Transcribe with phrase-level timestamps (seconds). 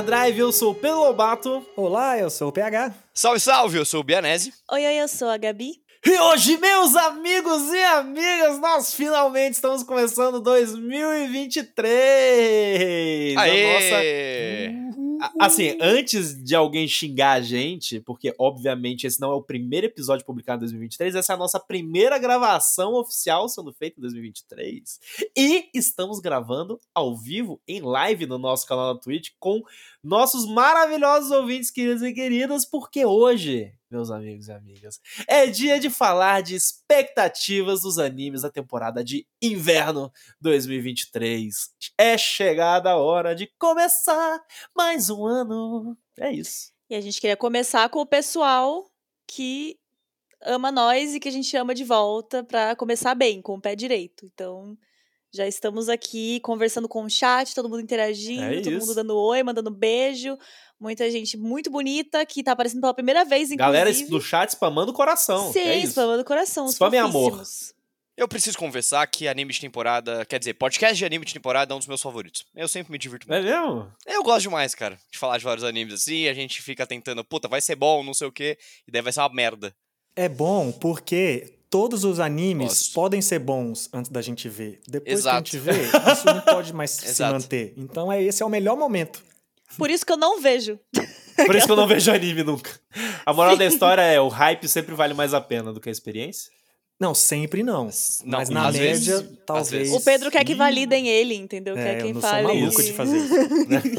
[0.00, 1.62] Overdrive, eu sou o Pedro Lobato.
[1.76, 2.94] Olá, eu sou o PH.
[3.12, 4.50] Salve, salve, eu sou o Bianese.
[4.72, 5.72] Oi, oi, eu sou a Gabi.
[6.06, 13.36] E hoje, meus amigos e amigas, nós finalmente estamos começando 2023!
[13.36, 14.68] Aê!
[14.68, 14.90] A nossa...
[15.38, 20.24] Assim, antes de alguém xingar a gente, porque obviamente esse não é o primeiro episódio
[20.24, 24.98] publicado em 2023, essa é a nossa primeira gravação oficial sendo feita em 2023.
[25.36, 29.62] E estamos gravando ao vivo, em live no nosso canal na Twitch, com
[30.02, 35.90] nossos maravilhosos ouvintes, queridos e queridas, porque hoje, meus amigos e amigas, é dia de
[35.90, 41.70] falar de expectativas dos animes da temporada de inverno 2023.
[41.98, 44.40] É chegada a hora de começar
[44.74, 45.96] mais um ano.
[46.18, 46.72] É isso.
[46.88, 48.90] E a gente queria começar com o pessoal
[49.26, 49.78] que
[50.42, 53.76] ama nós e que a gente ama de volta para começar bem, com o pé
[53.76, 54.24] direito.
[54.26, 54.76] Então,
[55.32, 59.42] já estamos aqui conversando com o chat, todo mundo interagindo, É todo mundo dando oi,
[59.42, 60.36] mandando beijo.
[60.78, 63.56] Muita gente muito bonita que tá aparecendo pela primeira vez, inclusive.
[63.58, 65.52] Galera do chat spamando o coração.
[65.52, 65.88] Sim, é isso.
[65.92, 66.66] spamando o coração.
[66.66, 67.42] Spam é amor.
[68.16, 71.74] Eu preciso conversar que anime de temporada, quer dizer, podcast de anime de temporada é
[71.74, 72.44] um dos meus favoritos.
[72.54, 73.50] Eu sempre me divirto É muito.
[73.50, 73.92] mesmo?
[74.06, 77.48] Eu gosto demais, cara, de falar de vários animes assim, a gente fica tentando, puta,
[77.48, 79.74] vai ser bom, não sei o quê, e daí vai ser uma merda.
[80.14, 82.94] É bom porque todos os animes Gosto.
[82.94, 84.80] podem ser bons antes da gente ver.
[84.86, 85.48] Depois Exato.
[85.48, 87.72] que a gente vê, isso não pode mais se manter.
[87.76, 89.22] Então é esse é o melhor momento.
[89.78, 90.78] Por isso que eu não vejo.
[91.46, 92.70] Por isso que eu não vejo anime nunca.
[93.24, 95.92] A moral da história é: o hype sempre vale mais a pena do que a
[95.92, 96.52] experiência.
[97.00, 97.84] Não, sempre não.
[98.24, 99.70] Não, Mas na às média, vezes- às talvez.
[99.70, 99.94] vezes.
[99.94, 101.74] O Pedro quer que validem ele, entendeu?
[101.76, 102.46] É, quer eu quem sou fale.
[102.46, 103.34] maluco de fazer isso.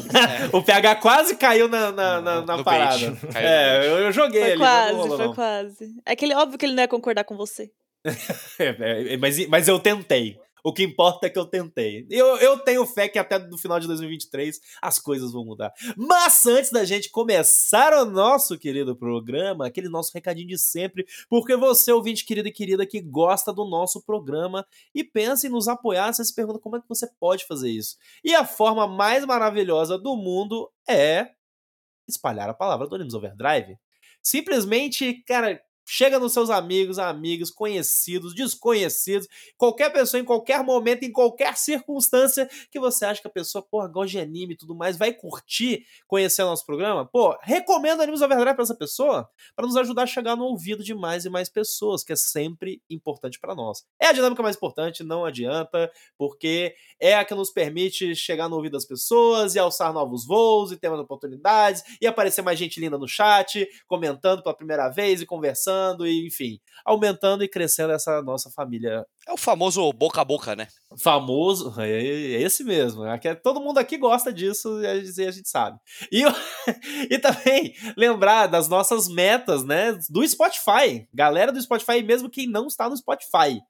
[0.56, 3.10] O PH quase caiu na, na, na, na No parada.
[3.10, 4.58] no É, eu, eu joguei Foi ali.
[4.60, 5.34] quase, rolou, foi não.
[5.34, 5.94] quase.
[6.06, 7.70] É que ele, óbvio que ele não ia concordar com você.
[8.58, 10.36] É, é, mas, mas eu tentei.
[10.62, 12.06] O que importa é que eu tentei.
[12.08, 15.72] Eu, eu tenho fé que até no final de 2023 as coisas vão mudar.
[15.96, 21.56] Mas antes da gente começar o nosso querido programa, aquele nosso recadinho de sempre, porque
[21.56, 24.64] você, ouvinte querido e querida, que gosta do nosso programa
[24.94, 27.96] e pensa em nos apoiar, você se pergunta como é que você pode fazer isso.
[28.22, 31.30] E a forma mais maravilhosa do mundo é
[32.08, 33.76] espalhar a palavra do Animes Overdrive.
[34.22, 35.60] Simplesmente, cara,
[35.92, 42.48] chega nos seus amigos, amigas, conhecidos, desconhecidos, qualquer pessoa em qualquer momento, em qualquer circunstância
[42.70, 45.84] que você acha que a pessoa, porra, gosta de anime e tudo mais, vai curtir
[46.06, 50.06] conhecer o nosso programa, pô, recomenda Animes Overdrive pra essa pessoa, para nos ajudar a
[50.06, 53.84] chegar no ouvido de mais e mais pessoas, que é sempre importante para nós.
[54.00, 58.56] É a dinâmica mais importante, não adianta, porque é a que nos permite chegar no
[58.56, 62.80] ouvido das pessoas e alçar novos voos e ter mais oportunidades e aparecer mais gente
[62.80, 68.22] linda no chat, comentando pela primeira vez e conversando e, enfim, aumentando e crescendo essa
[68.22, 70.68] nossa família É o famoso boca a boca, né?
[70.98, 73.04] famoso, é é esse mesmo.
[73.04, 75.78] é Todo mundo aqui gosta disso e a gente, a gente sabe.
[76.10, 76.22] E,
[77.10, 79.98] e também lembrar das nossas metas, né?
[80.10, 81.06] Do Spotify.
[81.12, 83.60] Galera do Spotify, mesmo quem não está no Spotify.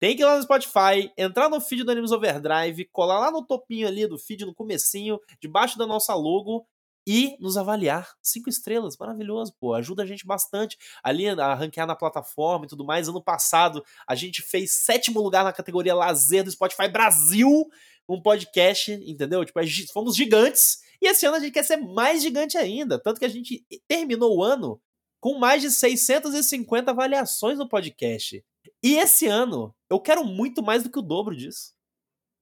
[0.00, 3.44] Tem que ir lá no Spotify, entrar no feed do Animes Overdrive, colar lá no
[3.44, 6.64] topinho ali do feed, no comecinho, debaixo da nossa logo
[7.10, 8.06] e nos avaliar.
[8.22, 9.72] Cinco estrelas, maravilhoso, pô.
[9.72, 13.08] Ajuda a gente bastante ali a ranquear na plataforma e tudo mais.
[13.08, 17.66] Ano passado a gente fez sétimo lugar na categoria lazer do Spotify Brasil,
[18.06, 19.42] um podcast, entendeu?
[19.42, 20.80] Tipo, gente- fomos gigantes.
[21.00, 22.98] E esse ano a gente quer ser mais gigante ainda.
[22.98, 24.78] Tanto que a gente terminou o ano
[25.18, 28.44] com mais de 650 avaliações no podcast.
[28.82, 31.72] E esse ano, eu quero muito mais do que o dobro disso.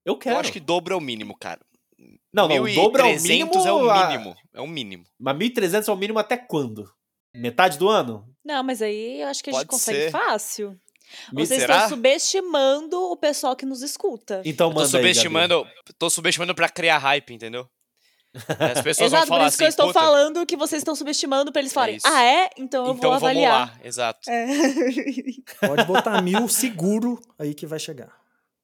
[0.05, 0.37] Eu quero.
[0.37, 1.61] Eu acho que dobro é o mínimo, cara.
[2.33, 3.67] Não, não, o dobro é o 1.300 mínimo.
[3.67, 4.37] é o a- mínimo.
[4.55, 5.05] É o mínimo.
[5.19, 6.91] Mas 1.300 é o mínimo até quando?
[7.35, 8.25] Metade do ano?
[8.45, 10.11] Não, mas aí eu acho que a gente Pode consegue ser.
[10.11, 10.71] fácil.
[11.33, 11.75] Me- Vocês Será?
[11.77, 14.43] estão subestimando o pessoal que nos escuta.
[14.45, 15.67] Então Eu tô manda aí, subestimando,
[15.99, 17.69] tô subestimando pra criar hype, entendeu?
[18.35, 20.81] As pessoas Exato, vão falar por isso assim, que eu estou "Puta, falando que vocês
[20.81, 22.07] estão subestimando pra eles falarem, isso.
[22.07, 22.51] ah, é?
[22.59, 23.69] Então eu então vou vamos avaliar.
[23.69, 24.29] lá, exato.
[24.29, 24.47] É.
[25.67, 28.13] Pode botar mil seguro aí que vai chegar.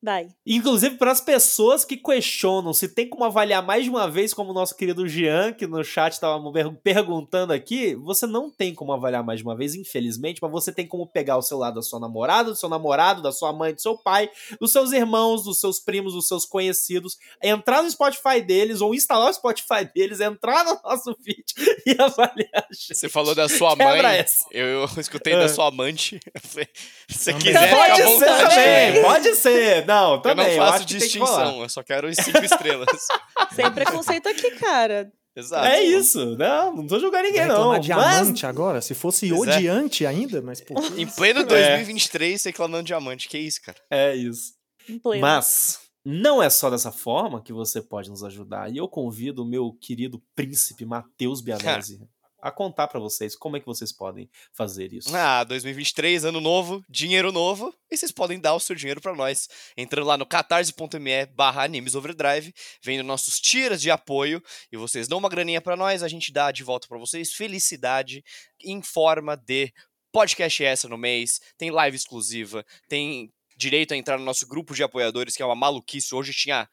[0.03, 0.29] Vai.
[0.45, 4.51] Inclusive para as pessoas que questionam se tem como avaliar mais de uma vez, como
[4.51, 6.41] o nosso querido Jean, que no chat estava
[6.83, 10.87] perguntando aqui, você não tem como avaliar mais de uma vez, infelizmente, mas você tem
[10.89, 13.97] como pegar o celular da sua namorada, do seu namorado, da sua mãe, do seu
[13.97, 14.29] pai,
[14.61, 19.31] dos seus irmãos, dos seus primos, dos seus conhecidos, entrar no Spotify deles ou instalar
[19.31, 21.45] o Spotify deles, entrar no nosso feed
[21.87, 22.49] e avaliar.
[22.55, 22.97] a gente.
[22.97, 24.45] Você falou da sua Quebra mãe, essa.
[24.51, 25.39] eu, eu escutei Ah.
[25.41, 26.19] da sua amante.
[27.09, 29.87] Se quiser, Pode ser também, pode ser.
[29.93, 30.57] Não, Eu também.
[30.57, 31.37] não acho faço que tem que rolar.
[31.43, 32.87] distinção, eu só quero os cinco estrelas.
[33.55, 35.13] Sem preconceito aqui, cara.
[35.35, 35.67] Exato.
[35.67, 36.37] É isso.
[36.37, 37.69] Não, não tô julgando ninguém, não.
[37.69, 38.81] Mas diamante agora?
[38.83, 39.57] Se fosse Pois é.
[39.57, 43.29] odiante ainda, mas por Em pleno 2023, reclamando diamante.
[43.29, 43.79] Que isso, cara?
[43.91, 44.53] é isso.
[44.89, 45.23] Em pleno.
[45.23, 48.71] Mas, não é só dessa forma que você pode nos ajudar.
[48.71, 52.01] E eu convido o meu querido príncipe Matheus Bianese
[52.43, 55.15] a contar pra vocês como é que vocês podem fazer isso.
[55.17, 59.49] Ah, 2023, ano novo, dinheiro novo, e vocês podem dar o seu dinheiro pra nós,
[59.77, 62.53] entrando lá no catarse.me barra animes overdrive,
[62.83, 64.43] vendo nossos tiras de apoio,
[64.73, 67.33] e vocês dão uma graninha pra nós, a gente dá de volta pra vocês.
[67.33, 68.25] Felicidade
[68.61, 69.73] em forma de
[70.11, 74.83] podcast extra no mês, tem live exclusiva, tem direito a entrar no nosso grupo de
[74.83, 76.69] apoiadores, que é uma maluquice, hoje tinha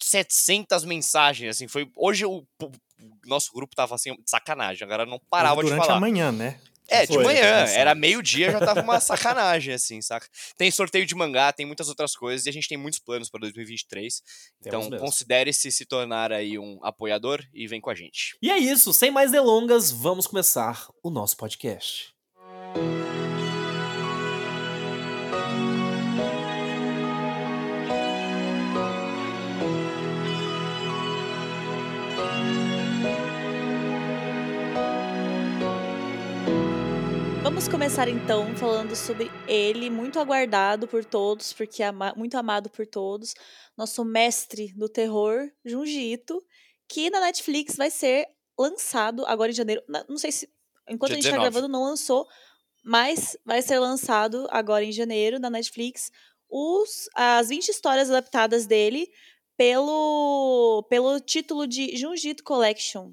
[0.00, 2.72] 700 mensagens, assim, foi, hoje o, o
[3.26, 5.98] nosso grupo tava assim, de sacanagem, agora não parava de Durante falar.
[5.98, 6.60] a manhã, né?
[6.88, 10.28] É, de Foi, manhã, era meio-dia, já tava uma sacanagem, assim, saca?
[10.56, 13.40] Tem sorteio de mangá, tem muitas outras coisas, e a gente tem muitos planos para
[13.40, 14.22] 2023.
[14.60, 14.98] Então, mesmo.
[14.98, 18.36] considere-se se tornar aí um apoiador e vem com a gente.
[18.40, 22.14] E é isso, sem mais delongas, vamos começar o nosso podcast.
[37.56, 42.86] Vamos começar então falando sobre ele, muito aguardado por todos, porque ama muito amado por
[42.86, 43.32] todos,
[43.74, 46.38] nosso mestre do terror, Junji Ito,
[46.86, 48.26] que na Netflix vai ser
[48.58, 49.82] lançado agora em janeiro.
[50.06, 50.50] Não sei se
[50.86, 51.50] enquanto Dia a gente tá 19.
[51.50, 52.26] gravando não lançou,
[52.84, 56.10] mas vai ser lançado agora em janeiro na Netflix
[56.50, 59.08] os as 20 histórias adaptadas dele
[59.56, 63.12] pelo pelo título de Junji Ito Collection.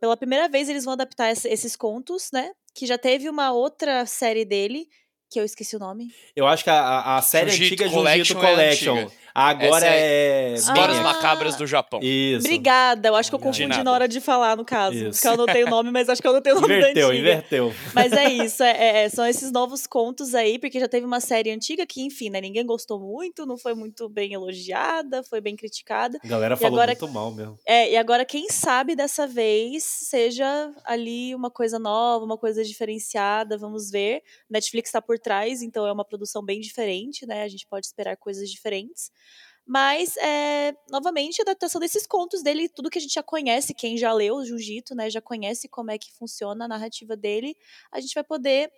[0.00, 2.52] Pela primeira vez eles vão adaptar esse- esses contos, né?
[2.78, 4.86] Que já teve uma outra série dele,
[5.28, 6.12] que eu esqueci o nome.
[6.36, 9.10] Eu acho que a, a- série antiga é Jiu-Jitsu Collection é Collection.
[9.38, 10.54] Agora Essa é.
[10.54, 11.02] Histórias Ah.
[11.02, 12.00] macabras do Japão.
[12.02, 12.40] Isso.
[12.46, 14.96] Obrigada, eu acho que eu confundi na hora de falar, no caso.
[14.96, 15.12] Isso.
[15.12, 17.28] Porque eu anotei o nome, mas acho que eu anotei o nome Inverteu, da antiga.
[17.30, 17.74] inverteu.
[17.94, 21.50] Mas é isso, é- é- são esses novos contos aí, porque já teve uma série
[21.50, 26.18] antiga que, enfim, né, ninguém gostou muito, não foi muito bem elogiada, foi bem criticada.
[26.24, 27.58] A galera E falou agora- muito mal mesmo.
[27.64, 33.56] É, e agora, quem sabe dessa vez seja ali uma coisa nova, uma coisa diferenciada,
[33.56, 34.22] vamos ver.
[34.50, 37.42] Netflix está por trás, então é uma produção bem diferente, né?
[37.42, 39.10] A gente pode esperar coisas diferentes.
[39.68, 43.98] Mas, é, novamente, a adaptação desses contos dele, tudo que a gente já conhece, quem
[43.98, 45.10] já leu o Jiu-Jitsu, né?
[45.10, 47.54] Já conhece como é que funciona a narrativa dele,
[47.92, 48.72] a gente vai poder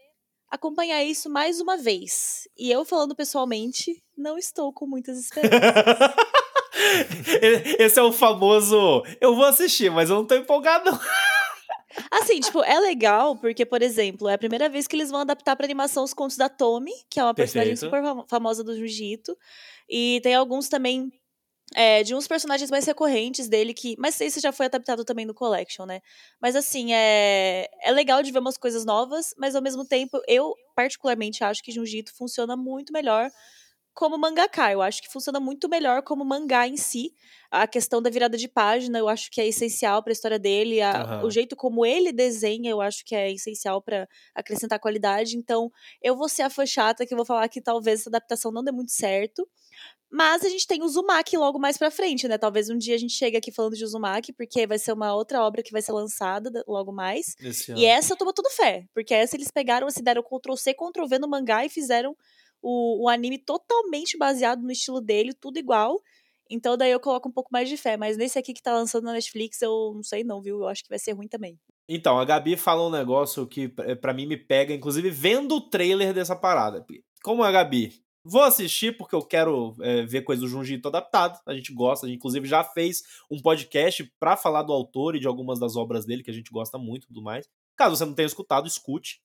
[0.51, 2.49] acompanhar isso mais uma vez.
[2.59, 5.63] E eu, falando pessoalmente, não estou com muitas esperanças.
[7.79, 9.05] Esse é o famoso.
[9.21, 10.99] Eu vou assistir, mas eu não tô empolgado, não.
[12.11, 15.57] Assim, tipo, é legal porque, por exemplo, é a primeira vez que eles vão adaptar
[15.57, 17.81] pra animação os contos da Tommy, que é uma personagem Perfeito.
[17.81, 19.37] super fam- famosa do Jiu-Jitsu.
[19.89, 21.11] E tem alguns também
[21.75, 23.97] é, de uns personagens mais recorrentes dele que.
[23.99, 26.01] Mas esse já foi adaptado também no Collection, né?
[26.41, 30.55] Mas assim, é, é legal de ver umas coisas novas, mas ao mesmo tempo, eu
[30.77, 33.31] particularmente acho que Jiu-Jitsu funciona muito melhor
[33.95, 34.71] como mangaka.
[34.73, 37.13] Eu acho que funciona muito melhor como mangá em si.
[37.51, 40.81] A questão da virada de página, eu acho que é essencial para a história dele.
[40.81, 41.25] a- Aham.
[41.25, 45.37] O jeito como ele desenha, eu acho que é essencial para acrescentar qualidade.
[45.37, 45.70] Então,
[46.03, 48.70] eu vou ser a fã chata que vou falar que talvez essa adaptação não dê
[48.73, 49.47] muito certo.
[50.13, 52.37] Mas a gente tem o Uzumaki logo mais pra frente, né?
[52.37, 55.41] Talvez um dia a gente chegue aqui falando de Uzumaki, porque vai ser uma outra
[55.41, 57.37] obra que vai ser lançada da- logo mais.
[57.79, 61.29] E essa eu tô botando fé, porque essa eles pegaram, assim, deram Ctrl-C, Ctrl-V no
[61.29, 62.17] mangá e fizeram
[62.62, 66.00] o, o anime totalmente baseado no estilo dele, tudo igual.
[66.50, 69.05] Então daí eu coloco um pouco mais de fé, mas nesse aqui que tá lançando
[69.05, 70.58] na Netflix, eu não sei não, viu?
[70.60, 71.58] Eu acho que vai ser ruim também.
[71.88, 75.60] Então, a Gabi falou um negócio que pra pra mim me pega, inclusive vendo o
[75.60, 76.84] trailer dessa parada.
[77.22, 78.00] Como é a Gabi?
[78.24, 81.40] Vou assistir porque eu quero é, ver coisa do Junjito adaptado.
[81.46, 85.20] A gente gosta, a gente inclusive já fez um podcast pra falar do autor e
[85.20, 87.48] de algumas das obras dele que a gente gosta muito e tudo mais.
[87.76, 89.20] Caso você não tenha escutado, escute.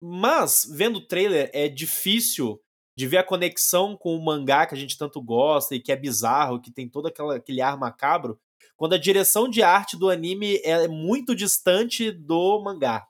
[0.00, 2.58] Mas, vendo o trailer, é difícil
[2.98, 5.96] de ver a conexão com o mangá que a gente tanto gosta e que é
[5.96, 8.40] bizarro, que tem todo aquela, aquele ar macabro,
[8.76, 13.06] quando a direção de arte do anime é muito distante do mangá.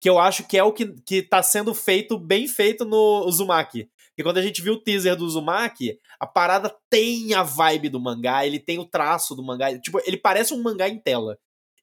[0.00, 3.88] Que eu acho que é o que, que tá sendo feito, bem feito no Uzumaki.
[4.08, 8.00] Porque quando a gente viu o teaser do Uzumaki, a parada tem a vibe do
[8.00, 9.78] mangá, ele tem o traço do mangá.
[9.78, 11.38] Tipo, ele parece um mangá em tela.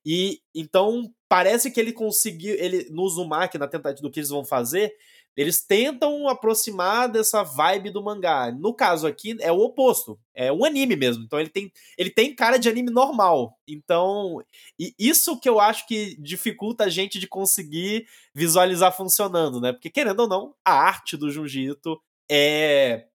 [0.06, 2.54] E então parece que ele conseguiu.
[2.56, 4.94] Ele, no Uzumaki, na tentativa do que eles vão fazer,
[5.36, 8.52] eles tentam aproximar dessa vibe do mangá.
[8.52, 10.18] No caso aqui, é o oposto.
[10.34, 11.24] É um anime mesmo.
[11.24, 13.58] Então ele tem, ele tem cara de anime normal.
[13.68, 14.42] Então,
[14.80, 19.74] e isso que eu acho que dificulta a gente de conseguir visualizar funcionando, né?
[19.74, 22.00] Porque, querendo ou não, a arte do Jiu-Jitsu
[22.30, 23.06] é.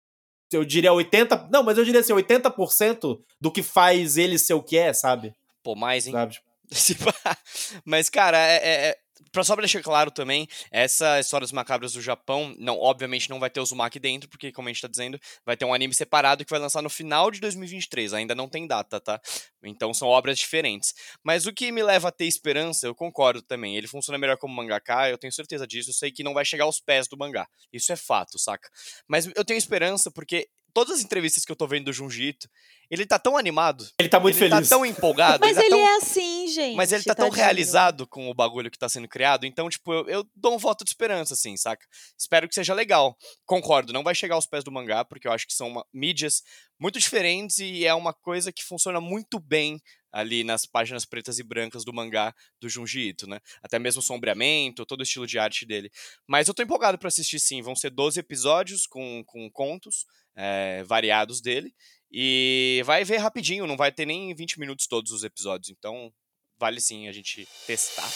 [0.53, 1.49] Eu diria 80%.
[1.51, 5.33] Não, mas eu diria assim, 80% do que faz ele ser o que é, sabe?
[5.63, 6.13] Pô, mais, hein?
[6.13, 6.39] sabe?
[7.85, 8.99] Mas, cara, é, é- é-
[9.33, 13.51] pra, só pra deixar claro também, essa Histórias Macabras do Japão, não, obviamente não vai
[13.51, 16.45] ter o Uzumaki dentro, porque, como a gente tá dizendo, vai ter um anime separado
[16.45, 19.21] que vai lançar no final de 2023, ainda não tem data, tá?
[19.63, 20.95] Então são obras diferentes.
[21.23, 24.55] Mas o que me leva a ter esperança, eu concordo também, ele funciona melhor como
[24.55, 27.47] mangaka, eu tenho certeza disso, eu sei que não vai chegar aos pés do mangá,
[27.73, 28.69] isso é fato, saca?
[29.07, 32.37] Mas eu tenho esperança porque todas as entrevistas que eu tô vendo do Junji
[32.91, 33.89] ele tá tão animado.
[33.99, 34.69] Ele tá muito ele feliz.
[34.69, 35.39] tá tão empolgado.
[35.41, 35.87] Mas ele, ele tá tão...
[35.87, 36.77] é assim, gente.
[36.77, 40.09] Mas ele tá tão realizado com o bagulho que tá sendo criado, então, tipo, eu,
[40.09, 41.87] eu dou um voto de esperança, assim, saca?
[42.19, 43.17] Espero que seja legal.
[43.47, 46.43] Concordo, não vai chegar aos pés do mangá, porque eu acho que são uma, mídias
[46.79, 49.81] muito diferentes e é uma coisa que funciona muito bem
[50.13, 53.39] ali nas páginas pretas e brancas do mangá do Junji Ito, né?
[53.63, 55.91] Até mesmo o sombreamento, todo o estilo de arte dele.
[56.27, 60.83] Mas eu tô empolgado para assistir sim, vão ser 12 episódios com, com contos é,
[60.85, 61.73] variados dele.
[62.13, 66.13] E vai ver rapidinho, não vai ter nem 20 minutos todos os episódios, então
[66.59, 68.11] vale sim a gente testar.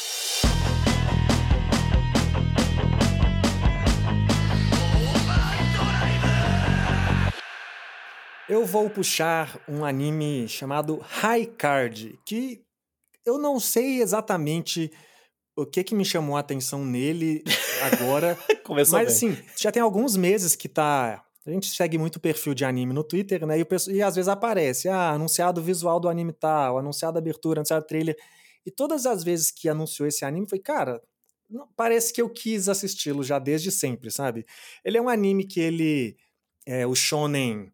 [8.49, 12.63] Eu vou puxar um anime chamado High Card, que
[13.25, 14.91] eu não sei exatamente
[15.57, 17.43] o que que me chamou a atenção nele
[17.81, 19.31] agora, Começou mas bem.
[19.31, 23.05] assim, já tem alguns meses que tá a gente segue muito perfil de anime no
[23.05, 23.59] Twitter, né?
[23.59, 27.19] E, o pessoal- e às vezes aparece, ah, anunciado o visual do anime tal, anunciado
[27.19, 28.17] a abertura, anunciado o trailer.
[28.67, 31.01] E todas as vezes que anunciou esse anime, foi, cara,
[31.51, 34.47] não- parece que eu quis assisti-lo já desde sempre, sabe?
[34.85, 36.17] Ele é um anime que ele
[36.67, 37.71] é o shonen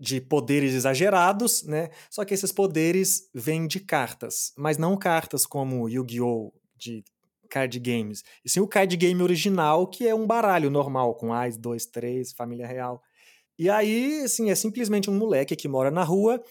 [0.00, 1.90] de poderes exagerados, né?
[2.10, 6.52] Só que esses poderes vêm de cartas, mas não cartas como Yu-Gi-Oh!
[6.76, 7.04] de
[7.48, 8.22] card games.
[8.44, 12.32] E sim o card game original, que é um baralho normal, com Ais, dois, três,
[12.32, 13.02] família real.
[13.58, 16.42] E aí, assim, é simplesmente um moleque que mora na rua,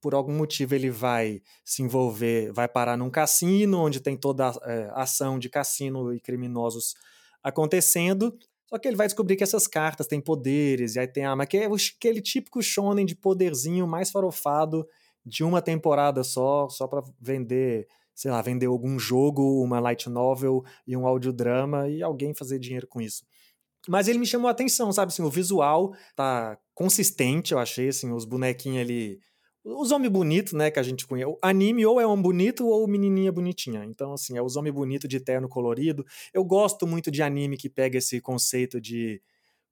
[0.00, 4.60] por algum motivo ele vai se envolver, vai parar num cassino, onde tem toda a
[4.64, 6.94] é, ação de cassino e criminosos
[7.42, 8.36] acontecendo.
[8.68, 11.46] Só que ele vai descobrir que essas cartas têm poderes, e aí tem a mas
[11.46, 14.86] que é aquele típico shonen de poderzinho mais farofado
[15.24, 20.64] de uma temporada só, só para vender, sei lá, vender algum jogo, uma light novel
[20.86, 23.24] e um audiodrama e alguém fazer dinheiro com isso.
[23.88, 25.12] Mas ele me chamou a atenção, sabe?
[25.12, 29.18] Assim, o visual tá consistente, eu achei, assim, os bonequinhos ali.
[29.64, 31.30] Os homens bonitos, né, que a gente conhece.
[31.30, 33.84] O anime ou é um bonito ou menininha bonitinha.
[33.84, 36.04] Então, assim, é os homens bonitos de terno colorido.
[36.32, 39.22] Eu gosto muito de anime que pega esse conceito de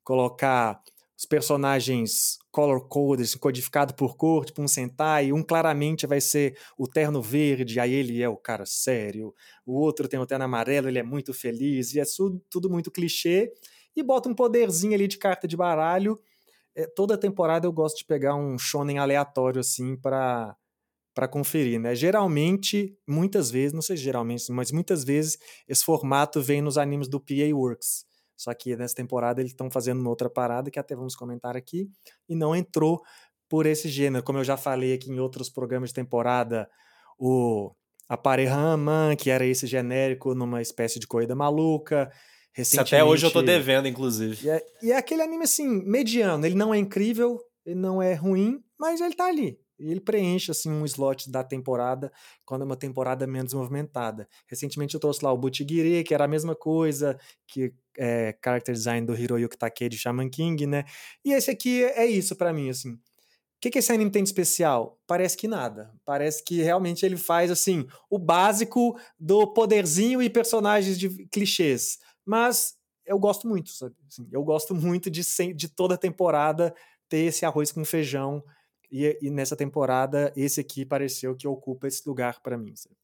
[0.05, 0.81] colocar
[1.21, 5.35] os personagens color coded, assim, codificado por cor, tipo um Sentai.
[5.35, 9.35] Um claramente vai ser o terno verde, aí ele é o cara sério.
[9.67, 11.93] O outro tem o terno amarelo, ele é muito feliz.
[11.93, 13.53] E é tudo, tudo muito clichê.
[13.95, 16.19] E bota um poderzinho ali de carta de baralho.
[16.75, 20.57] É, toda temporada eu gosto de pegar um shonen aleatório, assim, para
[21.13, 21.93] para conferir, né?
[21.95, 25.37] Geralmente, muitas vezes, não sei se geralmente, mas muitas vezes
[25.69, 28.07] esse formato vem nos animes do PA Works.
[28.41, 31.91] Só que nessa temporada eles estão fazendo uma outra parada que até vamos comentar aqui
[32.27, 33.03] e não entrou
[33.51, 34.25] por esse gênero.
[34.25, 36.67] Como eu já falei aqui em outros programas de temporada,
[37.19, 37.71] o
[38.09, 42.11] Aparehaman, que era esse genérico numa espécie de corrida maluca.
[42.57, 44.47] Isso até hoje eu tô Recentemente- devendo, inclusive.
[44.47, 46.47] e é, e é aquele anime assim, mediano.
[46.47, 49.59] Ele não é incrível, ele não é ruim, mas ele tá ali.
[49.81, 52.13] Ele preenche assim um slot da temporada
[52.45, 54.29] quando é uma temporada menos movimentada.
[54.47, 59.07] Recentemente eu trouxe lá o Butigiri, que era a mesma coisa que é, character design
[59.07, 60.85] do Hiroyuki Takei de Shaman King, né?
[61.25, 62.93] E esse aqui é isso pra mim, assim.
[63.61, 64.99] O que, que esse anime tem de especial?
[65.07, 65.93] Parece que nada.
[66.05, 71.99] Parece que realmente ele faz assim o básico do poderzinho e personagens de clichês.
[72.25, 73.95] Mas eu gosto muito, sabe?
[74.09, 75.23] Assim, eu gosto muito de,
[75.53, 76.75] de toda temporada
[77.09, 78.43] ter esse arroz com feijão.
[78.91, 82.75] E, e nessa temporada, esse aqui pareceu que ocupa esse lugar pra mim.
[82.77, 82.97] sabe?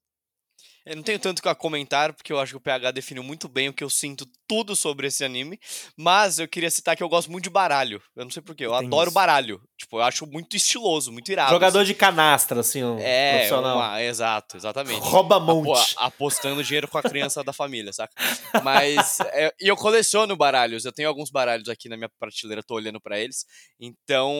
[0.87, 3.69] Eu não tenho tanto a comentar, porque eu acho que o PH definiu muito bem
[3.69, 5.59] o que eu sinto tudo sobre esse anime.
[5.97, 8.01] Mas eu queria citar que eu gosto muito de baralho.
[8.15, 9.15] Eu não sei porquê, eu Tem adoro isso.
[9.15, 9.61] baralho.
[9.77, 11.51] Tipo, eu acho muito estiloso, muito irado.
[11.51, 11.89] Jogador assim.
[11.89, 13.77] de canastra, assim, um É, profissional.
[13.77, 15.01] uma- exato, exatamente.
[15.01, 15.95] Rouba Apo- monte.
[15.99, 18.15] apostando dinheiro com a criança da família, saca?
[18.65, 19.19] Mas.
[19.33, 20.85] é, e eu coleciono baralhos.
[20.85, 23.45] Eu tenho alguns baralhos aqui na minha prateleira, tô olhando pra eles.
[23.81, 24.33] Então.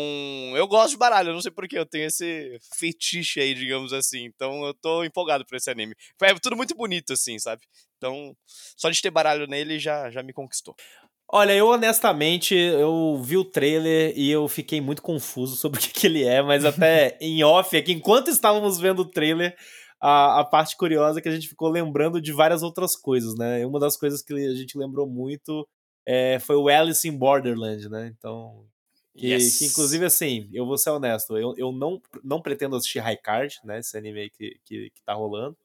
[0.55, 1.77] Eu gosto de baralho, eu não sei porquê.
[1.79, 4.25] Eu tenho esse fetiche aí, digamos assim.
[4.25, 5.95] Então eu tô empolgado por esse anime.
[6.23, 7.63] É tudo muito bonito, assim, sabe?
[7.97, 8.37] Então,
[8.77, 10.75] só de ter baralho nele já, já me conquistou.
[11.29, 15.91] Olha, eu honestamente, eu vi o trailer e eu fiquei muito confuso sobre o que,
[15.91, 19.57] que ele é, mas até em off aqui, enquanto estávamos vendo o trailer,
[20.01, 23.61] a, a parte curiosa é que a gente ficou lembrando de várias outras coisas, né?
[23.61, 25.67] E uma das coisas que a gente lembrou muito
[26.07, 28.13] é, foi o Alice in Borderland, né?
[28.17, 28.65] Então,
[29.17, 29.59] que, Yes.
[29.59, 33.59] que, inclusive, assim, eu vou ser honesto, eu, eu não, não pretendo assistir High Card,
[33.65, 33.79] né?
[33.79, 35.57] Esse anime que, que, que tá rolando.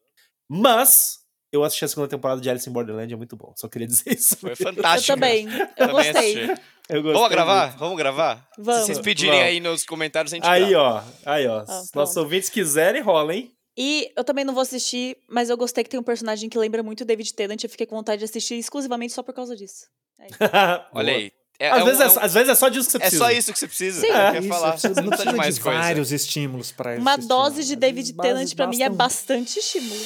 [0.53, 3.53] Mas eu assisti a segunda temporada de Alice in Borderland, é muito bom.
[3.55, 4.35] Só queria dizer isso.
[4.35, 5.13] Foi Eu fantástico.
[5.13, 5.47] também.
[5.47, 6.43] Eu Também gostei.
[6.43, 6.61] assisti.
[6.89, 7.65] Eu gostei Vamos gravar?
[7.67, 7.79] muito.
[7.79, 8.47] Vamos gravar?
[8.57, 8.81] Vamos.
[8.81, 9.47] Se vocês pedirem Vamos.
[9.47, 11.05] aí nos comentários, a gente Aí, grava.
[11.25, 11.31] ó.
[11.31, 11.63] Aí, ó.
[11.65, 13.49] Ah, Se nossos ouvintes quiserem, rola, hein?
[13.77, 16.83] E eu também não vou assistir, mas eu gostei que tem um personagem que lembra
[16.83, 17.63] muito o David Tennant.
[17.63, 19.85] Eu fiquei com vontade de assistir exclusivamente só por causa disso.
[20.93, 21.31] Olha aí.
[21.61, 22.91] É, Às, é um- vezes é é, um- só- às vezes é só disso que
[22.93, 23.23] você é precisa.
[23.23, 24.01] só isso que você precisa.
[24.01, 24.07] Sim.
[24.07, 24.71] É, ia Isso, falar.
[24.71, 25.79] precisa- Não não precisa de mais de coisa.
[25.79, 27.63] vários estímulos para Uma assistir, dose né?
[27.63, 30.01] de David Tennant pra mim é basta um- bastante estímulo.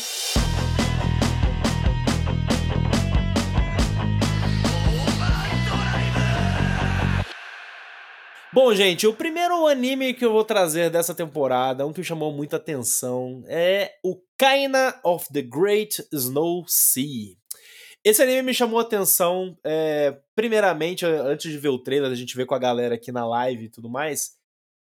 [8.53, 12.55] Bom, gente, o primeiro anime que eu vou trazer dessa temporada, um que chamou muita
[12.55, 17.35] atenção, é o Kaina of the Great Snow Sea.
[18.05, 22.35] Esse anime me chamou a atenção, é, primeiramente, antes de ver o trailer, a gente
[22.35, 24.37] vê com a galera aqui na live e tudo mais,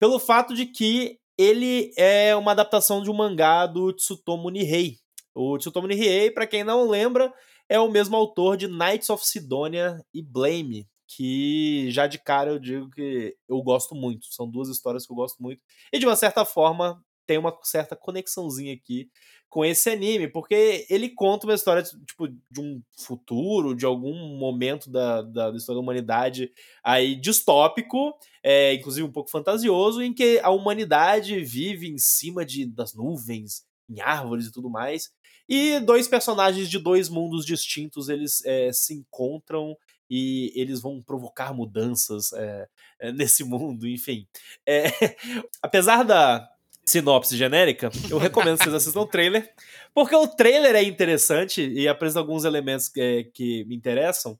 [0.00, 4.96] pelo fato de que ele é uma adaptação de um mangá do Tsutomu Nihei.
[5.34, 7.30] O Tsutomu Nihei, pra quem não lembra,
[7.68, 12.58] é o mesmo autor de Knights of Sidonia e Blame, que já de cara eu
[12.58, 14.24] digo que eu gosto muito.
[14.32, 15.60] São duas histórias que eu gosto muito.
[15.92, 19.10] E de uma certa forma tem uma certa conexãozinha aqui
[19.52, 24.90] com esse anime, porque ele conta uma história tipo de um futuro, de algum momento
[24.90, 26.50] da, da, da história da humanidade
[26.82, 32.64] aí distópico, é, inclusive um pouco fantasioso, em que a humanidade vive em cima de,
[32.64, 35.10] das nuvens, em árvores e tudo mais.
[35.46, 39.76] E dois personagens de dois mundos distintos eles é, se encontram
[40.08, 42.68] e eles vão provocar mudanças é,
[43.00, 44.26] é, nesse mundo, enfim.
[44.66, 44.84] É,
[45.60, 46.51] apesar da
[46.92, 49.50] sinopse genérica, eu recomendo que vocês assistam o trailer,
[49.94, 54.38] porque o trailer é interessante e apresenta alguns elementos que, que me interessam,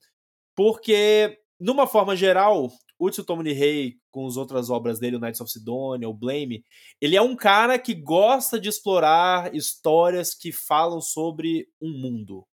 [0.54, 5.50] porque, numa forma geral, o Tsutomu Nihei, com as outras obras dele, o Knights of
[5.50, 6.62] Sidonia, o Blame,
[7.00, 12.46] ele é um cara que gosta de explorar histórias que falam sobre um mundo.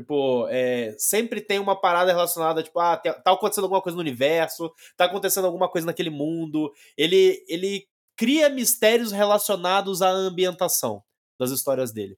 [0.00, 4.72] Tipo, é, sempre tem uma parada relacionada, tipo, ah, tá acontecendo alguma coisa no universo,
[4.96, 6.72] tá acontecendo alguma coisa naquele mundo.
[6.96, 7.86] Ele, ele
[8.22, 11.02] cria mistérios relacionados à ambientação
[11.36, 12.16] das histórias dele.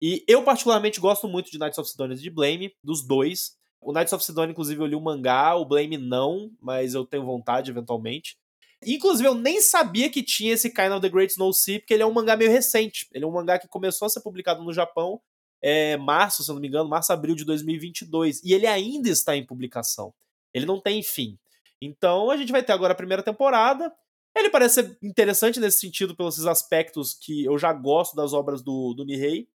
[0.00, 3.56] E eu, particularmente, gosto muito de Knights of Sidonia e de Blame, dos dois.
[3.80, 7.26] O Knights of Sidonia, inclusive, eu li o mangá, o Blame não, mas eu tenho
[7.26, 8.38] vontade, eventualmente.
[8.86, 12.04] Inclusive, eu nem sabia que tinha esse Kind of the Great Snow Sea, porque ele
[12.04, 13.08] é um mangá meio recente.
[13.12, 15.20] Ele é um mangá que começou a ser publicado no Japão
[15.60, 18.40] é, março, se eu não me engano, março, abril de 2022.
[18.44, 20.14] E ele ainda está em publicação.
[20.54, 21.36] Ele não tem fim.
[21.82, 23.92] Então a gente vai ter agora a primeira temporada.
[24.40, 28.94] Ele parece ser interessante nesse sentido, pelos aspectos que eu já gosto das obras do,
[28.94, 29.48] do Nihei.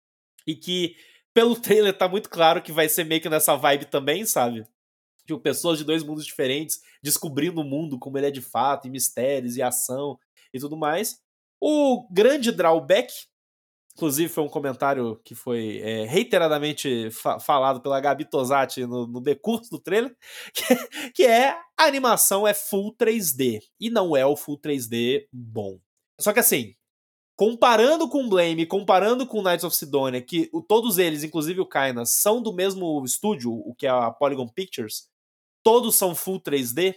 [0.45, 0.95] E que,
[1.33, 4.67] pelo trailer, tá muito claro que vai ser meio que nessa vibe também, sabe?
[5.25, 8.91] Tipo, pessoas de dois mundos diferentes descobrindo o mundo como ele é de fato, e
[8.91, 10.19] mistérios, e ação
[10.53, 11.19] e tudo mais.
[11.61, 13.11] O grande drawback
[13.95, 19.21] Inclusive, foi um comentário que foi é, reiteradamente fa falado pela Gabi Tosati no, no
[19.21, 20.15] decurso do trailer,
[20.53, 23.59] que, que, é a animação é full 3D.
[23.79, 25.77] E não é o full 3D bom.
[26.19, 26.73] Só que assim,
[27.35, 32.03] comparando com Blame, comparando com Knights of Sidonia, que o, todos eles, inclusive o Kaina,
[32.05, 35.07] são do mesmo estúdio, o que é a Polygon Pictures,
[35.63, 36.95] todos são full 3D,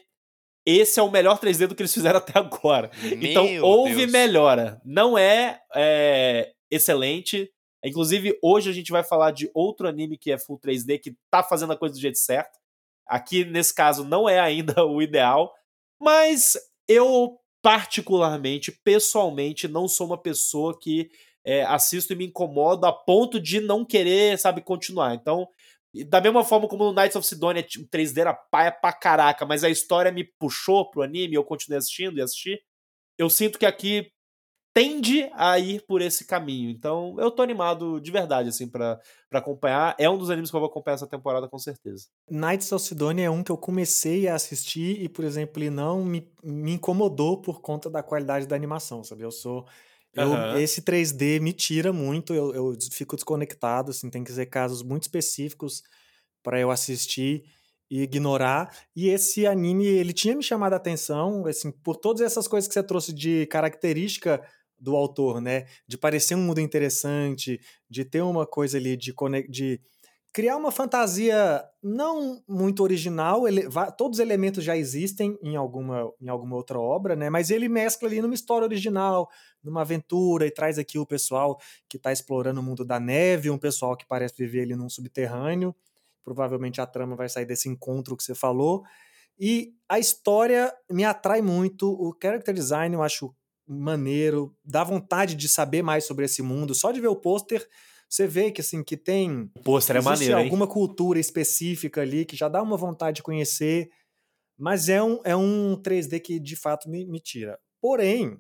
[0.67, 2.91] esse é o melhor 3D do que eles fizeram até agora.
[3.03, 4.13] Meu então houve Deus.
[4.13, 4.81] melhora.
[4.85, 7.51] Não é, é, excelente.
[7.85, 11.43] Inclusive, hoje a gente vai falar de outro anime que é full 3D, que tá
[11.43, 12.59] fazendo a coisa do jeito certo.
[13.07, 15.55] Aqui, nesse caso, não é ainda o ideal.
[16.01, 16.57] Mas
[16.89, 21.11] eu, particularmente, pessoalmente, não sou uma pessoa que
[21.45, 25.15] é, assisto e me incomodo a ponto de não querer, sabe, continuar.
[25.15, 25.49] Então,
[26.09, 29.63] da mesma forma como no Knights of Sidonia, o 3D era paia pra caraca, mas
[29.65, 32.61] a história me puxou pro anime, eu continuei assistindo e assisti.
[33.17, 34.13] Eu sinto que aqui
[34.77, 36.69] tende a ir por esse caminho.
[36.69, 39.01] Então, eu tô animado de verdade, assim, para
[39.33, 39.97] acompanhar.
[39.99, 42.09] É um dos animes que eu vou acompanhar essa temporada, com certeza.
[42.31, 46.05] Knights of Sidonia é um que eu comecei a assistir e, por exemplo, ele não
[46.05, 49.23] me, me incomodou por conta da qualidade da animação, sabe?
[49.23, 49.67] Eu sou...
[50.13, 50.61] Eu, Aham.
[50.61, 55.05] Esse 3D me tira muito, eu, eu fico desconectado, assim, tem que ser casos muito
[55.05, 55.83] específicos
[56.43, 57.45] para eu assistir
[57.91, 58.71] e ignorar.
[58.95, 62.75] E esse anime, ele tinha me chamado a atenção, assim, por todas essas coisas que
[62.75, 64.43] você trouxe de característica
[64.79, 65.67] do autor, né?
[65.87, 69.15] De parecer um mundo interessante, de ter uma coisa ali de,
[69.49, 69.81] de
[70.37, 73.63] criar uma fantasia não muito original, ele,
[73.97, 77.31] todos os elementos já existem em alguma, em alguma outra obra, né?
[77.31, 79.31] Mas ele mescla ali numa história original,
[79.65, 81.59] numa aventura e traz aqui o pessoal
[81.89, 85.75] que está explorando o mundo da neve, um pessoal que parece viver ali num subterrâneo.
[86.23, 88.85] Provavelmente a trama vai sair desse encontro que você falou.
[89.41, 93.35] E a história me atrai muito, o character design eu acho
[93.67, 96.75] maneiro, dá vontade de saber mais sobre esse mundo.
[96.75, 97.67] Só de ver o pôster,
[98.09, 100.45] você vê que assim que tem O pôster é maneiro, hein?
[100.45, 103.91] alguma cultura específica ali que já dá uma vontade de conhecer,
[104.59, 107.59] mas é um, é um 3D que de fato me, me tira.
[107.81, 108.39] Porém,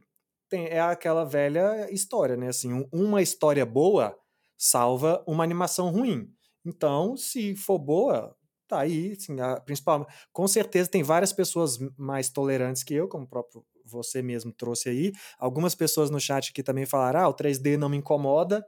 [0.48, 2.48] tem, é aquela velha história, né?
[2.48, 4.16] Assim, um- uma história boa
[4.56, 6.28] salva uma animação ruim.
[6.64, 8.34] Então, se for boa,
[8.66, 13.24] tá aí, assim, a, principal, com certeza tem várias pessoas mais tolerantes que eu, como
[13.24, 15.12] o próprio você mesmo trouxe aí.
[15.38, 18.66] Algumas pessoas no chat aqui também falaram: ah, o 3D não me incomoda.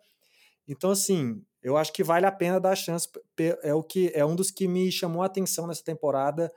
[0.66, 3.08] Então, assim, eu acho que vale a pena dar a chance.
[3.62, 6.52] É, o que, é um dos que me chamou a atenção nessa temporada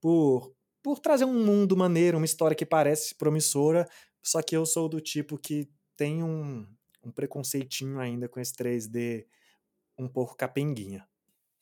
[0.00, 3.88] por, por trazer um mundo maneiro, uma história que parece promissora.
[4.22, 6.66] Só que eu sou do tipo que tem um,
[7.02, 9.26] um preconceitinho ainda com esse 3D
[9.98, 11.06] um pouco capenguinha.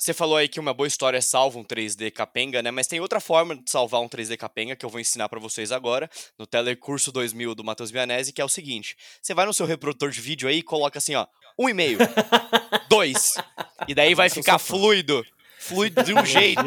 [0.02, 2.72] Você falou aí que uma boa história salva um 3D capenga, né?
[2.72, 5.70] Mas tem outra forma de salvar um 3D capenga que eu vou ensinar pra vocês
[5.70, 9.64] agora, no Telecurso 2000 do Matheus Vianese, que é o seguinte: você vai no seu
[9.64, 11.24] reprodutor de vídeo aí e coloca assim, ó,
[11.56, 13.34] 1,5, 2.
[13.88, 15.24] E daí vai ficar fluido.
[15.58, 16.62] Fluido de um jeito.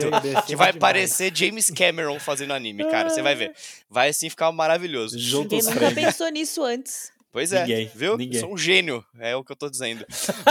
[0.45, 3.09] Que vai parecer James Cameron fazendo anime, cara.
[3.09, 3.53] Você vai ver.
[3.89, 5.17] Vai assim ficar maravilhoso.
[5.17, 7.14] Ninguém nunca pensou nisso antes.
[7.35, 8.15] Pois é, Ninguém, viu?
[8.15, 8.39] ninguém.
[8.39, 10.05] Sou um gênio, é o que eu tô dizendo.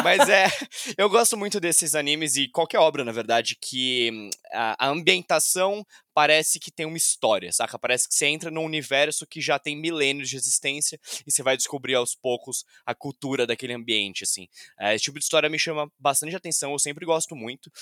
[0.05, 0.45] Mas é,
[0.99, 6.61] eu gosto muito desses animes e qualquer obra, na verdade, que a, a ambientação parece
[6.61, 7.79] que tem uma história, saca?
[7.79, 11.57] Parece que você entra num universo que já tem milênios de existência e você vai
[11.57, 14.47] descobrir aos poucos a cultura daquele ambiente, assim.
[14.79, 17.73] É, esse tipo de história me chama bastante atenção, eu sempre gosto muito.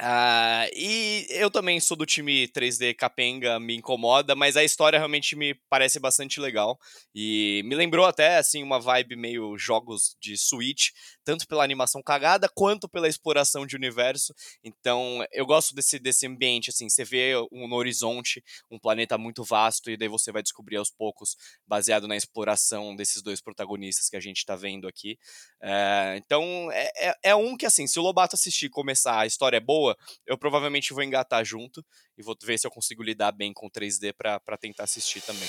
[0.00, 5.34] Ah, e eu também sou do time 3D capenga, me incomoda, mas a história realmente
[5.34, 6.78] me parece bastante legal.
[7.12, 10.90] E me lembrou até, assim, uma vibe meio jogos de Switch,
[11.28, 14.34] tanto pela animação cagada, quanto pela exploração de universo.
[14.64, 19.44] Então, eu gosto desse, desse ambiente, assim, você vê um, no horizonte um planeta muito
[19.44, 21.36] vasto, e daí você vai descobrir aos poucos,
[21.66, 25.18] baseado na exploração desses dois protagonistas que a gente tá vendo aqui.
[25.60, 29.26] É, então, é, é, é um que, assim, se o Lobato assistir e começar, a
[29.26, 29.94] história é boa,
[30.26, 31.84] eu provavelmente vou engatar junto
[32.16, 35.48] e vou ver se eu consigo lidar bem com 3D pra, pra tentar assistir também.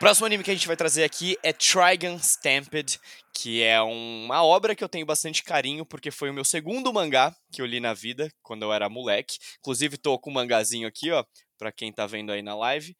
[0.00, 2.98] Próximo anime que a gente vai trazer aqui é Trigun Stamped,
[3.34, 7.36] que é uma obra que eu tenho bastante carinho, porque foi o meu segundo mangá
[7.52, 9.36] que eu li na vida, quando eu era moleque.
[9.58, 11.22] Inclusive, tô com um mangazinho aqui, ó,
[11.58, 12.96] pra quem tá vendo aí na live.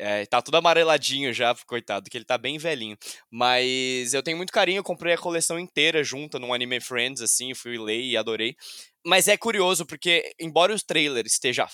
[0.00, 2.98] É, tá tudo amareladinho já, coitado, que ele tá bem velhinho.
[3.30, 7.54] Mas eu tenho muito carinho, eu comprei a coleção inteira junto num Anime Friends, assim,
[7.54, 8.56] fui ler e adorei.
[9.04, 11.68] Mas é curioso, porque embora o trailer esteja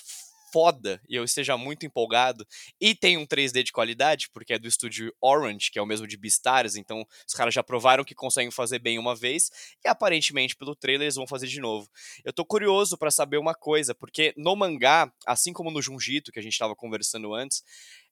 [0.53, 2.45] foda e eu esteja muito empolgado,
[2.79, 6.07] e tem um 3D de qualidade, porque é do estúdio Orange, que é o mesmo
[6.07, 9.49] de Beastars, então os caras já provaram que conseguem fazer bem uma vez,
[9.83, 11.89] e aparentemente pelo trailer eles vão fazer de novo.
[12.23, 16.39] Eu tô curioso pra saber uma coisa, porque no mangá, assim como no Junjito, que
[16.39, 17.63] a gente tava conversando antes,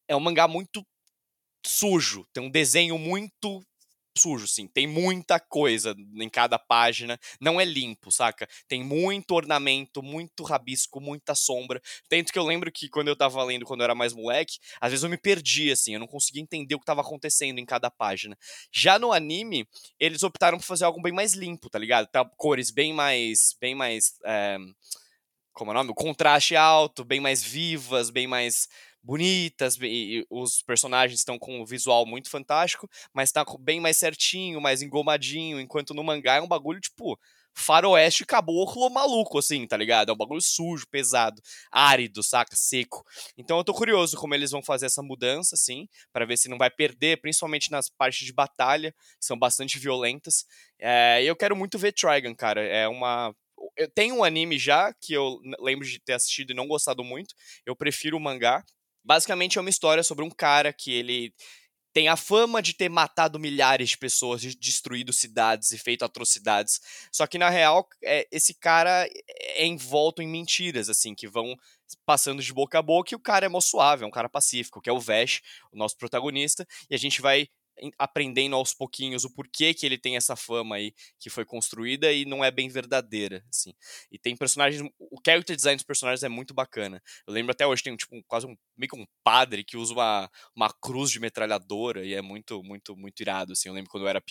[0.08, 0.84] é um mangá muito
[1.63, 3.63] sujo, tem um desenho muito
[4.17, 4.67] sujo, sim.
[4.67, 8.47] Tem muita coisa em cada página, não é limpo, saca?
[8.67, 11.82] Tem muito ornamento, muito rabisco, muita sombra.
[12.10, 14.91] Tanto que eu lembro que quando eu tava lendo, quando eu era mais moleque, às
[14.91, 17.89] vezes eu me perdia, assim, eu não conseguia entender o que tava acontecendo em cada
[17.89, 18.38] página.
[18.71, 19.67] Já no anime,
[20.00, 22.08] eles optaram por fazer algo bem mais limpo, tá ligado?
[22.08, 24.58] Tá, cores bem mais, bem mais, é,
[25.54, 25.91] como é o nome?
[25.91, 28.67] O contraste alto, bem mais vivas, bem mais
[29.03, 34.61] bonitas, e os personagens estão com um visual muito fantástico, mas tá bem mais certinho,
[34.61, 37.19] mais engomadinho, enquanto no mangá é um bagulho, tipo,
[37.53, 40.09] faroeste caboclo maluco, assim, tá ligado?
[40.09, 42.55] É um bagulho sujo, pesado, árido, saca?
[42.55, 43.03] Seco.
[43.37, 46.57] Então eu tô curioso como eles vão fazer essa mudança, assim, para ver se não
[46.57, 50.45] vai perder, principalmente nas partes de batalha, que são bastante violentas.
[50.79, 52.61] É, eu quero muito ver Trigun, cara.
[52.61, 53.35] É uma
[53.77, 57.35] eu tenho um anime já que eu lembro de ter assistido e não gostado muito.
[57.65, 58.63] Eu prefiro o mangá.
[59.03, 61.33] Basicamente é uma história sobre um cara que ele
[61.93, 66.79] tem a fama de ter matado milhares de pessoas, de destruído cidades e feito atrocidades.
[67.11, 69.07] Só que na real, é, esse cara
[69.39, 71.55] é envolto em mentiras, assim, que vão
[72.05, 74.81] passando de boca a boca e o cara é mó suave, é um cara pacífico,
[74.81, 77.49] que é o Vesh, o nosso protagonista, e a gente vai
[77.98, 82.26] aprendendo aos pouquinhos o porquê que ele tem essa fama aí que foi construída e
[82.26, 83.74] não é bem verdadeira, assim.
[84.12, 87.02] E tem personagens, o character design dos personagens é muito bacana.
[87.26, 90.30] Eu lembro até hoje tem tipo quase um meio que um padre que usa uma,
[90.56, 93.70] uma cruz de metralhadora e é muito muito muito irado, assim.
[93.70, 94.24] Eu lembro quando eu era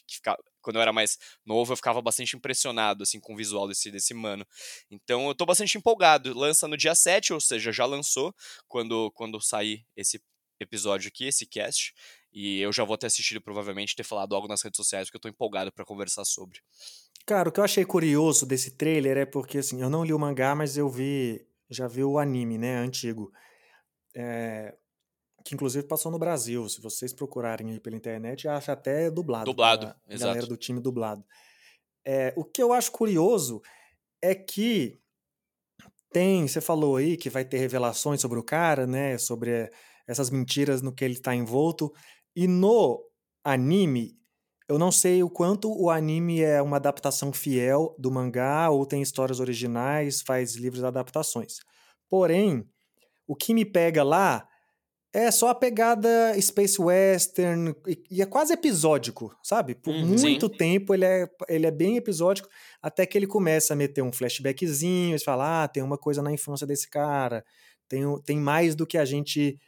[0.61, 4.15] quando eu era mais novo, eu ficava bastante impressionado assim com o visual desse desse
[4.15, 4.47] mano.
[4.91, 6.37] Então eu tô bastante empolgado.
[6.37, 8.35] Lança no dia 7, ou seja, já lançou
[8.69, 10.21] quando quando sair esse
[10.61, 11.95] episódio aqui, esse cast.
[12.33, 15.21] E eu já vou ter assistido, provavelmente, ter falado algo nas redes sociais, porque eu
[15.21, 16.61] tô empolgado para conversar sobre.
[17.27, 20.19] Cara, o que eu achei curioso desse trailer é porque, assim, eu não li o
[20.19, 23.33] mangá, mas eu vi, já vi o anime, né, antigo.
[24.15, 24.75] é,
[25.45, 26.69] que inclusive passou no Brasil.
[26.69, 29.45] Se vocês procurarem aí pela internet, acha até dublado.
[29.47, 30.29] Dublado, a exato.
[30.29, 31.25] galera do time dublado.
[32.05, 33.61] É, o que eu acho curioso
[34.23, 35.01] é que
[36.11, 39.17] tem, você falou aí que vai ter revelações sobre o cara, né?
[39.19, 39.71] Sobre
[40.07, 41.93] essas mentiras no que ele está envolto.
[42.35, 43.03] E no
[43.45, 44.17] anime,
[44.69, 49.03] eu não sei o quanto o anime é uma adaptação fiel do mangá ou tem
[49.03, 51.59] histórias originais, faz livros de adaptações.
[52.09, 52.65] Porém,
[53.27, 54.49] o que me pega lá
[55.13, 56.09] é só a pegada
[56.41, 57.75] Space Western
[58.11, 59.75] e, é quase episódico, sabe?
[59.75, 60.07] Por Uhum.
[60.07, 60.57] muito Sim.
[60.57, 62.49] tempo ele é, ele é bem episódico,
[62.81, 66.33] até que ele começa a meter um flashbackzinho, e fala, ah, tem uma coisa na
[66.33, 67.45] infância desse cara,
[67.89, 69.59] tem, tem mais do que a gente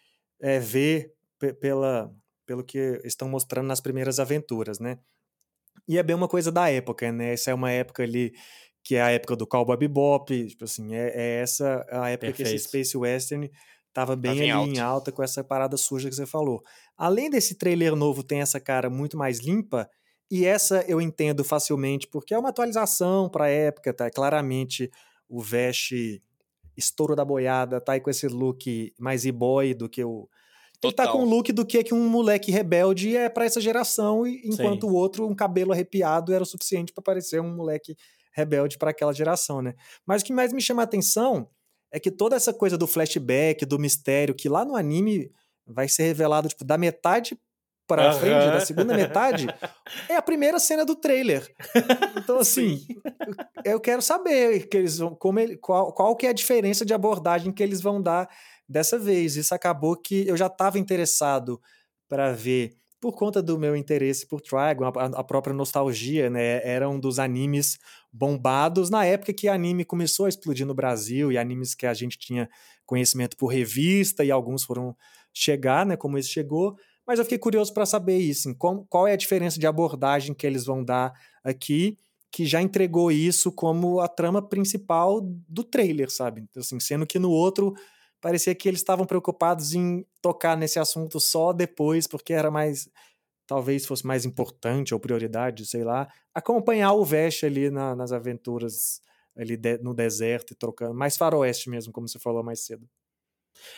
[0.40, 2.12] é, vê pe- pela,
[2.52, 4.98] pelo que estão mostrando nas primeiras aventuras, né?
[5.88, 7.32] E é bem uma coisa da época, né?
[7.32, 8.34] Essa é uma época ali
[8.84, 12.42] que é a época do Cowboy Bebop, tipo assim, é, é essa a época que
[12.42, 12.68] esse Perfeito.
[12.68, 13.50] Space Western
[13.90, 14.84] tava bem Tava em ali em alta.
[14.84, 16.62] alta com essa parada suja que você falou.
[16.94, 19.88] Além desse trailer novo tem essa cara muito mais limpa,
[20.30, 24.10] e essa eu entendo facilmente, porque é uma atualização pra época, tá?
[24.10, 24.90] Claramente
[25.26, 25.94] o Vesh
[26.76, 30.28] estouro da boiada, tá aí com esse look mais e-boy do que o
[30.83, 31.18] ele tá Total.
[31.18, 34.88] com um look do que que um moleque rebelde é pra essa geração, e- enquanto
[34.88, 37.97] o outro, um cabelo arrepiado, era o suficiente pra parecer um moleque
[38.35, 39.75] rebelde pra aquela geração, né?
[40.07, 41.49] Mas o que mais me chama a atenção
[41.92, 45.31] é que toda essa coisa do flashback, do mistério, que lá no anime
[45.66, 47.38] vai ser revelado tipo, da metade
[47.87, 48.18] pra Aham.
[48.21, 49.47] frente, da segunda metade,
[50.09, 51.47] é a primeira cena do trailer.
[52.16, 52.87] Então, assim,
[53.64, 56.95] eu quero saber que eles vão, como ele, qual, qual que é a diferença de
[56.95, 58.29] abordagem que eles vão dar
[58.68, 59.37] dessa vez.
[59.37, 61.61] Isso acabou que eu já estava interessado
[62.09, 66.64] para ver por conta do meu interesse por Trigon, a, a própria nostalgia, né?
[66.64, 67.77] Era um dos animes
[68.12, 72.16] bombados na época que anime começou a explodir no Brasil e animes que a gente
[72.16, 72.48] tinha
[72.87, 74.96] conhecimento por revista e alguns foram
[75.35, 75.96] chegar, né?
[75.96, 76.77] Como esse chegou.
[77.05, 80.33] Mas eu fiquei curioso para saber isso, assim, qual, qual é a diferença de abordagem
[80.33, 81.98] que eles vão dar aqui,
[82.31, 86.44] que já entregou isso como a trama principal do trailer, sabe?
[86.57, 87.75] Assim, sendo que no outro
[88.22, 92.88] parecia que eles estavam preocupados em tocar nesse assunto só depois, porque era mais.
[93.46, 99.00] Talvez fosse mais importante ou prioridade, sei lá, acompanhar o Vesh ali na- nas aventuras
[99.37, 100.94] ali de- no deserto e trocando.
[100.94, 102.88] Mais faroeste mesmo, como você falou mais cedo.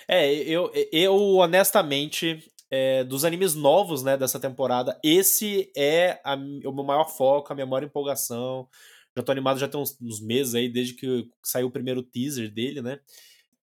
[0.09, 6.73] É, eu, eu honestamente, é, dos animes novos, né, dessa temporada, esse é a o
[6.73, 8.69] meu maior foco, a minha maior empolgação.
[9.17, 12.53] Já tô animado já tem uns, uns meses aí, desde que saiu o primeiro teaser
[12.53, 12.99] dele, né?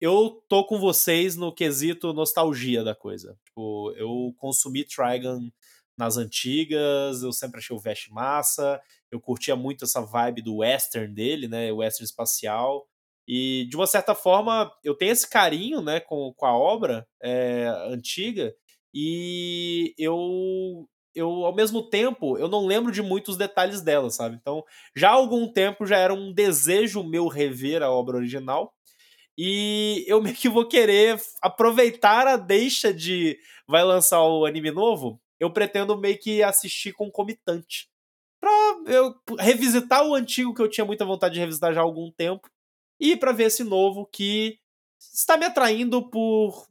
[0.02, 3.38] Eu tô com vocês no quesito nostalgia da coisa.
[3.46, 5.52] Tipo, eu consumi Trigun
[5.96, 11.14] nas antigas, eu sempre achei o Vesh massa, eu curtia muito essa vibe do western
[11.14, 12.88] dele, né, western espacial.
[13.28, 17.68] E, de uma certa forma, eu tenho esse carinho né, com, com a obra é,
[17.88, 18.56] antiga
[18.92, 24.36] e eu, eu, ao mesmo tempo, eu não lembro de muitos detalhes dela, sabe?
[24.42, 24.64] Então,
[24.96, 28.74] já há algum tempo já era um desejo meu rever a obra original
[29.38, 35.20] e eu meio que vou querer aproveitar a deixa de vai lançar o anime novo,
[35.40, 37.90] eu pretendo meio que assistir concomitante.
[38.40, 38.52] Pra
[38.88, 42.50] eu revisitar o antigo que eu tinha muita vontade de revisitar já há algum tempo
[43.00, 44.60] e para ver esse novo que
[45.00, 46.68] está me atraindo por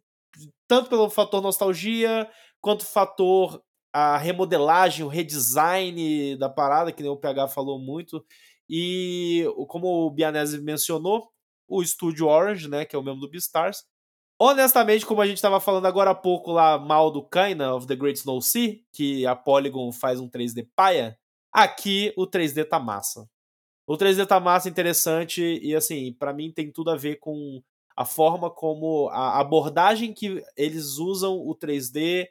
[0.68, 2.28] tanto pelo fator nostalgia
[2.60, 8.24] quanto fator a remodelagem, o redesign da parada, que nem o PH falou muito.
[8.68, 11.28] E como o Bianese mencionou,
[11.70, 13.84] o estúdio Orange, né, que é o mesmo do Beastars.
[14.38, 17.94] Honestamente, como a gente estava falando agora há pouco lá mal do Kaina of the
[17.94, 21.18] Great Snow Sea, que a Polygon faz um 3D paia,
[21.52, 23.28] aqui o 3D tá massa.
[23.86, 27.62] O 3D tá massa, interessante e assim, para mim tem tudo a ver com
[27.96, 32.28] a forma como a abordagem que eles usam o 3D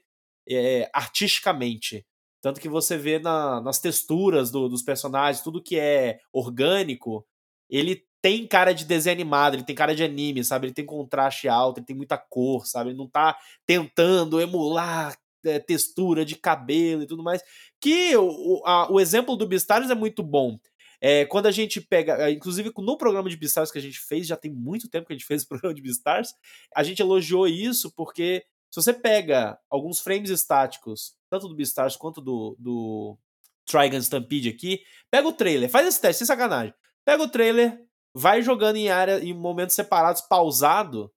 [0.49, 2.06] é, artisticamente.
[2.41, 7.28] Tanto que você vê na, nas texturas do, dos personagens, tudo que é orgânico,
[7.69, 10.67] ele tem cara de desenho animado, ele tem cara de anime, sabe?
[10.67, 12.89] Ele tem contraste alto, ele tem muita cor, sabe?
[12.89, 17.41] Ele não tá tentando emular é, textura de cabelo e tudo mais.
[17.79, 20.60] Que o, a, o exemplo do Beastars é muito bom.
[21.01, 24.36] É, quando a gente pega, inclusive no programa de Beastars que a gente fez, já
[24.36, 26.34] tem muito tempo que a gente fez o programa de Beastars,
[26.75, 32.21] a gente elogiou isso porque se você pega alguns frames estáticos, tanto do Beastars quanto
[32.21, 33.17] do, do
[33.65, 36.73] Trigun Stampede aqui, pega o trailer, faz esse teste, sem sacanagem.
[37.05, 37.82] Pega o trailer,
[38.19, 41.12] vai jogando em área, em momentos separados, pausado,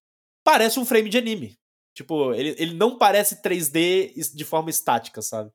[0.45, 1.59] parece um frame de anime.
[1.95, 5.51] Tipo, ele, ele não parece 3D de forma estática, sabe?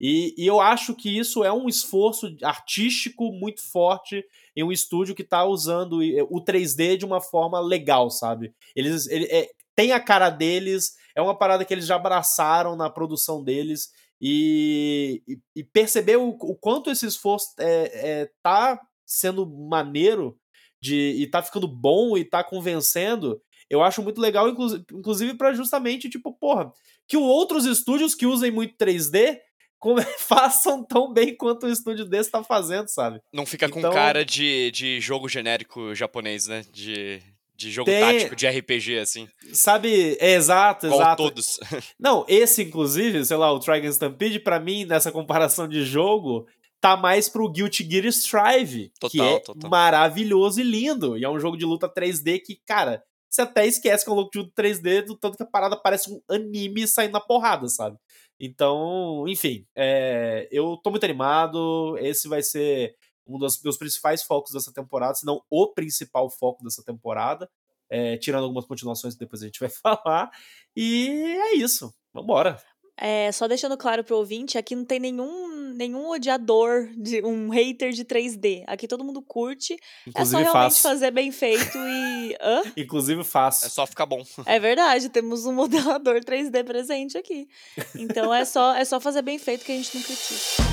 [0.00, 4.24] E, e, eu acho que isso é um esforço artístico muito forte
[4.56, 5.98] em um estúdio que está usando
[6.30, 8.54] o 3D de uma forma legal, sabe?
[8.74, 12.88] Eles, ele, é, tem a cara deles, é uma parada que eles já abraçaram na
[12.88, 13.90] produção deles.
[14.22, 20.38] E, e, e perceber o, o, quanto esse esforço é, é, tá sendo maneiro
[20.80, 26.08] de, e tá ficando bom e tá convencendo, eu acho muito legal, inclusive para justamente,
[26.08, 26.72] tipo, porra,
[27.06, 29.38] que outros estúdios que usem muito 3D
[29.78, 33.20] como, façam tão bem quanto o estúdio desse tá fazendo, sabe?
[33.32, 36.62] Não fica Então- com cara de, de jogo genérico japonês, né?
[36.70, 37.22] De,
[37.56, 39.26] de jogo Tem- tático, de RPG, assim.
[39.54, 41.22] Sabe, é exato, Igual exato.
[41.22, 41.58] todos.
[41.98, 46.46] Não, esse, inclusive, sei lá, o Trigun Stampede, pra mim, nessa comparação de jogo,
[46.80, 49.70] tá mais pro Guilty Gear Strive, que Total, é total.
[49.70, 51.16] maravilhoso e lindo.
[51.18, 54.16] E é um jogo de luta 3D que, cara, você até esquece que é um
[54.16, 57.68] jogo de luta 3D, do tanto que a parada parece um anime saindo na porrada,
[57.68, 57.96] sabe?
[58.38, 61.96] Então, enfim, é, eu tô muito animado.
[61.98, 62.94] Esse vai ser
[63.26, 67.48] um dos meus principais focos dessa temporada, se não o principal foco dessa temporada.
[67.92, 70.30] é, tirando algumas continuações que depois a gente vai falar.
[70.76, 71.92] E é isso.
[72.14, 72.60] Vambora.
[73.00, 77.92] É, só deixando claro pro ouvinte, aqui não tem nenhum, nenhum odiador, de um hater
[77.92, 78.64] de 3D.
[78.66, 79.72] Aqui todo mundo curte.
[79.72, 80.82] é só Inclusive realmente faço.
[80.82, 82.36] fazer bem feito e.
[82.40, 82.62] Hã?
[82.76, 83.66] Inclusive faço.
[83.66, 84.22] É só ficar bom.
[84.44, 87.48] É verdade, temos um modelador 3D presente aqui.
[87.94, 90.69] Então é só, é só fazer bem feito que a gente não critica.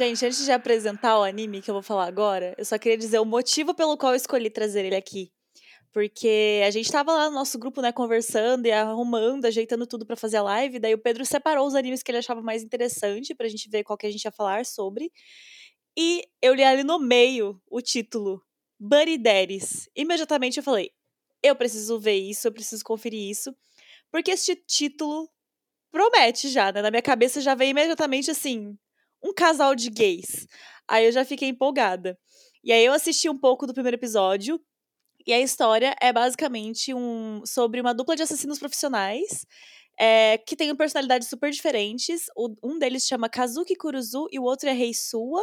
[0.00, 3.18] Gente, antes de apresentar o anime que eu vou falar agora, eu só queria dizer
[3.18, 5.30] o motivo pelo qual eu escolhi trazer ele aqui.
[5.92, 10.16] Porque a gente tava lá no nosso grupo, né, conversando e arrumando, ajeitando tudo pra
[10.16, 10.78] fazer a live.
[10.78, 13.98] Daí o Pedro separou os animes que ele achava mais interessante pra gente ver qual
[13.98, 15.12] que a gente ia falar sobre.
[15.94, 18.42] E eu li ali no meio o título,
[18.78, 19.86] Buddy Daddies.
[19.94, 20.92] Imediatamente eu falei,
[21.42, 23.54] eu preciso ver isso, eu preciso conferir isso.
[24.10, 25.28] Porque este título
[25.92, 26.80] promete já, né?
[26.80, 28.78] Na minha cabeça já veio imediatamente assim,
[29.22, 30.46] um casal de gays.
[30.88, 32.18] Aí eu já fiquei empolgada.
[32.64, 34.60] E aí eu assisti um pouco do primeiro episódio.
[35.26, 39.46] E a história é basicamente um sobre uma dupla de assassinos profissionais
[39.98, 42.26] é, que tem personalidades super diferentes.
[42.36, 45.42] O- um deles chama Kazuki Kuruzu e o outro é Rei Sua.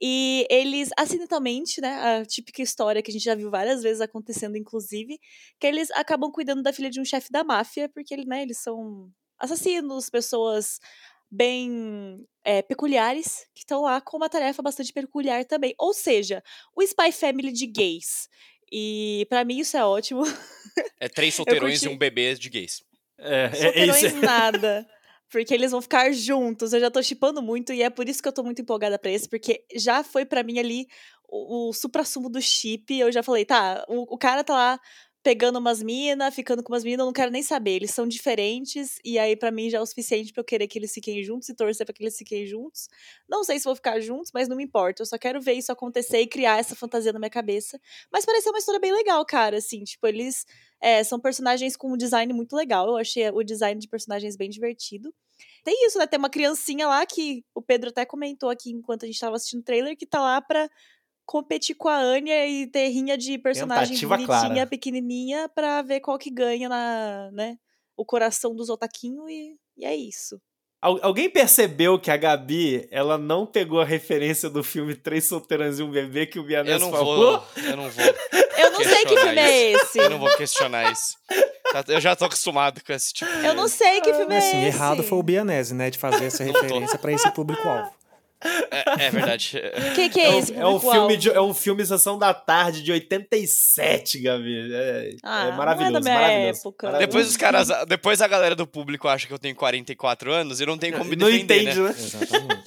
[0.00, 4.56] E eles, acidentalmente, né, a típica história que a gente já viu várias vezes acontecendo,
[4.56, 5.18] inclusive,
[5.58, 8.58] que eles acabam cuidando da filha de um chefe da máfia, porque ele, né, eles
[8.58, 10.78] são assassinos, pessoas
[11.30, 15.74] bem é, peculiares, que estão lá com uma tarefa bastante peculiar também.
[15.78, 16.42] Ou seja,
[16.74, 18.28] o Spy Family de gays.
[18.70, 20.22] E pra mim isso é ótimo.
[21.00, 21.92] É três solteirões curti.
[21.92, 22.82] e um bebê de gays.
[23.18, 24.16] É, é, é Solteirões isso.
[24.16, 24.86] nada.
[25.30, 26.72] Porque eles vão ficar juntos.
[26.72, 29.10] Eu já tô chipando muito e é por isso que eu tô muito empolgada pra
[29.10, 30.86] esse, porque já foi pra mim ali
[31.28, 32.98] o, o supra-sumo do chip.
[32.98, 34.80] Eu já falei, tá, o, o cara tá lá
[35.28, 37.72] pegando umas minas, ficando com umas minas, eu não quero nem saber.
[37.72, 40.78] Eles são diferentes e aí pra mim já é o suficiente pra eu querer que
[40.78, 42.88] eles fiquem juntos e torcer pra que eles fiquem juntos.
[43.28, 45.02] Não sei se vou ficar juntos, mas não me importa.
[45.02, 47.78] Eu só quero ver isso acontecer e criar essa fantasia na minha cabeça.
[48.10, 50.46] Mas pareceu uma história bem legal, cara, assim, tipo, eles
[50.80, 52.88] é, são personagens com um design muito legal.
[52.88, 55.12] Eu achei o design de personagens bem divertido.
[55.62, 56.06] Tem isso, né?
[56.06, 59.60] Tem uma criancinha lá que o Pedro até comentou aqui enquanto a gente tava assistindo
[59.60, 60.70] o trailer, que tá lá pra
[61.28, 64.66] competir com a Anya e ter rinha de personagem Tentativa bonitinha, clara.
[64.66, 67.56] pequenininha, pra ver qual que ganha na, né?
[67.94, 70.40] O coração dos otaquinhos e, e é isso.
[70.80, 75.78] Al- alguém percebeu que a Gabi, ela não pegou a referência do filme Três Solteirões
[75.78, 77.40] e um Bebê que o Bianese não falou?
[77.40, 77.64] vou.
[77.64, 78.04] Eu não vou.
[78.58, 79.98] Eu não sei que filme é esse.
[79.98, 81.14] Eu não vou questionar isso.
[81.72, 83.46] Tá- Eu já tô acostumado com esse tipo de.
[83.46, 84.66] Eu não sei que filme é assim, esse.
[84.76, 87.92] errado foi o Bianese, né, de fazer essa referência pra esse público-alvo.
[88.42, 89.60] É, é verdade.
[89.90, 90.90] O que, que é, É um, esse é um público-alvo?
[90.90, 94.72] filme de, é um filme Sessão da Tarde de 87, Gabi.
[94.72, 96.58] É, Ah, é não é maravilhoso, da minha maravilhoso.
[96.60, 96.86] época.
[96.86, 97.08] maravilhoso.
[97.12, 97.68] Depois os caras.
[97.88, 101.04] Depois a galera do público acha que eu tenho 44 anos e não tem como
[101.04, 101.88] me não defender, entende, né?
[101.88, 101.94] né?
[101.98, 102.64] Exatamente.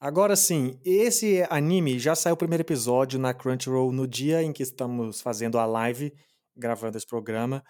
[0.00, 4.62] Agora sim, esse anime já saiu o primeiro episódio na Crunchyroll no dia em que
[4.62, 6.12] estamos fazendo a live,
[6.54, 7.62] gravando esse programa.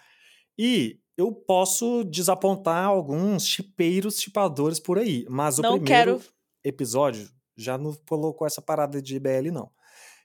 [0.57, 5.25] E eu posso desapontar alguns chipeiros, chipadores por aí.
[5.29, 6.34] Mas o Não primeiro quero.
[6.65, 9.69] Episódio já não colocou essa parada de IBL, não.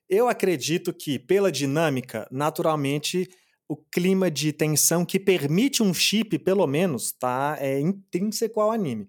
[0.09, 3.29] Eu acredito que, pela dinâmica, naturalmente,
[3.69, 7.57] o clima de tensão que permite um chip, pelo menos, tá?
[7.61, 9.09] É intrínseco ao anime.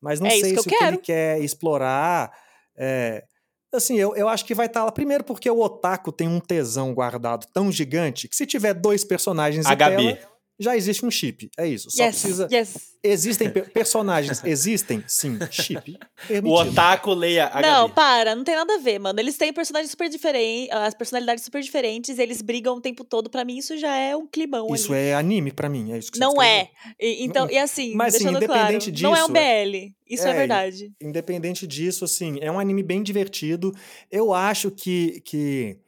[0.00, 0.98] Mas não É sei que se o que ele quero.
[1.00, 2.32] quer explorar.
[2.76, 3.24] é,
[3.70, 4.90] Assim, eu, eu acho que vai estar lá.
[4.90, 9.66] Primeiro, porque o Otaku tem um tesão guardado tão gigante que se tiver dois personagens
[9.66, 10.14] A Gabi.
[10.14, 10.27] tela.
[10.58, 11.50] Já existe um chip.
[11.56, 11.88] É isso.
[11.90, 12.48] Só yes, precisa.
[12.52, 12.76] yes.
[13.02, 14.42] Existem pe- personagens?
[14.44, 15.04] Existem?
[15.06, 15.38] Sim.
[15.50, 15.96] Chip.
[16.18, 16.50] O Permitido.
[16.72, 17.94] otaku leia a Não, Gabi.
[17.94, 19.18] para, não tem nada a ver, mano.
[19.20, 23.30] Eles têm personagens super diferentes, as personalidades super diferentes, eles brigam o tempo todo.
[23.30, 25.02] Pra mim, isso já é um climão Isso ali.
[25.02, 25.92] é anime pra mim.
[25.92, 26.68] É isso que você Não é.
[27.00, 29.94] E, então, e assim, Mas, assim, deixando claro, independente não é um disso, BL.
[30.08, 30.92] Isso é, é, verdade.
[31.00, 33.72] Independente disso, assim, é um anime bem divertido.
[34.10, 35.78] Eu acho que, que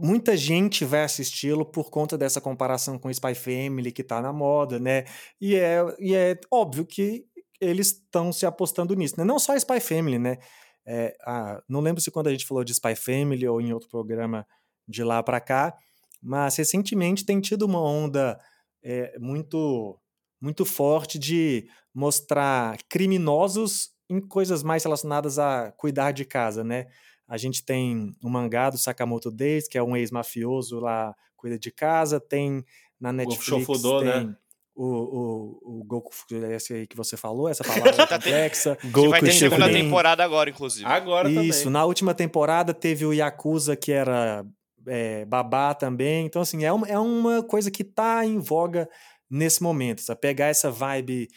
[0.00, 4.78] muita gente vai assisti-lo por conta dessa comparação com Spy Family que tá na moda,
[4.78, 5.04] né?
[5.40, 7.26] E é, e é óbvio que
[7.60, 9.24] eles estão se apostando nisso, né?
[9.24, 10.38] Não só Spy Family, né?
[10.86, 13.88] É, ah, não lembro se quando a gente falou de Spy Family ou em outro
[13.88, 14.46] programa
[14.88, 15.76] de lá para cá,
[16.22, 18.40] mas recentemente tem tido uma onda
[18.82, 19.98] é, muito
[20.40, 26.86] muito forte de mostrar criminosos em coisas mais relacionadas a cuidar de casa, né?
[27.30, 31.70] A gente tem o mangá do Sakamoto Days, que é um ex-mafioso lá, cuida de
[31.70, 32.64] casa, tem
[33.00, 34.12] na Netflix Shofudo, né?
[34.12, 34.36] tem
[34.74, 36.10] o, o, o Goku,
[36.50, 38.76] esse aí que você falou, essa palavra complexa.
[38.76, 40.86] Que vai ter segunda temporada agora, inclusive.
[40.86, 41.72] Agora Isso, também.
[41.74, 44.44] na última temporada teve o Yakuza, que era
[44.86, 46.26] é, babá também.
[46.26, 48.88] Então, assim, é uma, é uma coisa que tá em voga
[49.30, 50.00] nesse momento.
[50.00, 50.20] Sabe?
[50.20, 51.28] Pegar essa vibe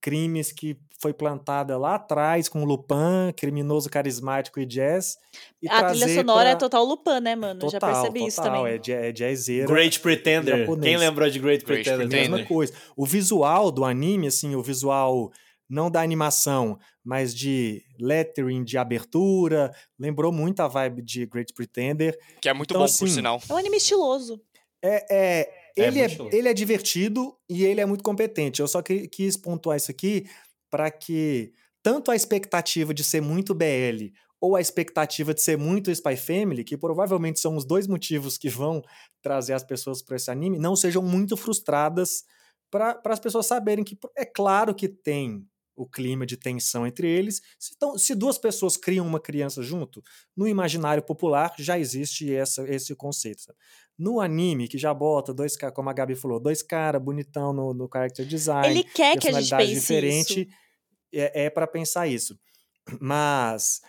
[0.00, 5.18] crimes que foi plantada lá atrás com Lupin, criminoso carismático e jazz.
[5.62, 7.60] E A trilha sonora é pra- total Lupin, né, mano?
[7.68, 8.80] Já Total, percebi isso total, também.
[8.88, 9.66] É, é jazzeira.
[9.66, 10.60] Great Pretender.
[10.60, 10.84] japonês.
[10.84, 12.08] Quem lembrou de Great, Great Pretender?
[12.08, 12.30] Pretender.
[12.38, 12.72] Mesma coisa.
[12.96, 15.30] O visual do anime, assim, o visual
[15.68, 22.18] não da animação, mas de lettering, de abertura, lembrou muito a vibe de Great Pretender.
[22.40, 23.40] Que é muito Então, bom, assim, por sinal.
[23.46, 24.40] É um anime estiloso.
[24.82, 26.36] É, é, É ele, é, estiloso.
[26.36, 28.60] ele é divertido e ele é muito competente.
[28.60, 30.26] Eu só que- quis pontuar isso aqui
[30.74, 31.52] para que
[31.84, 34.10] tanto a expectativa de ser muito BL
[34.40, 38.48] ou a expectativa de ser muito Spy Family, que provavelmente são os dois motivos que
[38.48, 38.82] vão
[39.22, 42.24] trazer as pessoas para esse anime, não sejam muito frustradas
[42.72, 45.46] para as pessoas saberem que é claro que tem
[45.76, 47.40] o clima de tensão entre eles.
[47.56, 50.02] Se, então, se duas pessoas criam uma criança junto,
[50.36, 53.42] no imaginário popular já existe essa, esse conceito.
[53.42, 53.58] sabe?
[53.96, 57.72] No anime, que já bota dois caras, como a Gabi falou, dois caras bonitão no,
[57.72, 60.63] no character design, Ele quer que a gente pense diferente, isso.
[61.14, 62.38] É, é para pensar isso.
[63.00, 63.80] Mas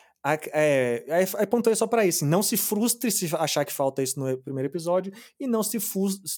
[0.53, 2.26] é, aí aí pontuei só para isso.
[2.26, 5.78] Não se frustre se achar que falta isso no primeiro episódio e não se,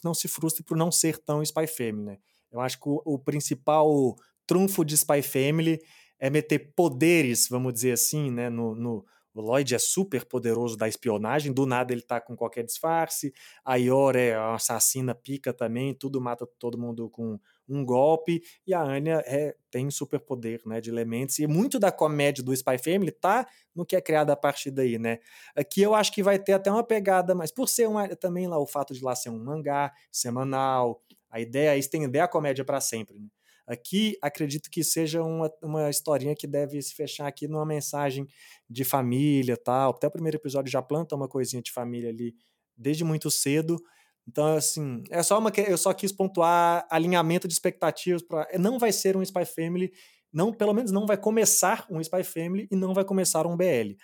[0.04, 2.04] não se frustre por não ser tão Spy Family.
[2.04, 2.18] Né?
[2.52, 4.16] Eu acho que o, o principal
[4.46, 5.80] trunfo de Spy Family
[6.20, 8.50] é meter poderes, vamos dizer assim, né?
[8.50, 9.06] No, no-
[9.38, 13.34] o Lloyd é super poderoso da espionagem, do nada ele tá com qualquer disfarce.
[13.64, 18.42] A Yor é uma assassina pica também, tudo mata todo mundo com um golpe.
[18.66, 21.38] E a Anya é, tem superpoder né, de elementos.
[21.40, 24.98] E muito da comédia do Spy Family tá no que é criado a partir daí,
[24.98, 25.20] né?
[25.56, 28.58] Aqui eu acho que vai ter até uma pegada, mas por ser uma, também lá
[28.60, 32.82] o fato de lá ser um mangá semanal, a ideia é estender a comédia para
[32.82, 33.20] sempre.
[33.20, 33.28] Né?
[33.68, 38.26] Aqui, acredito que seja uma, uma historinha que deve se fechar aqui numa mensagem
[38.70, 39.92] de família tal.
[39.92, 42.34] Até o primeiro episódio já planta uma coisinha de família ali
[42.78, 43.78] desde muito cedo.
[44.26, 48.80] Então, assim, é só uma que eu só quis pontuar alinhamento de expectativas para não
[48.80, 49.92] vai ser um Spy Family,
[50.32, 53.96] não, pelo menos não vai começar um Spy Family e não vai começar um BL.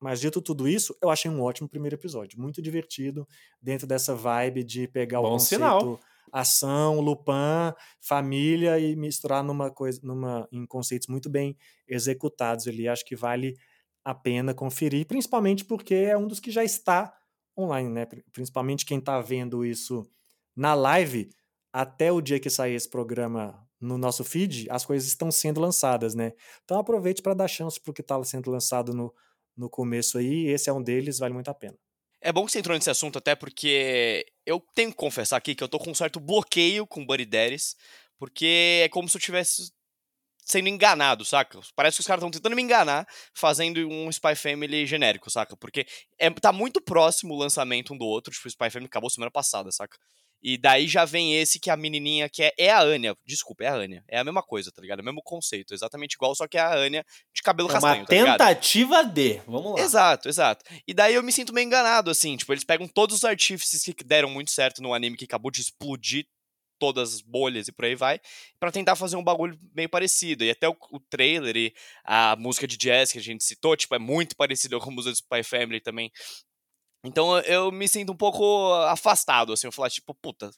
[0.00, 3.26] Mas dito tudo isso, eu achei um ótimo primeiro episódio, muito divertido
[3.60, 6.00] dentro dessa vibe de pegar o Bom conceito sinal.
[6.32, 11.56] Ação, Lupin, família e misturar numa coisa, numa em conceitos muito bem
[11.88, 12.88] executados ali.
[12.88, 13.56] Acho que vale
[14.04, 17.14] a pena conferir, principalmente porque é um dos que já está
[17.58, 18.06] online, né?
[18.06, 20.06] Pri- Principalmente quem está vendo isso
[20.56, 21.30] na live,
[21.72, 26.14] até o dia que sair esse programa no nosso feed, as coisas estão sendo lançadas,
[26.14, 26.32] né?
[26.64, 29.12] Então aproveite para dar chance pro que está sendo lançado no,
[29.56, 30.46] no começo aí.
[30.46, 31.76] Esse é um deles, vale muito a pena.
[32.24, 35.62] É bom que você entrou nesse assunto até porque eu tenho que confessar aqui que
[35.62, 37.76] eu tô com um certo bloqueio com Buddy Daddies,
[38.18, 39.70] porque é como se eu tivesse
[40.42, 41.60] sendo enganado, saca?
[41.76, 45.54] Parece que os caras estão tentando me enganar fazendo um Spy Family genérico, saca?
[45.54, 45.86] Porque
[46.18, 49.30] é, tá muito próximo o lançamento um do outro, tipo, o Spy Family acabou semana
[49.30, 49.98] passada, saca?
[50.44, 53.68] E daí já vem esse que a menininha que é, é a Anya, desculpa, é
[53.68, 54.04] a Anya.
[54.06, 54.98] É a mesma coisa, tá ligado?
[54.98, 57.02] É o mesmo conceito, exatamente igual, só que é a Anya
[57.34, 58.38] de cabelo É uma castanho, tá ligado?
[58.38, 59.40] tentativa de.
[59.46, 59.80] Vamos lá.
[59.80, 60.62] Exato, exato.
[60.86, 64.04] E daí eu me sinto meio enganado, assim, tipo, eles pegam todos os artífices que
[64.04, 66.26] deram muito certo no anime que acabou de explodir
[66.78, 68.20] todas as bolhas e por aí vai,
[68.60, 70.44] pra tentar fazer um bagulho meio parecido.
[70.44, 71.74] E até o, o trailer e
[72.04, 75.12] a música de jazz que a gente citou, tipo, é muito parecido com a música
[75.12, 76.10] do Spy Family também.
[77.04, 80.50] Então eu me sinto um pouco afastado, assim, eu falar, tipo, puta,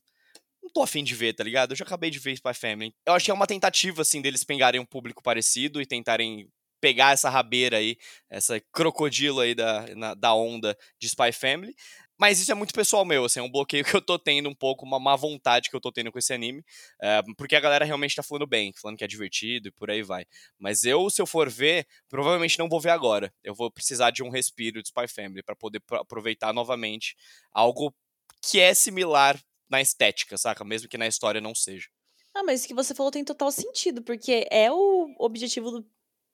[0.62, 1.72] não tô afim de ver, tá ligado?
[1.72, 2.94] Eu já acabei de ver Spy Family.
[3.06, 6.48] Eu acho que é uma tentativa, assim, deles pegarem um público parecido e tentarem
[6.80, 7.96] pegar essa rabeira aí,
[8.30, 11.74] essa crocodilo aí da, na- da onda de Spy Family.
[12.18, 14.54] Mas isso é muito pessoal meu, assim, é um bloqueio que eu tô tendo um
[14.54, 16.64] pouco, uma má vontade que eu tô tendo com esse anime.
[17.00, 20.02] É, porque a galera realmente tá falando bem, falando que é divertido e por aí
[20.02, 20.24] vai.
[20.58, 23.32] Mas eu, se eu for ver, provavelmente não vou ver agora.
[23.44, 27.14] Eu vou precisar de um respiro de Spy Family para poder aproveitar novamente
[27.52, 27.94] algo
[28.42, 29.38] que é similar
[29.68, 30.64] na estética, saca?
[30.64, 31.88] Mesmo que na história não seja.
[32.34, 35.86] Ah, mas o que você falou tem total sentido, porque é o objetivo do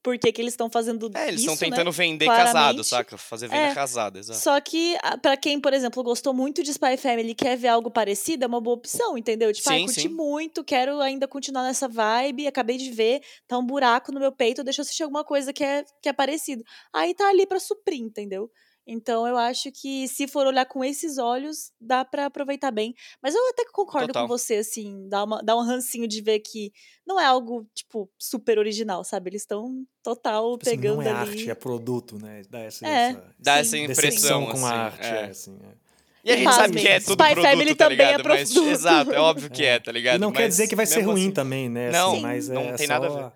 [0.02, 1.90] por que, que eles estão fazendo É, eles estão tentando né?
[1.92, 2.52] vender Claramente.
[2.54, 3.16] casado, saca?
[3.16, 3.74] Fazer venda É.
[3.74, 4.38] casada, exato.
[4.40, 7.68] Só que, ah, pra quem, por exemplo, gostou muito de Spy Family e quer ver
[7.68, 9.52] algo parecido, é uma boa opção, entendeu?
[9.52, 10.08] Tipo, ah, Sim, curti sim.
[10.08, 14.64] muito, quero ainda continuar nessa vibe, acabei de ver, tá um buraco no meu peito,
[14.64, 16.64] deixa eu assistir alguma coisa que é, que é parecido.
[16.92, 18.50] Aí tá ali pra suprir, entendeu?
[18.86, 22.94] Então eu acho que se for olhar com esses olhos, dá pra aproveitar bem.
[23.22, 24.22] Mas eu até concordo Total.
[24.22, 26.72] com você, assim, dá, uma, dá um rancinho de ver que
[27.06, 29.30] não é algo, tipo, super original, sabe?
[29.30, 31.30] Eles estão total Tipo assim, pegando não é ali.
[31.30, 32.42] arte, é produto, né?
[32.50, 32.90] Dá essa, É.
[33.10, 33.60] essa Dá Sim.
[33.60, 34.64] essa impressão, com assim.
[34.64, 35.08] a arte, é.
[35.08, 35.82] é, assim, é.
[36.24, 38.28] E a gente Pasmem, sabe que é tudo Spy produto, Family tá também é ligado?
[38.28, 38.70] Mas, produto.
[38.70, 40.16] exato, é óbvio que é, tá ligado?
[40.16, 41.90] E não quer Mas dizer que vai ser ruim assim- também, né?
[41.90, 43.32] Não, assim, mas não é tem só, nada a ver.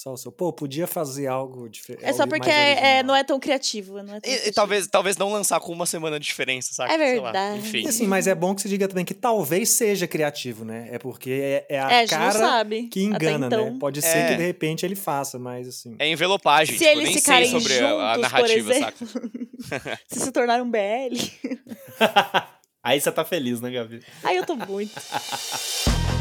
[0.00, 2.04] Só, só, pô, podia fazer algo diferente.
[2.04, 4.00] É só porque é, é- não é tão criativo.
[4.00, 4.54] Não é tão E, e criativo.
[4.54, 6.92] talvez, talvez não lançar com uma semana de diferença, saca?
[6.94, 7.58] É Sei lá, verdade.
[7.58, 7.82] Enfim.
[7.84, 10.88] E assim, mas é bom que se diga também que talvez seja criativo, né?
[10.92, 12.84] É porque é, é a É, a cara sabe.
[12.84, 13.72] que engana, Até então.
[13.72, 13.76] né?
[13.80, 14.28] Pode ser É.
[14.28, 15.96] que de repente ele faça, mas assim.
[15.98, 16.78] É envelopagem.
[16.78, 19.04] Se tipo, eles nem sei ficarem sobre juntos, a, a narrativa, saca?
[20.06, 21.18] Se se tornar um BL.
[22.84, 24.00] Aí você tá feliz, né, Gabi?
[24.22, 24.92] Aí eu tô muito.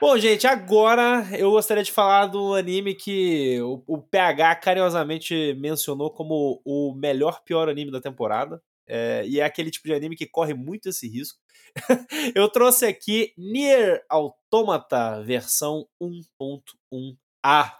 [0.00, 6.10] Bom, gente, agora eu gostaria de falar do anime que o, o PH carinhosamente mencionou
[6.10, 8.62] como o melhor pior anime da temporada.
[8.88, 11.38] É, e é aquele tipo de anime que corre muito esse risco.
[12.34, 17.70] eu trouxe aqui Nier Automata versão 1.1a.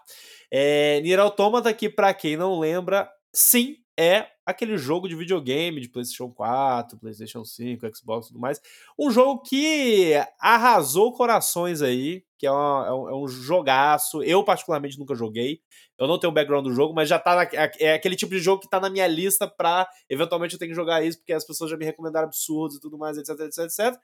[0.51, 5.89] É, Nier Automata, que pra quem não lembra, sim, é aquele jogo de videogame de
[5.89, 8.61] PlayStation 4, PlayStation 5, Xbox e tudo mais.
[8.99, 14.23] Um jogo que arrasou corações aí, que é, uma- é um, é um jogaço.
[14.23, 15.61] Eu, particularmente, nunca joguei.
[15.99, 17.37] Eu não tenho background do jogo, mas já tá.
[17.37, 20.67] na- é aquele tipo de jogo que tá na minha lista pra eventualmente eu ter
[20.67, 23.59] que jogar isso, porque as pessoas já me recomendaram absurdos e tudo mais, etc, etc,
[23.65, 24.01] etc.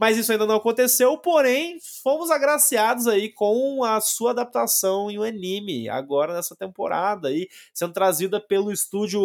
[0.00, 5.22] Mas isso ainda não aconteceu, porém, fomos agraciados aí com a sua adaptação em um
[5.22, 9.20] anime, agora nessa temporada aí, sendo trazida pelo estúdio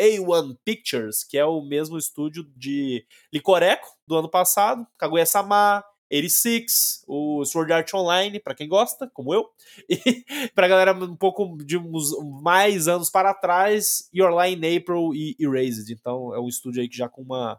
[0.00, 7.44] A1 Pictures, que é o mesmo estúdio de Licoreco do ano passado, Kaguya-sama, 86, o
[7.44, 9.48] Sword Art Online, pra quem gosta, como eu,
[9.90, 15.34] e pra galera um pouco de uns mais anos para trás, Your in April e
[15.40, 15.92] Erased.
[15.92, 17.58] Então é um estúdio aí que já com uma,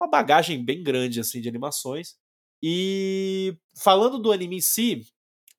[0.00, 2.16] uma bagagem bem grande assim de animações.
[2.62, 5.06] E falando do anime em si,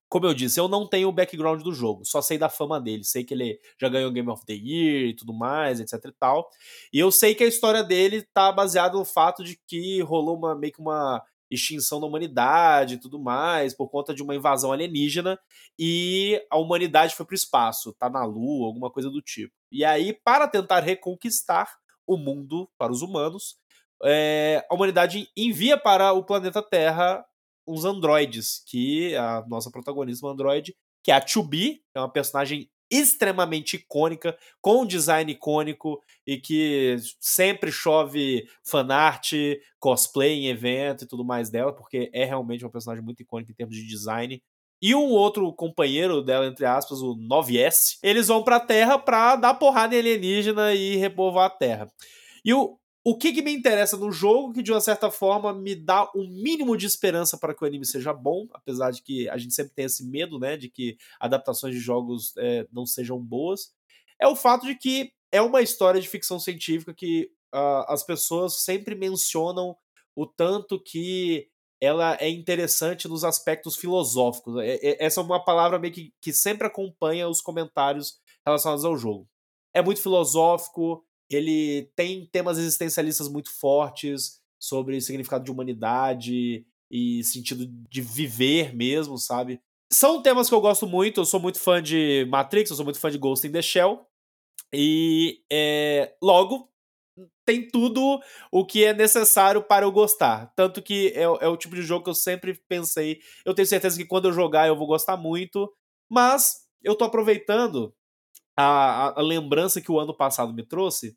[0.09, 3.03] como eu disse, eu não tenho o background do jogo, só sei da fama dele,
[3.03, 6.49] sei que ele já ganhou Game of the Year e tudo mais, etc e tal.
[6.91, 10.55] E eu sei que a história dele tá baseada no fato de que rolou uma
[10.55, 15.39] meio que uma extinção da humanidade e tudo mais, por conta de uma invasão alienígena,
[15.77, 19.53] e a humanidade foi pro espaço, tá na lua, alguma coisa do tipo.
[19.71, 21.71] E aí, para tentar reconquistar
[22.05, 23.57] o mundo para os humanos,
[24.03, 27.25] é, a humanidade envia para o planeta Terra
[27.67, 32.69] uns androides, que a nossa protagonista, uma androide, que é a Chubi, é uma personagem
[32.91, 39.33] extremamente icônica, com um design icônico e que sempre chove fanart,
[39.79, 43.55] cosplay em evento e tudo mais dela, porque é realmente uma personagem muito icônica em
[43.55, 44.41] termos de design.
[44.81, 49.53] E um outro companheiro dela, entre aspas, o 9S, eles vão pra Terra pra dar
[49.53, 51.91] porrada em alienígena e repovoar a Terra.
[52.43, 52.79] E o,
[53.09, 56.27] o que, que me interessa no jogo, que de uma certa forma me dá um
[56.27, 59.73] mínimo de esperança para que o anime seja bom, apesar de que a gente sempre
[59.73, 63.73] tem esse medo, né, de que adaptações de jogos é, não sejam boas,
[64.19, 68.61] é o fato de que é uma história de ficção científica que ah, as pessoas
[68.61, 69.75] sempre mencionam
[70.15, 71.47] o tanto que
[71.81, 74.57] ela é interessante nos aspectos filosóficos.
[74.57, 78.95] É- é- essa é uma palavra meio que, que sempre acompanha os comentários relacionados ao
[78.95, 79.27] jogo.
[79.73, 87.65] É muito filosófico, ele tem temas existencialistas muito fortes sobre significado de humanidade e sentido
[87.89, 89.61] de viver mesmo, sabe?
[89.91, 92.99] São temas que eu gosto muito, eu sou muito fã de Matrix, eu sou muito
[92.99, 94.05] fã de Ghost in the Shell.
[94.73, 96.69] E é, logo
[97.45, 98.21] tem tudo
[98.51, 100.53] o que é necessário para eu gostar.
[100.55, 103.19] Tanto que é, é o tipo de jogo que eu sempre pensei.
[103.43, 105.71] Eu tenho certeza que quando eu jogar eu vou gostar muito.
[106.09, 107.93] Mas eu tô aproveitando
[108.61, 111.15] a, a- a lembrança que o ano passado me trouxe.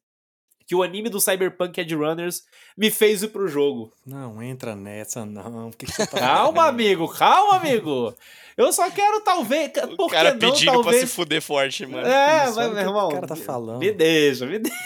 [0.64, 2.42] Que o anime do Cyberpunk Edge Runners
[2.78, 3.92] me fez ir pro jogo.
[4.06, 5.70] Não, entra nessa, não.
[5.72, 8.14] Que, que você tá Calma, amigo, calma, amigo.
[8.56, 9.70] Eu só quero, talvez.
[9.92, 10.98] O Por cara que não, pedindo talvez.
[10.98, 12.06] pra se fuder forte, mano.
[12.06, 13.08] É, Isso, mas, meu que o irmão.
[13.10, 13.80] cara tá falando.
[13.80, 14.78] Me deixa, me deixa.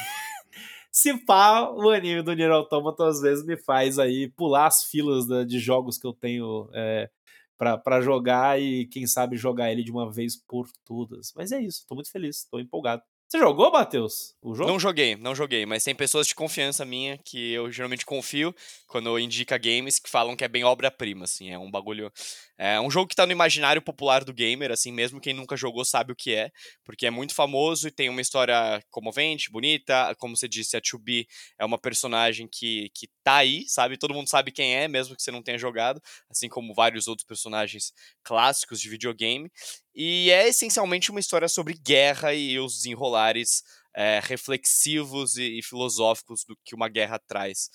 [0.90, 5.26] Se pá, o anime do Nier Automata às vezes me faz aí pular as filas
[5.46, 7.11] de jogos que eu tenho é,
[7.57, 11.32] pra jogar e quem sabe jogar ele de uma vez por todas.
[11.34, 13.02] Mas é isso, tô muito feliz, tô empolgado.
[13.29, 14.37] Você jogou, Matheus?
[14.41, 14.70] O jogo?
[14.70, 18.55] Não joguei, não joguei, mas tem pessoas de confiança minha que eu geralmente confio
[18.87, 22.12] quando indica games que falam que é bem obra-prima, assim, é um bagulho.
[22.57, 25.85] É um jogo que tá no imaginário popular do gamer, assim, mesmo quem nunca jogou
[25.85, 26.53] sabe o que é,
[26.85, 30.14] porque é muito famoso e tem uma história comovente, bonita.
[30.18, 31.27] Como você disse, a 2B
[31.59, 33.99] é uma personagem que, que tá aí, sabe?
[33.99, 36.01] Todo mundo sabe quem é, mesmo que você não tenha jogado,
[36.31, 39.51] assim como vários outros personagens clássicos de videogame.
[39.97, 43.62] E é essencialmente uma história sobre guerra e os desenrolares
[43.94, 47.70] é, reflexivos e, e filosóficos do que uma guerra traz.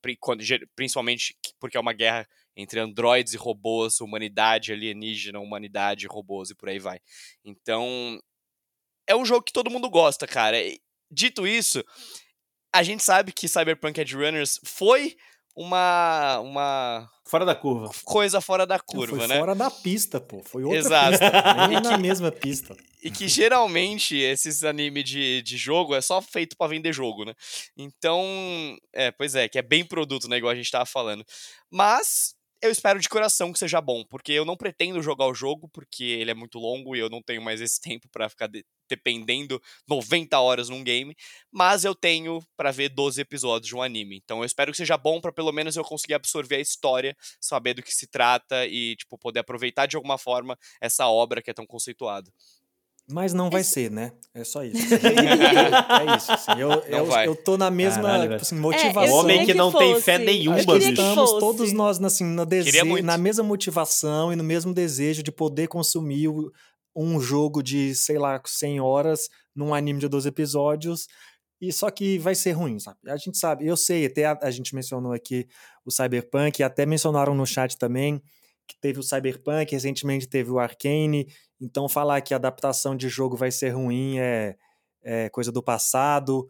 [0.00, 0.42] Pri- quando-
[0.76, 2.26] principalmente que- porque é uma guerra
[2.56, 7.00] entre androides e robôs, humanidade alienígena, humanidade, robôs e por aí vai.
[7.44, 8.18] Então,
[9.08, 10.56] é um jogo que todo mundo gosta, cara.
[11.10, 11.82] Dito isso,
[12.72, 15.16] a gente sabe que Cyberpunk Edge Runners foi
[15.54, 17.90] uma, uma Fora da curva.
[18.04, 19.38] coisa fora da Não, curva, foi né?
[19.38, 20.42] fora da pista, pô.
[20.44, 21.10] Foi outra Exato.
[21.10, 21.54] pista.
[21.68, 22.76] Nem E na mesma pista.
[23.02, 27.34] E que geralmente esses anime de, de jogo é só feito pra vender jogo, né?
[27.76, 30.36] Então, é, pois é, que é bem produto, né?
[30.36, 31.24] Igual a gente tava falando.
[31.70, 35.68] Mas eu espero de coração que seja bom, porque eu não pretendo jogar o jogo,
[35.72, 38.64] porque ele é muito longo e eu não tenho mais esse tempo pra ficar de-
[38.88, 41.14] dependendo 90 horas num game,
[41.50, 44.16] mas eu tenho pra ver 12 episódios de um anime.
[44.22, 47.74] Então eu espero que seja bom pra pelo menos eu conseguir absorver a história, saber
[47.74, 51.54] do que se trata e tipo poder aproveitar de alguma forma essa obra que é
[51.54, 52.30] tão conceituada.
[53.10, 54.12] Mas não vai ser, né?
[54.34, 54.78] É só isso.
[54.94, 56.32] é isso.
[56.32, 56.52] Assim.
[56.60, 59.02] Eu, eu, eu tô na mesma Caralho, tipo assim, É, motivação.
[59.02, 60.04] queria Homem que não tem fosse.
[60.04, 60.78] fé nenhuma, que bicho.
[60.86, 63.04] que estamos todos nós assim, no desejo, muito.
[63.04, 66.50] na mesma motivação e no mesmo desejo de poder consumir o-
[66.94, 71.06] um jogo de, sei lá, 100 horas num anime de 12 episódios.
[71.60, 72.98] E só que vai ser ruim, sabe?
[73.08, 75.46] A gente sabe, eu sei, até a, a gente mencionou aqui
[75.84, 78.20] o Cyberpunk, e até mencionaram no chat também
[78.66, 81.26] que teve o Cyberpunk, recentemente teve o Arcane,
[81.60, 84.56] então falar que a adaptação de jogo vai ser ruim é,
[85.02, 86.48] é coisa do passado.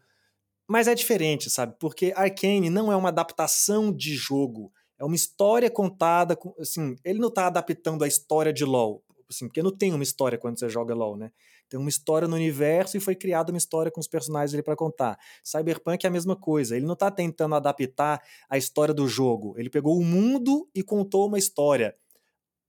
[0.69, 1.75] Mas é diferente, sabe?
[1.81, 4.73] Porque Arcane não é uma adaptação de jogo.
[4.99, 6.37] É uma história contada.
[6.37, 9.03] com- Assim, ele não tá adaptando a história de LoL.
[9.29, 11.33] Assim, porque não tem uma história quando você joga LoL, né?
[11.69, 14.75] Tem uma história no universo e foi criada uma história com os personagens ali para
[14.77, 15.17] contar.
[15.43, 16.77] Cyberpunk é a mesma coisa.
[16.77, 19.55] Ele não tá tentando adaptar a história do jogo.
[19.57, 21.95] Ele pegou o mundo e contou uma história.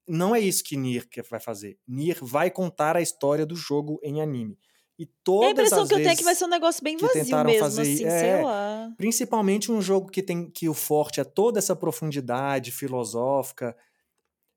[0.07, 1.77] Não é isso que Nier vai fazer.
[1.87, 4.57] Nier vai contar a história do jogo em anime.
[4.99, 6.95] E todas a impressão as que eu tenho é que vai ser um negócio bem
[6.95, 8.19] vazio tentaram mesmo, fazer- assim, é.
[8.19, 8.93] sei lá.
[8.97, 13.75] Principalmente um jogo que tem que o forte é toda essa profundidade filosófica.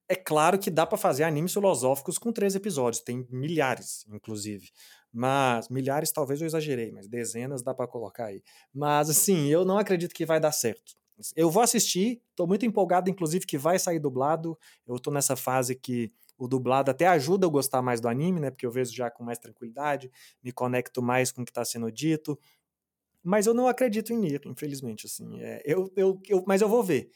[0.07, 4.69] É claro que dá pra fazer animes filosóficos com três episódios, tem milhares, inclusive.
[5.11, 8.43] Mas milhares talvez eu exagerei, mas dezenas dá pra colocar aí.
[8.75, 10.93] Mas assim, eu não acredito que vai dar certo.
[11.37, 14.59] Eu vou assistir, tô muito empolgado, inclusive que vai sair dublado.
[14.87, 18.51] Eu tô nessa fase que o dublado até ajuda eu gostar mais do anime, né?
[18.51, 20.11] Porque eu vejo já com mais tranquilidade,
[20.43, 22.39] me conecto mais com o que está sendo dito.
[23.23, 25.07] Mas eu não acredito em Nier, infelizmente.
[25.07, 27.11] Assim, é, eu, eu, eu, mas eu vou ver.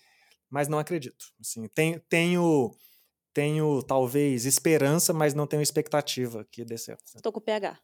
[0.49, 1.27] Mas não acredito.
[1.41, 2.75] Assim, tenho, tenho,
[3.35, 7.21] tenho talvez esperança, mas não tenho expectativa que dê certo.
[7.23, 7.79] Tô com o PH.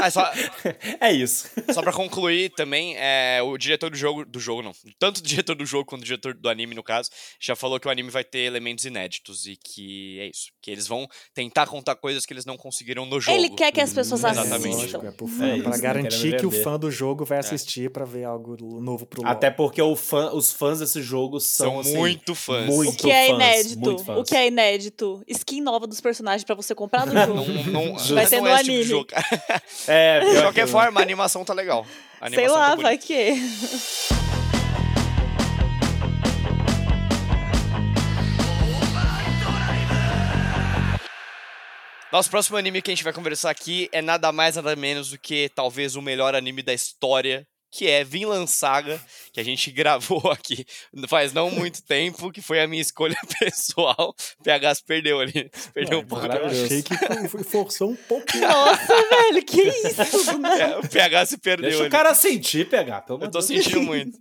[0.00, 0.30] Ah, só,
[1.00, 1.48] É isso.
[1.72, 5.54] Só pra concluir também, é, o diretor do jogo, do jogo não, tanto o diretor
[5.54, 7.10] do jogo quanto o diretor do anime, no caso,
[7.40, 10.86] já falou que o anime vai ter elementos inéditos e que é isso, que eles
[10.86, 13.36] vão tentar contar coisas que eles não conseguiram no jogo.
[13.36, 14.68] Ele quer que as pessoas Exatamente.
[14.68, 14.98] assistam.
[14.98, 17.90] Lógico, é pro É fã, isso, pra garantir que o fã do jogo vai assistir
[17.90, 19.30] pra ver algo novo pro LoL.
[19.30, 22.68] Até porque o fã, os fãs desse jogo são, São assim, muito fãs.
[22.68, 24.10] O muito que é fãs, inédito?
[24.12, 25.22] O que é inédito?
[25.26, 27.70] Skin nova dos personagens pra você comprar no jogo.
[27.70, 29.62] Não, não, Vai ter é no esse tipo jogo.
[29.88, 31.86] É, De qualquer que- forma, a animação tá legal.
[32.20, 33.34] A Sei animação lá, tá vai que.
[42.12, 45.18] Nosso próximo anime que a gente vai conversar aqui é nada mais, nada menos do
[45.18, 49.00] que talvez o melhor anime da história, que é Vinland Saga,
[49.32, 50.64] que a gente gravou aqui
[51.08, 54.14] faz não muito tempo, que foi a minha escolha pessoal.
[54.38, 55.50] O PH se perdeu ali.
[55.72, 56.26] Perdeu um pouco.
[56.26, 56.94] Eu achei que
[57.28, 58.46] foi- forçou um pouquinho.
[58.46, 60.30] Nossa, velho, que isso?
[60.60, 61.88] É, o PH se perdeu Deixa ali.
[61.88, 64.18] o cara sentir, pegar, pelo Eu tô sentindo muito.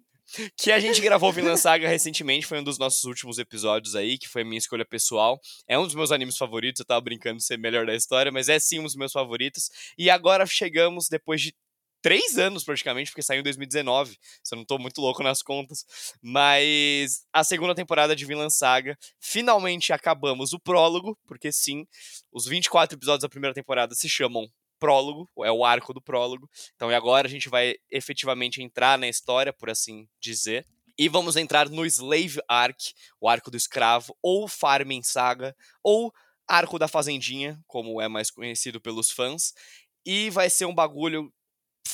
[0.57, 4.29] Que a gente gravou Vinland Saga recentemente, foi um dos nossos últimos episódios aí, que
[4.29, 5.37] foi a minha escolha pessoal.
[5.67, 8.47] É um dos meus animes favoritos, eu tava brincando de ser melhor da história, mas
[8.47, 9.69] é sim um dos meus favoritos.
[9.97, 11.53] E agora chegamos, depois de
[12.01, 15.85] três anos praticamente, porque saiu em 2019, se eu não tô muito louco nas contas.
[16.21, 21.85] Mas a segunda temporada de Vinland Saga, finalmente acabamos o prólogo, porque sim,
[22.31, 24.47] os 24 episódios da primeira temporada se chamam
[24.79, 26.49] prólogo, é o arco do prólogo.
[26.75, 30.65] Então e agora a gente vai efetivamente entrar na história, por assim dizer.
[30.97, 36.11] E vamos entrar no Slave Arc, o arco do escravo, ou Farming Saga, ou
[36.47, 39.53] Arco da Fazendinha, como é mais conhecido pelos fãs.
[40.05, 41.31] E vai ser um bagulho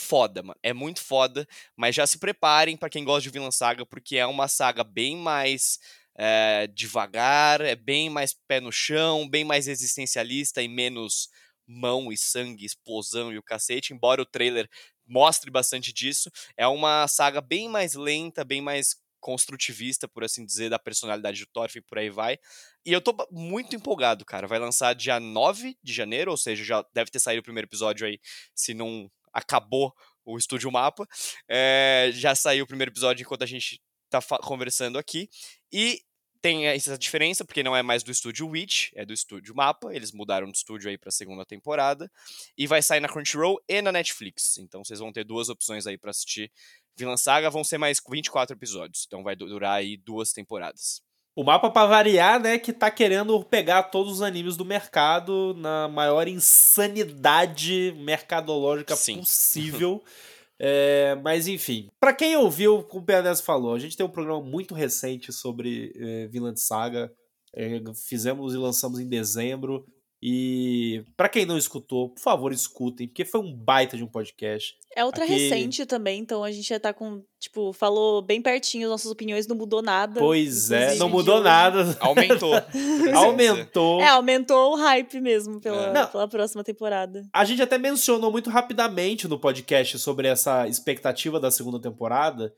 [0.08, 0.60] foda, mano.
[0.64, 4.26] É muito foda, mas já se preparem para quem gosta de Vinland Saga, porque é
[4.26, 5.80] uma saga bem mais
[6.18, 11.30] é, devagar, é bem mais pé no chão, bem mais existencialista e menos
[11.68, 14.70] mão e sangue, explosão e o cacete, embora o trailer
[15.06, 16.32] mostre bastante disso.
[16.56, 21.48] É uma saga bem mais lenta, bem mais construtivista, por assim dizer, da personalidade do
[21.52, 22.38] Thorfinn por aí vai.
[22.86, 24.48] E eu tô muito empolgado, cara.
[24.48, 28.08] Vai lançar dia 9 de janeiro, ou seja, já deve ter saído o primeiro episódio
[28.08, 28.20] aí,
[28.56, 29.94] se não acabou
[30.26, 31.08] o Estúdio Mapa.
[31.48, 33.80] É, já saiu o primeiro episódio enquanto a gente
[34.10, 35.30] tá conversando aqui.
[35.72, 36.02] E
[36.42, 39.94] tem essa diferença, porque não é mais do estúdio Witch, é do estúdio Mapa.
[39.94, 42.12] Eles mudaram de estúdio aí pra segunda temporada.
[42.58, 44.58] E vai sair na Crunchyroll e na Netflix.
[44.58, 46.52] Então vocês vão ter duas opções aí para assistir.
[46.96, 49.06] Vinland Saga vão ser mais 24 episódios.
[49.08, 51.02] Então vai durar aí duas temporadas.
[51.38, 55.88] O mapa, para variar, né, que tá querendo pegar todos os animes do mercado na
[55.88, 59.20] maior insanidade mercadológica Sim.
[59.20, 60.04] possível.
[60.58, 64.42] é, mas enfim, para quem ouviu, como o PNS falou, a gente tem um programa
[64.42, 67.14] muito recente sobre é, Vinland Saga.
[67.54, 69.86] É, fizemos e lançamos em dezembro.
[70.22, 74.76] E para quem não escutou, por favor, escutem, porque foi um baita de um podcast.
[74.96, 75.34] É outra Aqui...
[75.34, 79.56] recente também, então a gente já tá com, tipo, falou bem pertinho, nossas opiniões não
[79.56, 80.20] mudou nada.
[80.20, 81.96] Pois é, não mudou nada.
[82.02, 82.54] Aumentou.
[83.14, 84.02] aumentou.
[84.02, 86.06] É, aumentou o hype mesmo pela, é.
[86.08, 87.24] pela próxima temporada.
[87.32, 92.52] A gente até mencionou muito rapidamente no podcast sobre essa expectativa da segunda temporada.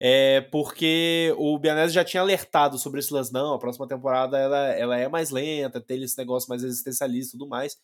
[0.00, 4.68] É porque o Bianese já tinha alertado sobre esse lance, não, a próxima temporada ela,
[4.72, 7.78] ela é mais lenta, tem esse negócio mais existencialista e tudo mais.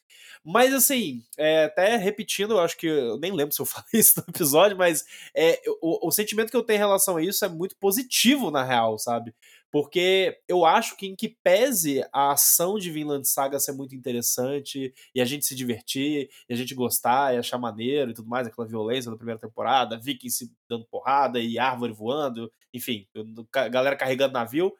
[0.45, 4.15] Mas assim, é, até repetindo, eu acho que eu nem lembro se eu falei isso
[4.17, 5.05] no episódio, mas
[5.35, 8.65] é, o, o sentimento que eu tenho em relação a isso é muito positivo, na
[8.65, 9.35] real, sabe?
[9.71, 14.93] Porque eu acho que, em que pese a ação de Vinland Saga ser muito interessante,
[15.15, 18.47] e a gente se divertir, e a gente gostar, e achar maneiro e tudo mais,
[18.47, 23.07] aquela violência da primeira temporada, vikings se dando porrada e árvore voando, enfim,
[23.53, 24.73] galera carregando navio.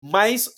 [0.00, 0.50] Mas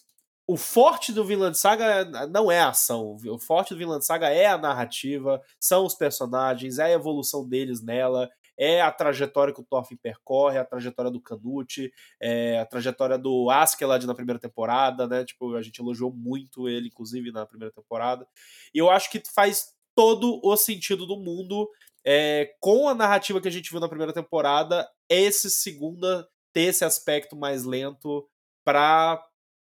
[0.47, 3.17] o forte do Vinland Saga não é a ação.
[3.27, 7.83] O forte do Vinland Saga é a narrativa, são os personagens, é a evolução deles
[7.83, 13.17] nela, é a trajetória que o Thorfinn percorre, a trajetória do Canute, é a trajetória
[13.17, 15.25] do Askeladd na primeira temporada, né?
[15.25, 18.27] Tipo, a gente elogiou muito ele, inclusive, na primeira temporada.
[18.75, 21.69] E eu acho que faz todo o sentido do mundo
[22.05, 26.85] é, com a narrativa que a gente viu na primeira temporada, esse segunda ter esse
[26.85, 28.29] aspecto mais lento
[28.65, 29.23] para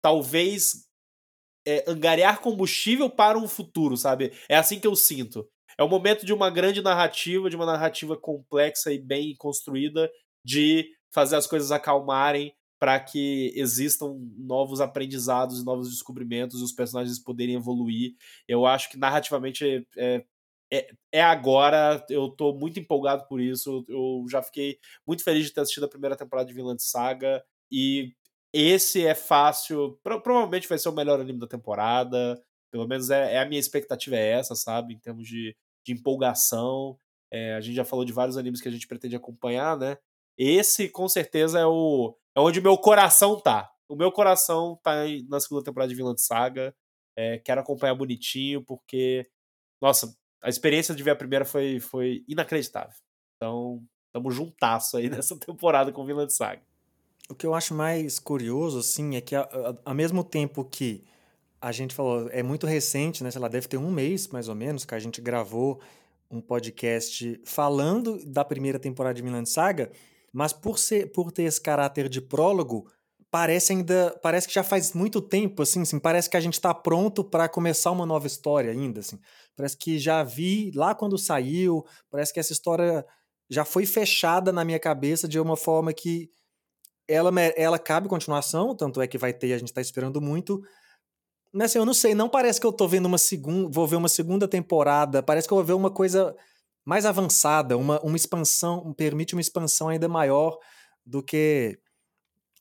[0.02, 0.86] talvez
[1.68, 4.32] é, angariar combustível para um futuro, sabe?
[4.48, 5.50] É assim que eu sinto.
[5.78, 10.09] É o momento de uma grande narrativa, de uma narrativa complexa e bem construída,
[10.43, 17.19] de fazer as coisas acalmarem para que existam novos aprendizados e novos descobrimentos os personagens
[17.19, 18.15] poderem evoluir.
[18.47, 20.26] Eu acho que narrativamente é,
[20.71, 23.86] é, é agora, eu tô muito empolgado por isso.
[23.88, 28.13] Eu já fiquei muito feliz de ter assistido a primeira temporada de Vinland Saga e
[28.53, 32.41] esse é fácil, pro, provavelmente vai ser o melhor anime da temporada.
[32.71, 34.93] Pelo menos é, é, a minha expectativa é essa, sabe?
[34.93, 35.55] Em termos de,
[35.86, 36.98] de empolgação.
[37.32, 39.98] É, a gente já falou de vários animes que a gente pretende acompanhar, né?
[40.38, 43.72] Esse, com certeza, é, o, é onde meu coração tá.
[43.88, 44.92] O meu coração tá
[45.30, 46.76] na segunda temporada de Vinland Saga.
[47.18, 49.30] É, quero acompanhar bonitinho, porque,
[49.82, 52.98] nossa, a experiência de ver a primeira foi, foi inacreditável.
[53.38, 53.82] Então,
[54.12, 56.62] tamo juntasso aí nessa temporada com Vinland Saga.
[57.30, 61.04] O que eu acho mais curioso, assim, é que ao mesmo tempo que
[61.66, 63.32] a gente falou, é muito recente, né?
[63.32, 65.82] Sei lá, deve ter um mês, mais ou menos, que a gente gravou
[66.30, 69.91] um podcast falando da primeira temporada de Vinland Saga,
[70.32, 72.88] mas por, ser, por ter esse caráter de prólogo,
[73.32, 76.72] parece ainda parece que já faz muito tempo assim, assim parece que a gente está
[76.72, 79.20] pronto para começar uma nova história ainda assim
[79.57, 83.05] parece que já vi lá quando saiu parece que essa história
[83.49, 86.30] já foi fechada na minha cabeça de uma forma que
[87.07, 90.61] ela ela cabe continuação tanto é que vai ter a gente está esperando muito
[91.56, 93.95] mas assim, eu não sei, não parece que eu tô vendo uma segunda, vou ver
[93.95, 96.36] uma segunda temporada, parece que eu vou ver uma coisa
[96.84, 100.58] mais avançada, uma, uma expansão, permite uma expansão ainda maior
[101.06, 101.80] do que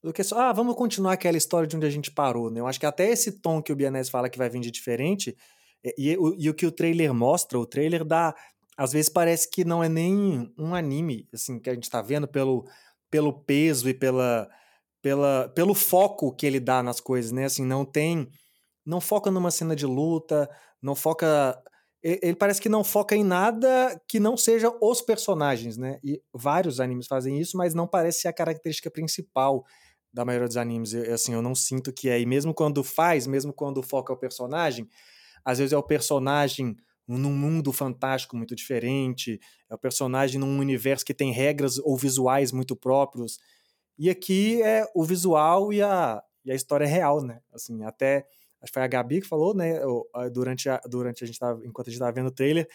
[0.02, 2.60] do que só, ah, vamos continuar aquela história de onde a gente parou, né?
[2.60, 5.34] Eu acho que até esse tom que o Bianese fala que vai vir de diferente,
[5.82, 8.34] e, e, e o que o trailer mostra, o trailer dá
[8.76, 12.26] às vezes parece que não é nem um anime, assim, que a gente tá vendo
[12.26, 12.64] pelo,
[13.10, 14.48] pelo peso e pela,
[15.00, 17.44] pela, pelo foco que ele dá nas coisas, né?
[17.44, 18.28] Assim, não tem.
[18.84, 20.48] Não foca numa cena de luta,
[20.80, 21.60] não foca.
[22.02, 25.98] Ele parece que não foca em nada que não seja os personagens, né?
[26.04, 29.64] E vários animes fazem isso, mas não parece ser a característica principal
[30.12, 30.92] da maioria dos animes.
[30.92, 32.20] Eu, assim, eu não sinto que é.
[32.20, 34.88] E mesmo quando faz, mesmo quando foca o personagem,
[35.44, 36.76] às vezes é o personagem
[37.06, 42.52] num mundo fantástico muito diferente, é o personagem num universo que tem regras ou visuais
[42.52, 43.38] muito próprios.
[43.98, 47.40] E aqui é o visual e a, e a história real, né?
[47.52, 48.26] Assim, até
[48.64, 49.80] acho que foi a Gabi que falou, né,
[50.32, 52.66] durante a, durante a gente tava, enquanto a gente estava vendo o trailer,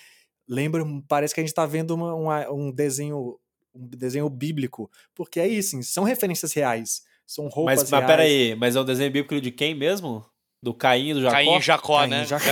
[0.47, 3.39] lembra, parece que a gente está vendo uma, uma, um desenho
[3.73, 8.03] um desenho bíblico, porque é isso, são referências reais, são roupas mas, reais.
[8.03, 10.25] Mas peraí, mas é um desenho bíblico de quem mesmo?
[10.61, 11.35] Do Caim e do Jacó?
[11.35, 12.25] Caim e Jacó, Caim, né?
[12.25, 12.45] Jacó.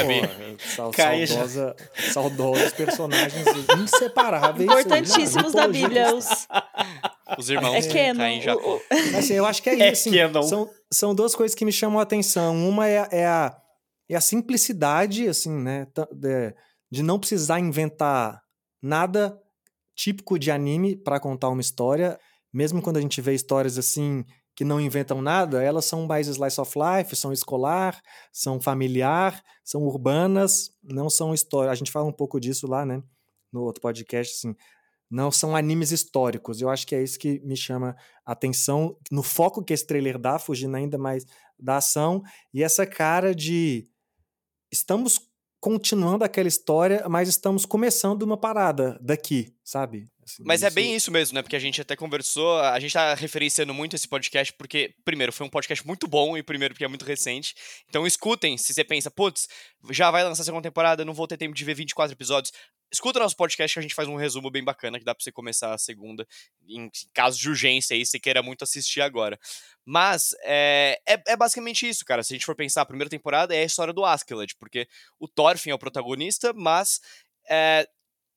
[0.60, 1.76] Sal, Caim saudosa,
[2.14, 3.46] saudosos personagens
[3.78, 4.70] inseparáveis.
[4.70, 6.16] Importantíssimos da Bíblia.
[6.16, 6.48] Os,
[7.38, 8.20] os irmãos é Canon.
[8.20, 8.80] Caim e Jacó.
[9.18, 10.10] Assim, eu acho que é, é isso.
[10.10, 12.56] Assim, são, são duas coisas que me chamam a atenção.
[12.68, 13.58] Uma é, é, a,
[14.10, 15.88] é a simplicidade, assim, né?
[16.14, 16.56] De,
[16.92, 18.42] de não precisar inventar
[18.82, 19.38] nada
[19.96, 22.20] típico de anime para contar uma história.
[22.54, 24.24] Mesmo quando a gente vê histórias assim
[24.56, 28.02] que não inventam nada, elas são mais slice of life, são escolar,
[28.34, 31.72] são familiar, são urbanas, não são história.
[31.72, 33.04] A gente fala um pouco disso lá, né?
[33.54, 34.56] No outro podcast, assim.
[35.10, 36.62] Não são animes históricos.
[36.62, 37.96] Eu acho que é isso que me chama
[38.26, 41.26] a atenção no foco que esse trailer dá, fugindo ainda mais
[41.60, 42.22] da ação,
[42.54, 43.88] e essa cara de
[44.72, 45.20] estamos
[45.60, 50.08] continuando aquela história, mas estamos começando uma parada daqui, sabe?
[50.24, 50.74] Assim, Mas é isso...
[50.74, 51.42] é bem isso mesmo, né?
[51.42, 55.48] Porque a gente até conversou, a gente tá referenciando muito esse podcast porque, primeiro, foi
[55.48, 57.56] um podcast muito bom e, primeiro, porque é muito recente.
[57.90, 59.48] Então, escutem se você pensa, putz,
[59.90, 62.54] já vai lançar a segunda temporada, não vou ter tempo de ver 24 episódios.
[62.92, 65.32] Escuta nosso podcast que a gente faz um resumo bem bacana que dá pra você
[65.32, 66.26] começar a segunda
[66.68, 69.40] em caso de urgência aí, você queira muito assistir agora.
[69.86, 72.24] Mas é, é, é, basicamente isso, cara.
[72.24, 74.88] Se a gente for pensar, a primeira temporada é a história do Askeladd, porque
[75.20, 77.02] o Thorfinn é o protagonista, mas
[77.50, 77.88] é,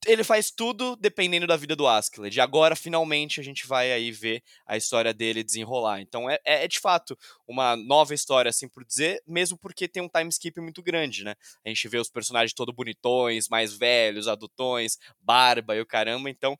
[0.05, 2.35] ele faz tudo dependendo da vida do Askeladd.
[2.35, 6.01] E agora, finalmente, a gente vai aí ver a história dele desenrolar.
[6.01, 10.09] Então, é, é, de fato uma nova história, assim por dizer, mesmo porque tem um
[10.09, 11.35] time skip muito grande, né?
[11.65, 16.29] A gente vê os personagens todos bonitões, mais velhos, adultões, barba e o caramba.
[16.29, 16.57] Então,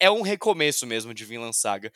[0.00, 1.92] é um recomeço mesmo de Vinland Saga.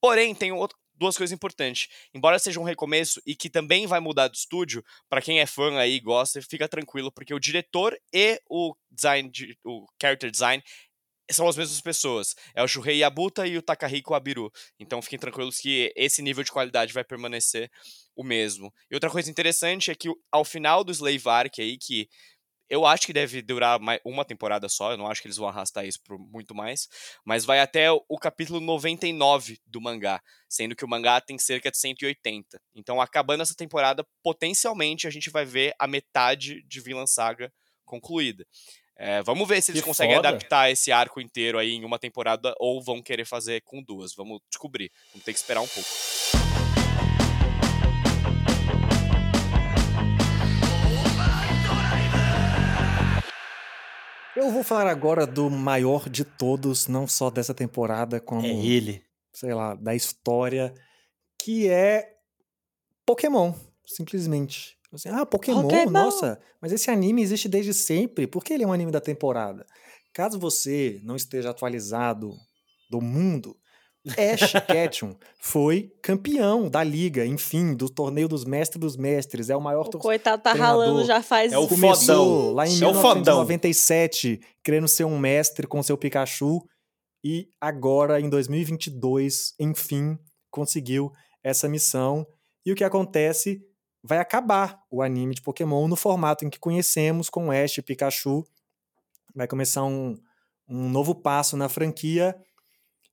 [0.00, 1.88] Porém, tem outro, duas coisas importantes.
[2.12, 5.78] Embora seja um recomeço e que também vai mudar de estúdio, para quem é fã
[5.78, 9.30] aí e gosta, fica tranquilo, porque o diretor e o design,
[9.64, 10.62] o character design
[11.30, 12.34] são as mesmas pessoas.
[12.54, 14.50] É o Shuhei Yabuta e o Takahiko Abiru.
[14.78, 17.70] Então fiquem tranquilos que esse nível de qualidade vai permanecer
[18.16, 18.72] o mesmo.
[18.90, 22.08] E outra coisa interessante é que ao final do Slave Arc aí, que
[22.68, 25.86] eu acho que deve durar uma temporada só, eu não acho que eles vão arrastar
[25.86, 26.88] isso por muito mais,
[27.24, 31.78] mas vai até o capítulo 99 do mangá, sendo que o mangá tem cerca de
[31.78, 32.60] 180.
[32.74, 37.52] Então, acabando essa temporada, potencialmente a gente vai ver a metade de Vinland Saga
[37.84, 38.46] concluída.
[39.00, 40.28] É, vamos ver se eles que conseguem foda.
[40.28, 44.12] adaptar esse arco inteiro aí em uma temporada ou vão querer fazer com duas.
[44.12, 44.90] Vamos descobrir.
[45.12, 46.47] Vamos ter que esperar um pouco.
[54.38, 58.46] Eu vou falar agora do maior de todos, não só dessa temporada, como.
[58.46, 59.02] É ele.
[59.32, 60.72] Sei lá, da história,
[61.42, 62.14] que é
[63.04, 63.52] Pokémon,
[63.84, 64.78] simplesmente.
[64.92, 68.66] Assim, ah, Pokémon, Pokémon, nossa, mas esse anime existe desde sempre, por que ele é
[68.66, 69.66] um anime da temporada?
[70.14, 72.32] Caso você não esteja atualizado
[72.88, 73.56] do mundo,
[74.16, 79.50] Ash Ketchum foi campeão da liga, enfim, do torneio dos mestres dos mestres.
[79.50, 82.52] É o maior O coitado tá ralando já faz É o fodão.
[82.52, 86.62] lá em é 1997, querendo ser um mestre com seu Pikachu
[87.24, 90.18] e agora em 2022, enfim,
[90.50, 92.26] conseguiu essa missão.
[92.64, 93.62] E o que acontece?
[94.02, 98.44] Vai acabar o anime de Pokémon no formato em que conhecemos com Ash e Pikachu.
[99.34, 100.16] Vai começar um,
[100.68, 102.34] um novo passo na franquia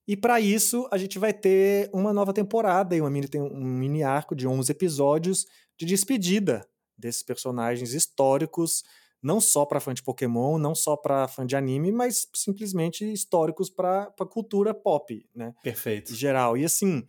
[0.06, 4.02] e para isso, a gente vai ter uma nova temporada e uma mini, um mini
[4.02, 5.46] arco de 11 episódios
[5.76, 8.84] de despedida desses personagens históricos,
[9.22, 13.68] não só para fã de Pokémon, não só para fã de anime, mas simplesmente históricos
[13.68, 15.52] para a cultura pop, né?
[15.62, 16.12] Perfeito.
[16.12, 16.56] Em geral.
[16.56, 17.04] E assim,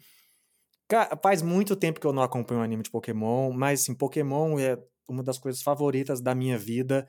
[1.21, 4.77] faz muito tempo que eu não acompanho anime de Pokémon, mas assim, Pokémon é
[5.07, 7.07] uma das coisas favoritas da minha vida.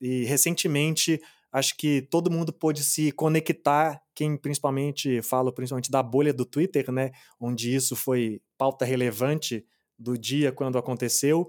[0.00, 1.20] E recentemente
[1.54, 6.90] acho que todo mundo pôde se conectar, quem principalmente fala principalmente da bolha do Twitter,
[6.90, 9.64] né, onde isso foi pauta relevante
[9.96, 11.48] do dia quando aconteceu.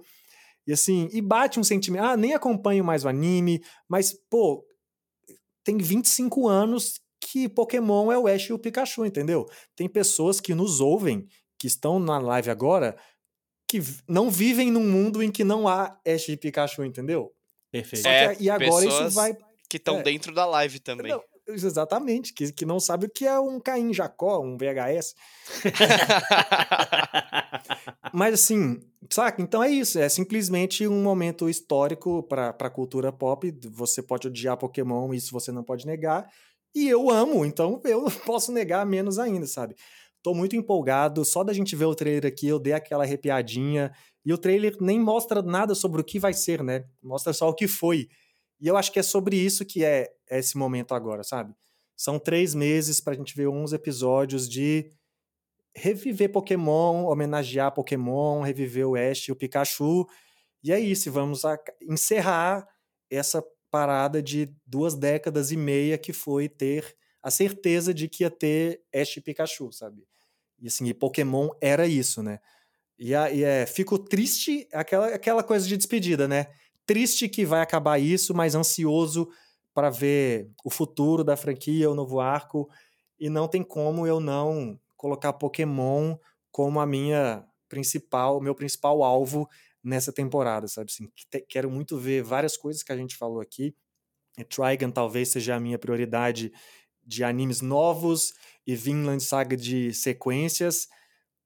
[0.67, 4.63] E assim, e bate um sentimento, ah, nem acompanho mais o anime, mas pô,
[5.63, 9.47] tem 25 anos que Pokémon é o Ash e o Pikachu, entendeu?
[9.75, 11.25] Tem pessoas que nos ouvem,
[11.57, 12.95] que estão na live agora,
[13.67, 17.33] que não vivem num mundo em que não há Ash e Pikachu, entendeu?
[17.71, 18.03] Perfeito.
[18.03, 19.35] Só É, que, e agora isso pessoas vai.
[19.69, 20.03] Que estão É.
[20.03, 21.11] dentro da live também.
[21.11, 25.15] Não, exatamente, que, que não sabe o que é um Caim Jacó, um VHS.
[28.13, 29.41] Mas assim, saca?
[29.41, 29.99] Então é isso.
[29.99, 33.51] É simplesmente um momento histórico para a cultura pop.
[33.71, 36.27] Você pode odiar Pokémon, isso você não pode negar.
[36.73, 39.75] E eu amo, então eu não posso negar menos ainda, sabe?
[40.21, 41.23] Tô muito empolgado.
[41.23, 43.91] Só da gente ver o trailer aqui, eu dei aquela arrepiadinha.
[44.25, 46.83] E o trailer nem mostra nada sobre o que vai ser, né?
[47.03, 48.07] Mostra só o que foi.
[48.59, 51.53] E eu acho que é sobre isso que é esse momento agora, sabe?
[51.95, 54.91] São três meses pra gente ver uns episódios de
[55.75, 60.05] reviver Pokémon, homenagear Pokémon, reviver o Ash e o Pikachu.
[60.63, 62.67] E é isso, vamos a- encerrar
[63.09, 68.31] essa parada de duas décadas e meia que foi ter a certeza de que ia
[68.31, 70.03] ter Ash e Pikachu, sabe?
[70.59, 72.39] E assim, e Pokémon era isso, né?
[72.97, 76.47] E, a- e é, fico triste, aquela, aquela coisa de despedida, né?
[76.85, 79.27] Triste que vai acabar isso, mas ansioso
[79.73, 82.69] para ver o futuro da franquia, o novo arco.
[83.19, 86.15] E não tem como eu não colocar Pokémon
[86.51, 89.49] como a minha principal, meu principal alvo
[89.83, 90.91] nessa temporada, sabe?
[90.91, 91.09] Assim,
[91.49, 93.75] quero muito ver várias coisas que a gente falou aqui.
[94.37, 96.51] E Trigun talvez seja a minha prioridade
[97.03, 98.33] de animes novos
[98.65, 100.87] e Vinland Saga de sequências.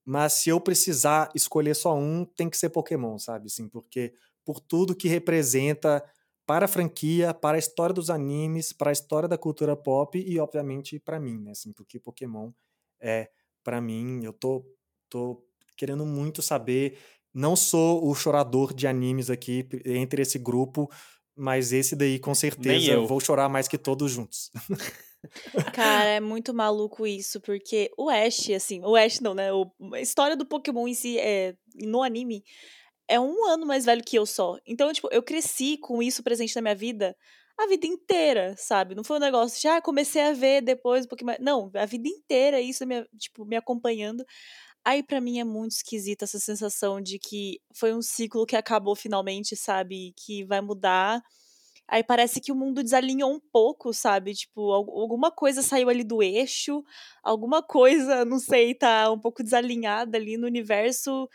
[0.05, 3.47] Mas se eu precisar escolher só um, tem que ser Pokémon, sabe?
[3.47, 4.13] Assim, porque
[4.45, 6.03] por tudo que representa
[6.45, 10.39] para a franquia, para a história dos animes, para a história da cultura pop e,
[10.39, 11.51] obviamente, para mim, né?
[11.51, 12.51] Assim, porque Pokémon
[12.99, 13.29] é,
[13.63, 14.65] para mim, eu tô,
[15.09, 15.43] tô
[15.77, 16.97] querendo muito saber.
[17.33, 20.89] Não sou o chorador de animes aqui entre esse grupo,
[21.35, 23.07] mas esse daí, com certeza, eu.
[23.07, 24.51] vou chorar mais que todos juntos.
[25.73, 29.51] Cara, é muito maluco isso, porque o Ash, assim, o Ash não, né?
[29.53, 32.43] O, a história do Pokémon em si, é, no anime,
[33.09, 34.57] é um ano mais velho que eu só.
[34.65, 37.15] Então, tipo, eu cresci com isso presente na minha vida
[37.59, 38.95] a vida inteira, sabe?
[38.95, 41.39] Não foi um negócio de, ah, comecei a ver depois um pouquinho mais.
[41.41, 44.23] Não, a vida inteira isso, me, tipo, me acompanhando.
[44.85, 48.95] Aí, pra mim, é muito esquisita essa sensação de que foi um ciclo que acabou
[48.95, 50.13] finalmente, sabe?
[50.17, 51.21] Que vai mudar.
[51.87, 54.33] Aí parece que o mundo desalinhou um pouco, sabe?
[54.35, 56.83] Tipo, al- alguma coisa saiu ali do eixo,
[57.23, 61.27] alguma coisa, não sei, tá um pouco desalinhada ali no universo.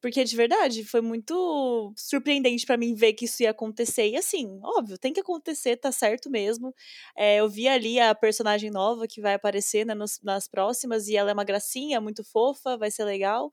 [0.00, 4.08] Porque de verdade, foi muito surpreendente pra mim ver que isso ia acontecer.
[4.08, 6.74] E assim, óbvio, tem que acontecer, tá certo mesmo.
[7.16, 11.16] É, eu vi ali a personagem nova que vai aparecer né, nos- nas próximas, e
[11.16, 13.52] ela é uma gracinha, muito fofa, vai ser legal.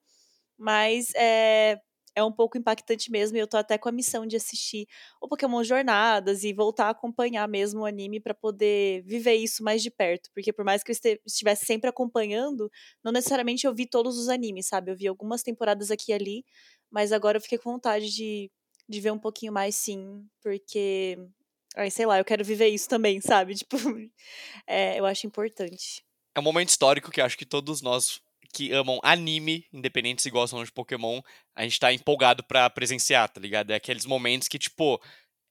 [0.58, 1.80] Mas é,
[2.18, 4.88] é um pouco impactante mesmo, e eu tô até com a missão de assistir
[5.22, 9.84] o Pokémon Jornadas e voltar a acompanhar mesmo o anime pra poder viver isso mais
[9.84, 10.32] de perto.
[10.34, 10.96] Porque por mais que eu
[11.28, 12.72] estivesse sempre acompanhando,
[13.04, 14.90] não necessariamente eu vi todos os animes, sabe?
[14.92, 16.46] Eu vi algumas temporadas aqui e ali,
[16.90, 18.50] mas agora eu fiquei com vontade de,
[18.90, 21.20] de ver um pouquinho mais sim, porque.
[21.76, 23.54] Ai, sei lá, eu quero viver isso também, sabe?
[23.62, 23.78] Tipo,
[24.66, 26.04] é, eu acho importante.
[26.34, 28.20] É um momento histórico que acho que todos nós
[28.54, 31.22] que amam anime, independente se gostam de Pokémon,
[31.56, 33.72] a gente tá empolgado pra presenciar, tá ligado?
[33.72, 35.02] É aqueles momentos que, tipo,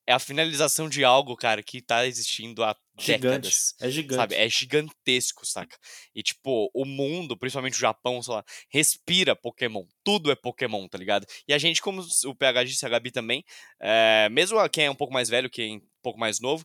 [0.07, 3.23] é a finalização de algo, cara, que tá existindo há Gigante.
[3.23, 3.75] décadas.
[3.81, 4.15] É gigante.
[4.15, 4.35] Sabe?
[4.37, 5.77] É gigantesco, saca?
[6.15, 9.85] E, tipo, o mundo, principalmente o Japão, sei lá, respira Pokémon.
[10.05, 11.27] Tudo é Pokémon, tá ligado?
[11.47, 13.45] E a gente, como o PH disse, a Gabi também,
[13.81, 16.65] é, mesmo quem é um pouco mais velho, quem é um pouco mais novo,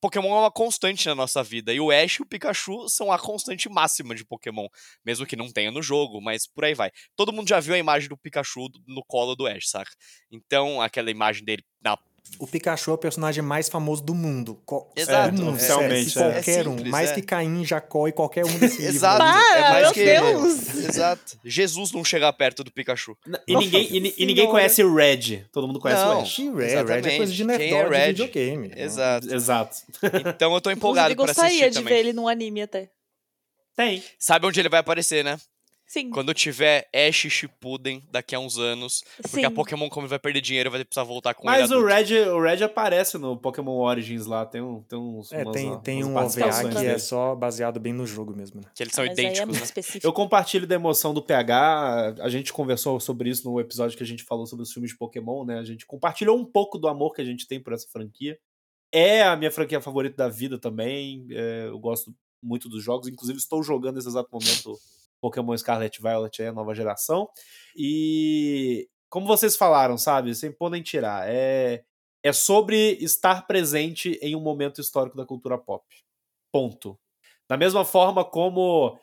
[0.00, 1.72] Pokémon é uma constante na nossa vida.
[1.72, 4.66] E o Ash e o Pikachu são a constante máxima de Pokémon.
[5.04, 6.90] Mesmo que não tenha no jogo, mas por aí vai.
[7.14, 9.90] Todo mundo já viu a imagem do Pikachu no colo do Ash, saca?
[10.30, 11.98] Então, aquela imagem dele na
[12.38, 14.58] O Pikachu é o personagem mais famoso do mundo.
[14.64, 16.22] Co- Exato, do mundo, oficialmente, é.
[16.22, 16.72] qualquer É um.
[16.76, 17.14] simples, mais é.
[17.14, 18.96] que Caim, Jacó e qualquer um desse livro.
[18.96, 19.18] Exato.
[19.18, 20.74] Para, é mais meu que- Deus!
[20.88, 21.38] Exato.
[21.44, 23.16] Jesus não chega perto do Pikachu.
[23.46, 25.44] E ninguém, e, e ninguém conhece o Red.
[25.52, 26.18] Todo mundo conhece Não.
[26.18, 26.38] o Ash.
[26.38, 28.06] Red, Red é coisa de Quem é de Red?
[28.08, 28.72] videogame.
[28.74, 29.34] Exato.
[29.34, 29.76] Exato.
[30.34, 31.94] Então eu tô empolgado Inclusive, pra assistir gostaria de também.
[31.94, 32.88] ver ele num anime até.
[33.76, 34.02] Tem.
[34.18, 35.38] Sabe onde ele vai aparecer, né?
[35.90, 36.08] Sim.
[36.08, 39.02] Quando tiver Ash Shippuden daqui a uns anos.
[39.22, 39.54] Porque a sim.
[39.56, 41.84] Pokémon, como vai perder dinheiro, vai precisar voltar com ele Mas o.
[41.84, 44.46] Red, o Red aparece no Pokémon Origins lá.
[44.46, 45.32] Tem, um, tem uns.
[45.32, 46.98] É, umas- tem, tem umas um OVA que é dele.
[47.00, 48.68] só baseado bem no jogo mesmo, né?
[48.72, 50.00] Que eles são Mas aí é idênticos, muito né?
[50.04, 52.14] Eu compartilho da emoção do PH.
[52.20, 54.96] A gente conversou sobre isso no episódio que a gente falou sobre os filmes de
[54.96, 55.58] Pokémon, né?
[55.58, 58.38] A gente compartilhou um pouco do amor que a gente tem por essa franquia.
[58.92, 61.26] É a minha franquia favorita da vida também.
[61.32, 63.08] é, eu gosto muito dos jogos.
[63.08, 64.78] Inclusive, estou jogando nesse exato momento
[65.20, 67.28] Pokémon Scarlet Violet, é a nova geração.
[67.76, 70.34] E como vocês falaram, sabe?
[70.34, 71.28] Sem pôr nem tirar.
[71.28, 71.82] É,
[72.22, 75.84] é sobre estar presente em um momento histórico da cultura pop.
[76.52, 76.98] Ponto.
[77.48, 78.98] Da mesma forma como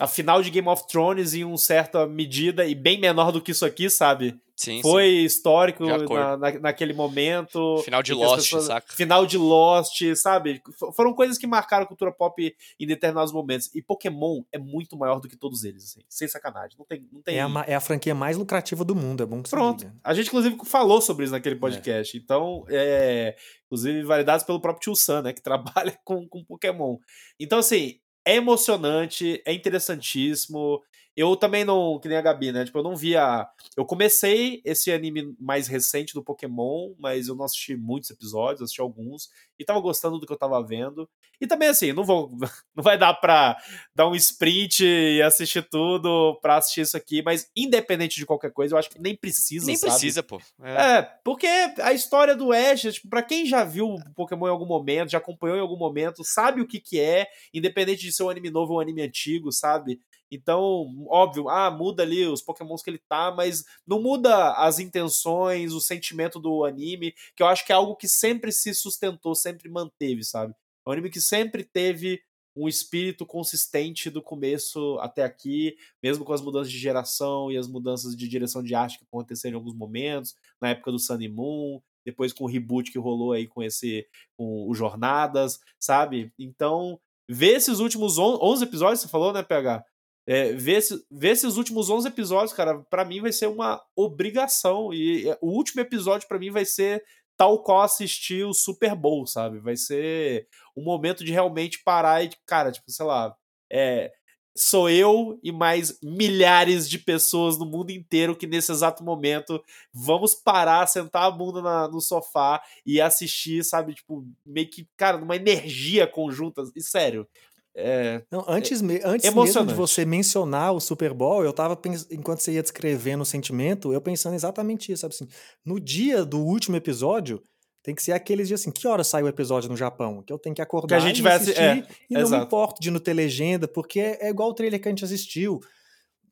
[0.00, 3.52] a final de Game of Thrones em uma certa medida e bem menor do que
[3.52, 4.36] isso aqui, sabe?
[4.56, 5.24] Sim, Foi sim.
[5.24, 7.78] histórico na, na- naquele momento.
[7.82, 8.92] Final de Lost, saca?
[8.92, 10.60] Final de Lost, sabe?
[10.68, 13.70] F- Foram coisas que marcaram a cultura pop em determinados momentos.
[13.74, 16.00] E Pokémon é muito maior do que todos eles, assim.
[16.06, 16.76] Sem sacanagem.
[16.78, 17.08] Não tem.
[17.10, 17.36] Não tem...
[17.38, 19.78] É a, é a franquia mais lucrativa do mundo, é bom que você Pronto.
[19.78, 19.94] diga.
[20.04, 22.14] A gente, inclusive, falou sobre isso naquele podcast.
[22.18, 23.34] Então, é,
[23.64, 25.32] inclusive, validados pelo próprio Tio Sam, né?
[25.32, 26.98] Que trabalha com, com Pokémon.
[27.38, 30.82] Então, assim, é emocionante, é interessantíssimo.
[31.16, 32.64] Eu também não, que nem a Gabi, né?
[32.64, 33.46] Tipo, eu não via.
[33.76, 38.80] Eu comecei esse anime mais recente do Pokémon, mas eu não assisti muitos episódios, assisti
[38.80, 41.08] alguns, e tava gostando do que eu tava vendo.
[41.40, 42.30] E também, assim, não vou.
[42.74, 43.56] Não vai dar pra
[43.94, 48.74] dar um sprint e assistir tudo pra assistir isso aqui, mas independente de qualquer coisa,
[48.74, 49.66] eu acho que nem precisa.
[49.66, 49.92] Nem sabe?
[49.92, 50.40] precisa, pô.
[50.62, 50.98] É.
[50.98, 54.66] É, porque a história do Ash, tipo, pra quem já viu o Pokémon em algum
[54.66, 58.30] momento, já acompanhou em algum momento, sabe o que que é, independente de ser um
[58.30, 60.00] anime novo ou um anime antigo, sabe?
[60.30, 65.72] Então, óbvio, ah, muda ali os Pokémons que ele tá, mas não muda as intenções,
[65.72, 69.68] o sentimento do anime, que eu acho que é algo que sempre se sustentou, sempre
[69.68, 70.54] manteve, sabe?
[70.86, 72.20] É um anime que sempre teve
[72.56, 77.68] um espírito consistente do começo até aqui, mesmo com as mudanças de geração e as
[77.68, 81.28] mudanças de direção de arte que aconteceram em alguns momentos, na época do Sun e
[81.28, 84.06] Moon, depois com o reboot que rolou aí com esse
[84.36, 86.32] com o Jornadas, sabe?
[86.38, 89.84] Então, ver esses últimos on- 11 episódios, você falou, né, PH?
[90.32, 94.94] É, ver, esse- ver esses últimos 11 episódios, cara, pra mim vai ser uma obrigação.
[94.94, 97.02] E é, o último episódio pra mim vai ser
[97.36, 99.58] tal qual assistir o Super Bowl, sabe?
[99.58, 103.34] Vai ser um momento de realmente parar e, cara, tipo, sei lá,
[103.72, 104.12] é,
[104.56, 109.60] sou eu e mais milhares de pessoas no mundo inteiro que nesse exato momento
[109.92, 113.94] vamos parar, sentar a bunda na- no sofá e assistir, sabe?
[113.94, 116.62] Tipo, meio que, cara, numa energia conjunta.
[116.76, 117.26] E sério.
[117.74, 122.06] É, Não, antes, me- antes mesmo de você mencionar o Super Bowl, eu tava pens-
[122.10, 125.28] enquanto você ia descrevendo o sentimento, eu pensando exatamente isso, sabe assim,
[125.64, 127.40] no dia do último episódio,
[127.82, 130.22] tem que ser aqueles dias assim, que hora sai o episódio no Japão?
[130.22, 132.20] Que eu tenho que acordar Que a gente e vai assi- assistir é, e não
[132.22, 132.44] me exato.
[132.44, 135.60] importo de não ter legenda, porque é, é igual o trailer que a gente assistiu.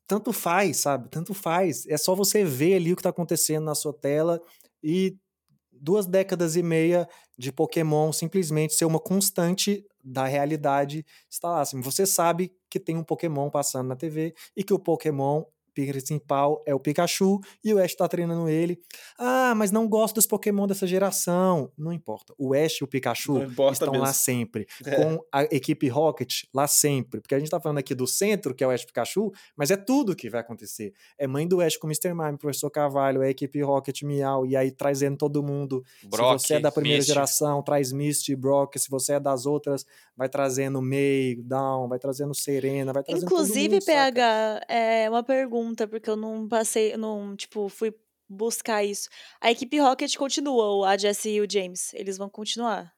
[0.05, 1.07] Tanto faz, sabe?
[1.09, 1.85] Tanto faz.
[1.87, 4.41] É só você ver ali o que tá acontecendo na sua tela
[4.83, 5.15] e
[5.71, 11.61] duas décadas e meia de Pokémon simplesmente ser uma constante da realidade está lá.
[11.61, 15.43] Assim, você sabe que tem um Pokémon passando na TV e que o Pokémon
[15.73, 18.79] principal é o Pikachu e o Ash tá treinando ele.
[19.17, 21.71] Ah, mas não gosto dos Pokémon dessa geração.
[21.77, 22.33] Não importa.
[22.37, 24.13] O Ash e o Pikachu estão lá mesmo.
[24.13, 24.67] sempre.
[24.89, 24.95] É.
[24.95, 27.21] Com a equipe Rocket lá sempre.
[27.21, 29.69] Porque a gente tá falando aqui do centro, que é o Ash e Pikachu, mas
[29.69, 30.93] é tudo que vai acontecer.
[31.17, 32.13] É mãe do Ash com o Mr.
[32.13, 36.47] Mime, Professor Carvalho, é a equipe Rocket Meow, e aí trazendo todo mundo Brock, se
[36.47, 37.11] você é da primeira Misty.
[37.13, 38.77] geração, traz Misty, Brock.
[38.77, 43.33] Se você é das outras, vai trazendo May, Down, vai trazendo Serena, vai trazendo todo
[43.33, 43.99] Inclusive, mundo, saca?
[44.11, 47.93] PH, é uma pergunta, porque eu não passei, não, tipo, fui
[48.27, 49.09] buscar isso.
[49.41, 51.93] A equipe Rocket continua, a Jessie e o James.
[51.93, 52.91] Eles vão continuar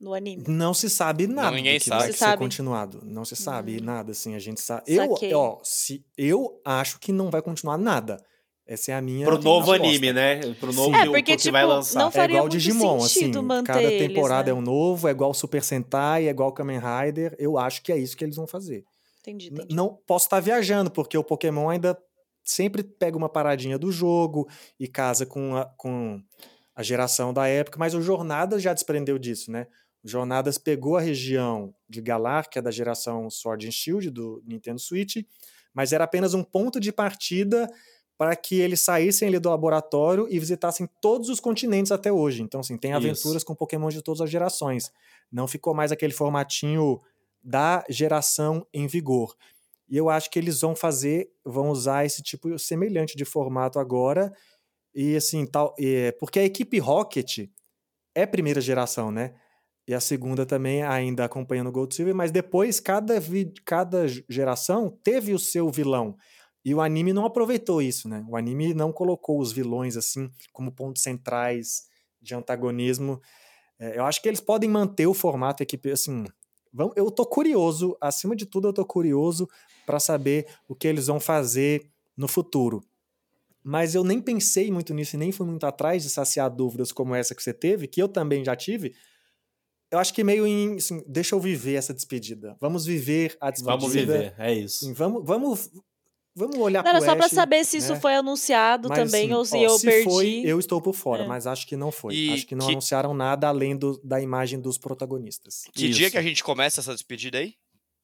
[0.00, 0.44] no anime.
[0.48, 2.00] Não se sabe nada ninguém do que sabe.
[2.02, 2.38] vai Se ser sabe?
[2.38, 3.00] continuado.
[3.04, 3.84] Não se sabe Hum.
[3.84, 4.82] nada, assim, a gente sabe.
[4.86, 8.16] Eu, ó, se, eu acho que não vai continuar nada.
[8.64, 9.86] Essa é a minha Pro novo aposta.
[9.88, 10.40] anime, né?
[10.54, 10.94] Pro novo.
[10.94, 11.98] É, que, porque, que vai tipo, lançar.
[12.00, 13.30] não É faria igual muito Digimon, assim.
[13.64, 14.50] Cada eles, temporada né?
[14.50, 17.34] é um novo, é igual Super Sentai, é igual Kamen Rider.
[17.38, 18.84] Eu acho que é isso que eles vão fazer.
[19.22, 19.74] Entendi, entendi.
[19.74, 21.96] Não posso estar viajando, porque o Pokémon ainda
[22.44, 24.48] sempre pega uma paradinha do jogo
[24.78, 26.20] e casa com a, com
[26.74, 29.68] a geração da época, mas o Jornadas já desprendeu disso, né?
[30.02, 34.42] O Jornadas pegou a região de Galar, que é da geração Sword and Shield do
[34.44, 35.24] Nintendo Switch,
[35.72, 37.70] mas era apenas um ponto de partida
[38.18, 42.42] para que eles saíssem ali do laboratório e visitassem todos os continentes até hoje.
[42.42, 42.98] Então, assim, tem Isso.
[42.98, 44.92] aventuras com Pokémon de todas as gerações.
[45.30, 47.00] Não ficou mais aquele formatinho
[47.42, 49.34] da geração em vigor.
[49.88, 54.32] E eu acho que eles vão fazer, vão usar esse tipo semelhante de formato agora.
[54.94, 57.48] E assim, tal, é, porque a equipe Rocket
[58.14, 59.34] é primeira geração, né?
[59.86, 64.90] E a segunda também ainda acompanhando o Gold Silver, mas depois cada, vi- cada geração
[65.02, 66.16] teve o seu vilão.
[66.64, 68.24] E o anime não aproveitou isso, né?
[68.28, 71.82] O anime não colocou os vilões assim como pontos centrais
[72.20, 73.20] de antagonismo.
[73.80, 76.24] É, eu acho que eles podem manter o formato equipe assim.
[76.72, 79.48] Vão, eu tô curioso, acima de tudo eu tô curioso
[79.84, 81.86] para saber o que eles vão fazer
[82.16, 82.82] no futuro.
[83.62, 87.14] Mas eu nem pensei muito nisso e nem fui muito atrás de saciar dúvidas como
[87.14, 88.94] essa que você teve, que eu também já tive.
[89.90, 92.56] Eu acho que meio em, assim, deixa eu viver essa despedida.
[92.58, 93.76] Vamos viver a despedida.
[93.76, 94.84] Vamos viver, é isso.
[94.84, 95.70] Assim, vamos, vamos
[96.34, 98.00] Vamos olhar Não, era só pra Ash, saber se isso né?
[98.00, 100.04] foi anunciado Mas, também assim, ou se ó, eu se perdi.
[100.04, 101.26] foi, eu estou por fora, É.
[101.26, 102.14] mas acho que não foi.
[102.14, 105.64] E acho que não que- anunciaram nada além do- da imagem dos protagonistas.
[105.74, 106.12] Que dia Isso.
[106.12, 107.54] que a gente começa essa despedida aí?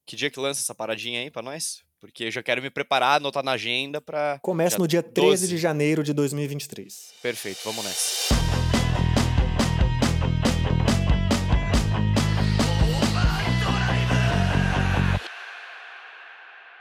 [0.07, 1.81] Que dia que lança essa paradinha aí pra nós?
[2.01, 4.39] Porque eu já quero me preparar, anotar na agenda pra.
[4.43, 5.49] Começa Já no dia 13 12.
[5.49, 7.13] de janeiro de 2023.
[7.23, 8.28] Perfeito, vamos nessa.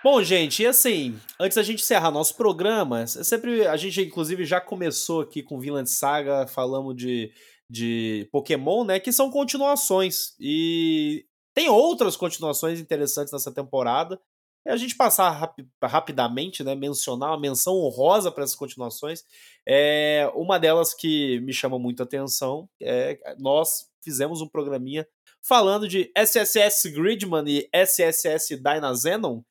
[0.09, 4.45] Bom, gente, e assim, antes da gente encerrar nosso programa, é sempre a gente inclusive
[4.45, 7.29] já começou aqui com Vinland Saga, falamos de,
[7.69, 14.17] de Pokémon, né, que são continuações e tem outras continuações interessantes nessa temporada.
[14.65, 19.25] E a gente passar rapi- rapidamente, né, mencionar uma menção honrosa para essas continuações.
[19.67, 25.05] É uma delas que me chama muito a atenção é nós fizemos um programinha
[25.47, 29.41] falando de SSS Gridman e SSS Dynazenon,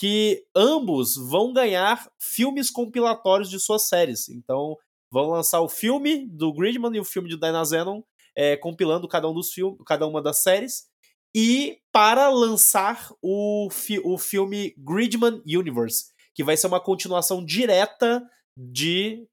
[0.00, 4.30] que ambos vão ganhar filmes compilatórios de suas séries.
[4.30, 4.74] Então,
[5.12, 8.00] vão lançar o filme do Gridman e o filme de Dynazenon,
[8.34, 10.84] é, compilando cada um dos filmes, cada uma das séries.
[11.36, 18.26] E para lançar o, fi- o filme Gridman Universe, que vai ser uma continuação direta
[18.56, 19.26] de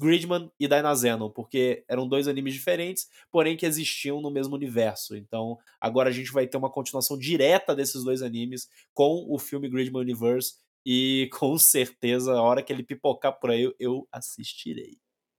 [0.00, 5.16] Gridman e Dynazenon, porque eram dois animes diferentes, porém que existiam no mesmo universo.
[5.16, 9.68] Então, agora a gente vai ter uma continuação direta desses dois animes com o filme
[9.68, 10.54] Gridman Universe
[10.86, 14.96] e com certeza a hora que ele pipocar por aí eu- assistirei.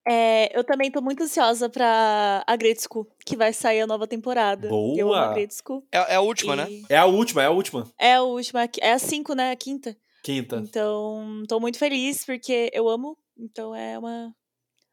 [0.08, 4.68] É, eu também tô muito ansiosa pra a Gretzko, que vai sair a nova temporada.
[4.68, 5.34] Eu amo a Boa!
[5.36, 5.86] Gretzko.
[5.91, 6.68] É, é a última, né?
[6.72, 7.88] e É a última, é a última.
[7.99, 9.52] É a última, é a 5, né?
[9.52, 9.95] A quinta.
[10.23, 10.57] Quinta.
[10.57, 13.18] Então, tô muito feliz porque eu amo.
[13.38, 14.35] Então é uma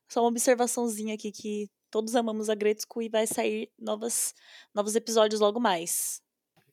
[0.09, 4.35] só uma observaçãozinha aqui que todos amamos a Gretzko e vai sair novas,
[4.75, 6.23] novos episódios logo mais.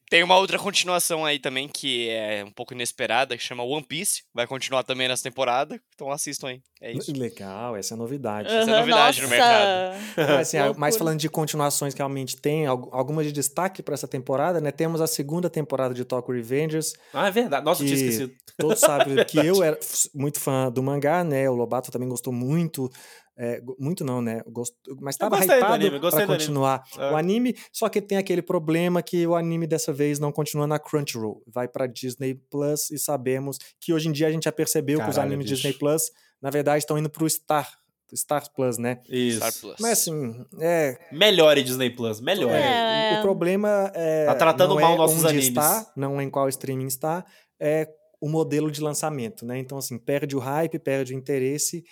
[0.10, 4.22] Tem uma outra continuação aí também que é um pouco inesperada, que chama One Piece.
[4.34, 5.80] Vai continuar também nessa temporada.
[5.96, 6.62] Então assistam aí.
[6.80, 7.12] É isso.
[7.12, 8.48] Legal, essa é a novidade.
[8.48, 9.36] Essa é novidade no nossa!
[9.36, 9.96] mercado.
[10.18, 10.92] Mas, assim, Loucura.
[10.92, 14.72] falando de continuações que realmente tem, al- algumas de destaque para essa temporada, né?
[14.72, 16.94] Temos a segunda temporada de Tokyo Revengers.
[17.12, 17.66] Ah, é verdade.
[17.66, 18.34] Nossa, eu tinha Que- esquecido.
[18.60, 19.78] Todos sabem que eu era
[20.14, 21.50] muito fã do mangá, né?
[21.50, 22.90] O Lobato também gostou muito.
[23.38, 24.42] É, muito não, né?
[24.48, 24.74] Gost...
[25.02, 26.46] Mas estava gostei do hypado anime, gostei para do anime.
[26.46, 27.12] continuar É.
[27.12, 30.80] o anime, só que tem aquele problema que o anime dessa vez não continua na
[30.80, 31.44] Crunchyroll.
[31.46, 35.10] Vai para Disney Plus e sabemos que hoje em dia a gente já percebeu que
[35.10, 35.56] os Caralho, animes bicho.
[35.56, 37.70] Disney Plus, na verdade, estão indo pro Star,
[38.16, 39.02] Star Plus, né?
[39.10, 39.38] Isso.
[39.38, 39.76] Star Plus.
[39.82, 42.54] Mas assim, é, Melhore Disney Plus, melhore.
[42.56, 43.18] É.
[43.20, 44.26] o problema é.
[44.28, 45.48] Tá tratando não mal é nossos onde animes.
[45.48, 47.26] está, não é em qual streaming está,
[47.60, 47.90] é
[48.22, 49.58] o modelo de lançamento, né?
[49.58, 51.84] Então, assim, perde o hype, perde o interesse.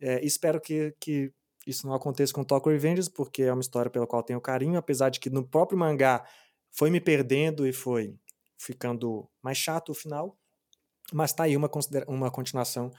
[0.00, 1.32] É, espero que, que
[1.66, 5.08] isso não aconteça com Tokyo Revengers, porque é uma história pela qual tenho carinho, apesar
[5.10, 6.24] de que no próprio mangá
[6.70, 8.14] foi me perdendo e foi
[8.58, 10.36] ficando mais chato o final.
[11.12, 11.70] Mas tá aí uma,
[12.08, 12.90] uma continuação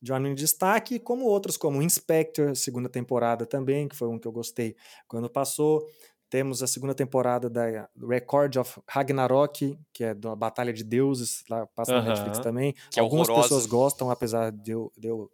[0.00, 4.18] de um anime de destaque, como outros, como Inspector, segunda temporada também, que foi um
[4.18, 4.76] que eu gostei
[5.08, 5.86] quando passou.
[6.28, 11.66] Temos a segunda temporada da Record of Ragnarok, que é da Batalha de Deuses, lá
[11.68, 12.08] passa na Aham.
[12.08, 12.74] Netflix também.
[12.90, 13.48] Que é Algumas horrorosa.
[13.48, 15.30] pessoas gostam, apesar de eu, de eu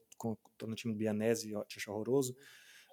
[0.56, 2.34] tô no time do Bianese e acho horroroso.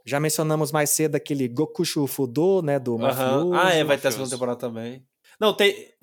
[0.05, 3.07] Já mencionamos mais cedo aquele Gokushu Fudo, né, do Aham.
[3.07, 3.53] mafioso.
[3.53, 5.05] Ah, é, vai ter a segunda temporada também.
[5.39, 5.93] Não, tem.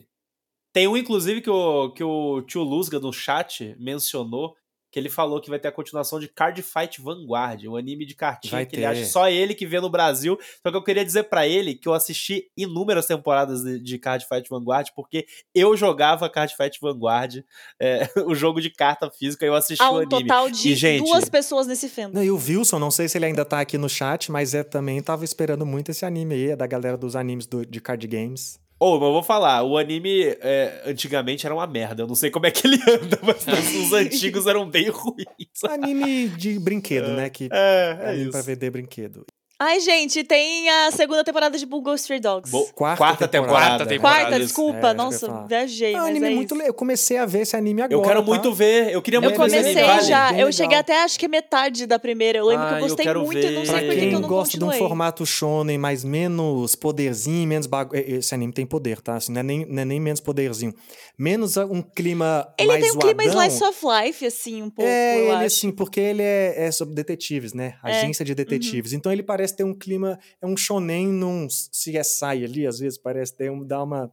[0.73, 4.57] Tem um, inclusive, que o, que o tio Lusga no chat mencionou.
[4.95, 8.15] Que ele falou que vai ter a continuação de Card Fight Vanguard, um anime de
[8.15, 10.39] cartinha Vai que ele acha só ele que vê no Brasil.
[10.63, 14.25] Só que eu queria dizer pra ele que eu assisti inúmeras temporadas de, de Card
[14.25, 17.43] Fight Vanguard, porque eu jogava Card Fight Vanguard,
[17.81, 20.11] é, o jogo de carta física, eu assisti Há o um anime.
[20.29, 22.23] total de E, gente, duas pessoas nesse fandom.
[22.23, 25.03] E o Wilson, não sei se ele ainda tá aqui no chat, mas é também
[25.03, 28.61] tava esperando muito esse anime aí, é da galera dos animes do- de card games.
[28.85, 32.03] Ô, mas eu vou falar, o anime é, antigamente era uma merda.
[32.03, 33.47] Eu não sei como é que ele anda, mas
[33.77, 35.65] os antigos eram bem ruins.
[35.71, 37.31] Anime de brinquedo, né?
[37.31, 38.31] Que É, é anime isso.
[38.33, 39.25] pra vender brinquedo.
[39.57, 42.51] Ai, gente, tem a segunda temporada de Bungo Stray Dogs.
[42.51, 43.29] Bo- Quarta quarta, temporada.
[43.29, 43.69] temporada.
[43.79, 44.21] Quarta temporada.
[44.23, 44.89] Quarta, desculpa.
[44.89, 46.55] É, eu Nossa, viajei, É um anime é muito isso.
[46.55, 46.67] legal.
[46.71, 47.95] Eu comecei a ver esse anime agora.
[47.95, 48.27] Eu quero tá?
[48.27, 48.91] muito ver.
[48.93, 50.03] Eu queria Eu muito ver esse comecei anime.
[50.09, 50.53] já, Bem eu legal.
[50.53, 52.39] cheguei até acho que metade da primeira.
[52.39, 53.67] Eu lembro Ah, que eu eu gostei quero muito e não ver.
[53.69, 54.89] sei por que eu não gosta de um continuei.
[54.89, 58.03] formato shonen, mas menos poderzinho, menos bagulho.
[58.05, 59.15] Esse anime tem poder, tá?
[59.17, 60.75] Assim, não, é nem, não é nem menos poderzinho.
[61.17, 65.17] Menos um clima Ele mais tem um clima slice of life, assim, um pouco, É,
[65.17, 65.45] eu ele acho.
[65.47, 67.75] assim, porque ele é, é sobre detetives, né?
[67.85, 68.93] É, Agência de detetives.
[68.93, 73.37] Então ele parece ter um clima, é um shonen num CSI ali, às vezes parece
[73.37, 74.13] ter um, dá uma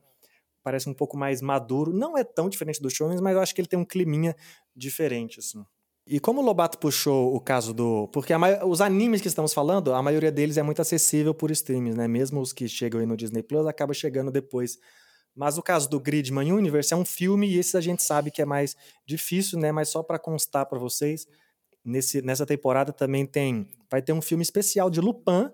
[0.63, 1.93] parece um pouco mais maduro.
[1.93, 4.35] Não é tão diferente dos shonens, mas eu acho que ele tem um climinha
[4.75, 5.63] diferente assim.
[6.07, 9.53] E como o Lobato puxou o caso do, porque a mai- os animes que estamos
[9.53, 12.07] falando, a maioria deles é muito acessível por streams, né?
[12.07, 14.77] Mesmo os que chegam aí no Disney Plus, acaba chegando depois
[15.35, 18.41] Mas o caso do Gridman Universe é um filme e esse a gente sabe que
[18.41, 18.75] é mais
[19.07, 19.71] difícil, né?
[19.71, 21.25] Mas só para constar para vocês,
[21.83, 25.49] nesse, nessa temporada também tem vai ter um filme especial de Lupin,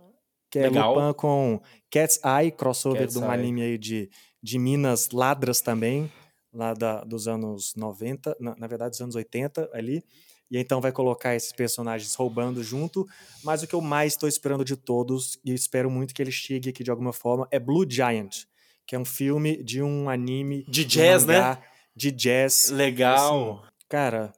[0.50, 0.94] que é Legal.
[0.94, 3.34] Lupin com Cat's Eye, crossover Cat's de um Eye.
[3.34, 4.10] anime aí de,
[4.42, 6.12] de Minas Ladras também,
[6.54, 10.04] lá da, dos anos 90, na, na verdade dos anos 80 ali.
[10.50, 13.06] E então vai colocar esses personagens roubando junto.
[13.44, 16.70] Mas o que eu mais estou esperando de todos, e espero muito que ele chegue
[16.70, 18.46] aqui de alguma forma, é Blue Giant,
[18.86, 21.34] que é um filme de um anime De jazz, né?
[21.34, 21.62] mangá
[21.96, 22.70] De jazz.
[22.70, 23.66] Legal.
[23.90, 24.34] Cara,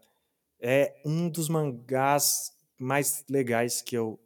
[0.61, 4.19] é um dos mangás mais legais que eu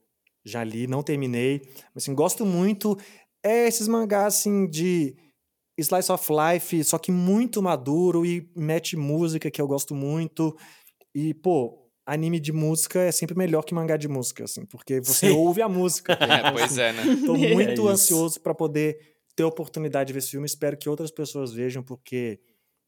[0.46, 1.62] já li, não terminei,
[1.94, 2.98] mas assim, gosto muito.
[3.44, 5.16] É esses mangás assim de
[5.78, 10.56] slice of life, só que muito maduro e mete música que eu gosto muito.
[11.16, 15.30] E pô, anime de música é sempre melhor que mangá de música, assim, porque você
[15.30, 15.36] Sim.
[15.36, 16.18] ouve a música.
[16.22, 17.04] É, pois é, né?
[17.26, 17.88] Tô É muito isso.
[17.88, 18.98] ansioso para poder
[19.36, 20.46] ter a oportunidade de ver esse filme.
[20.46, 22.40] Espero que outras pessoas vejam, porque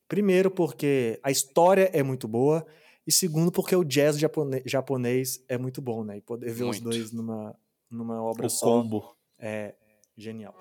[0.07, 2.65] primeiro porque a história é muito boa
[3.05, 4.17] e segundo porque o jazz
[4.65, 6.17] japonês é muito bom, né?
[6.17, 6.83] E poder ver os Muito.
[6.83, 7.55] dois numa
[7.89, 9.15] numa obra O só combo.
[9.37, 9.75] é
[10.17, 10.55] genial.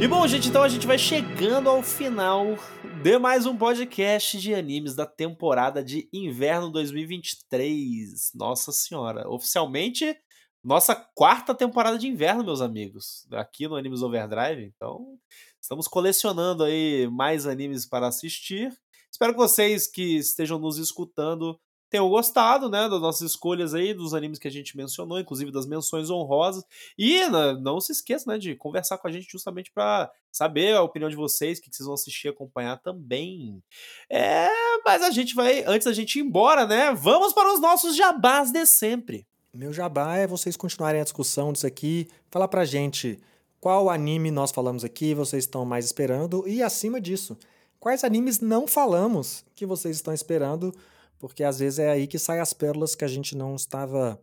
[0.00, 2.56] E bom, gente, então a gente vai chegando ao final
[3.02, 8.30] de mais um podcast de animes da temporada de inverno 2023.
[8.34, 10.14] Nossa senhora, oficialmente
[10.62, 14.64] nossa quarta temporada de inverno, meus amigos, aqui no Animes Overdrive.
[14.64, 15.18] Então,
[15.58, 18.70] estamos colecionando aí mais animes para assistir.
[19.10, 21.58] Espero que vocês que estejam nos escutando
[21.90, 25.66] tenham gostado, né, das nossas escolhas aí, dos animes que a gente mencionou, inclusive das
[25.66, 26.64] menções honrosas.
[26.96, 30.82] E né, não se esqueça, né, de conversar com a gente justamente para saber a
[30.82, 33.60] opinião de vocês, o que que vocês vão assistir e acompanhar também.
[34.08, 34.48] É,
[34.84, 38.52] mas a gente vai, antes da gente ir embora, né, vamos para os nossos jabás
[38.52, 39.26] de sempre.
[39.52, 43.18] Meu jabá é vocês continuarem a discussão disso aqui, falar pra gente
[43.60, 47.36] qual anime nós falamos aqui, vocês estão mais esperando e acima disso,
[47.80, 50.72] quais animes não falamos que vocês estão esperando,
[51.20, 54.20] porque às vezes é aí que saem as pérolas que a gente não estava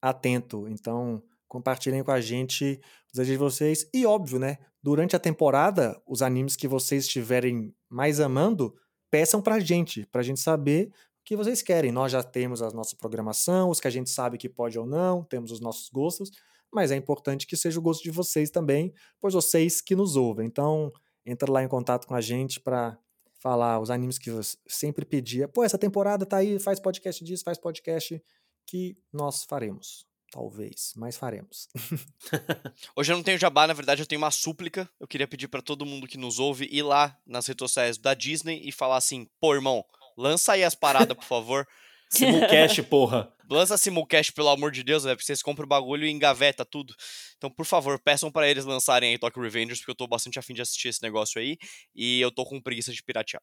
[0.00, 0.66] atento.
[0.68, 6.00] Então, compartilhem com a gente os desejos de vocês e óbvio, né, durante a temporada,
[6.06, 8.74] os animes que vocês estiverem mais amando,
[9.10, 10.92] peçam pra gente, pra gente saber
[11.24, 11.90] que vocês querem.
[11.90, 15.24] Nós já temos a nossa programação, os que a gente sabe que pode ou não,
[15.24, 16.30] temos os nossos gostos,
[16.72, 20.46] mas é importante que seja o gosto de vocês também, pois vocês que nos ouvem.
[20.46, 20.92] Então,
[21.26, 22.96] entra lá em contato com a gente para
[23.38, 25.48] falar os animes que você sempre pedia.
[25.48, 28.22] Pô, essa temporada tá aí, faz podcast disso, faz podcast
[28.66, 30.06] que nós faremos.
[30.30, 31.68] Talvez, mas faremos.
[32.94, 34.88] Hoje eu não tenho jabá, na verdade eu tenho uma súplica.
[35.00, 38.12] Eu queria pedir pra todo mundo que nos ouve ir lá nas redes sociais da
[38.12, 39.82] Disney e falar assim: pô, irmão,
[40.18, 41.66] lança aí as paradas, por favor.
[42.10, 43.32] Simulcast, porra.
[43.50, 45.12] Lança simulcast, pelo amor de Deus, né?
[45.14, 46.94] Porque vocês compram o bagulho e engaveta tudo.
[47.38, 50.52] Então, por favor, peçam pra eles lançarem aí Tokyo Revengers, porque eu tô bastante afim
[50.52, 51.56] de assistir esse negócio aí.
[51.94, 53.42] E eu tô com preguiça de piratear.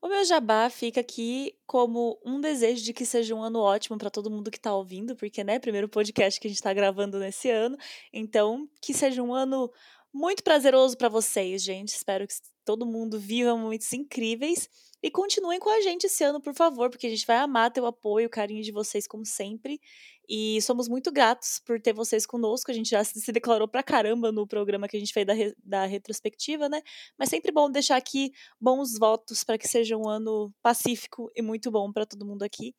[0.00, 4.10] O meu jabá fica aqui como um desejo de que seja um ano ótimo para
[4.10, 7.50] todo mundo que tá ouvindo, porque, né, primeiro podcast que a gente tá gravando nesse
[7.50, 7.76] ano.
[8.12, 9.72] Então, que seja um ano
[10.12, 11.88] muito prazeroso para vocês, gente.
[11.88, 12.34] Espero que
[12.64, 14.68] todo mundo viva momentos incríveis
[15.06, 17.82] e continuem com a gente esse ano, por favor, porque a gente vai amar ter
[17.82, 19.78] o apoio, o carinho de vocês como sempre.
[20.26, 22.70] E somos muito gratos por ter vocês conosco.
[22.70, 25.54] A gente já se declarou pra caramba no programa que a gente fez da, re-
[25.62, 26.80] da retrospectiva, né?
[27.18, 31.70] Mas sempre bom deixar aqui bons votos para que seja um ano pacífico e muito
[31.70, 32.74] bom para todo mundo aqui.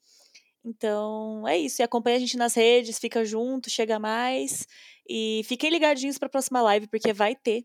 [0.64, 1.80] Então, é isso.
[1.80, 4.66] E acompanha a gente nas redes, fica junto, chega mais.
[5.08, 7.64] E fiquem ligadinhos para a próxima live, porque vai ter.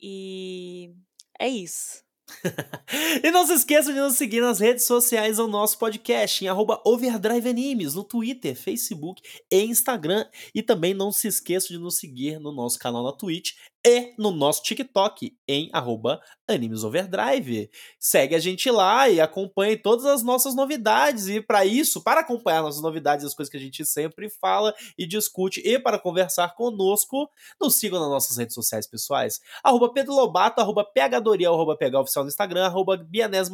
[0.00, 0.92] E
[1.40, 2.04] é isso.
[3.22, 6.80] E não se esqueça de nos seguir nas redes sociais ao nosso podcast, em arroba
[6.84, 10.26] Overdrive Animes, no Twitter, Facebook e Instagram.
[10.54, 13.52] E também não se esqueça de nos seguir no nosso canal na Twitch
[13.84, 17.70] e no nosso TikTok, em arroba Animes Overdrive.
[17.98, 21.28] Segue a gente lá e acompanhe todas as nossas novidades.
[21.28, 25.06] E para isso, para acompanhar nossas novidades as coisas que a gente sempre fala e
[25.06, 27.28] discute, e para conversar conosco,
[27.60, 32.24] nos sigam nas nossas redes sociais pessoais arroba Pedro Lobato, arroba PHDoriel, arroba PH Oficial
[32.24, 33.50] no Instagram, arroba Bianese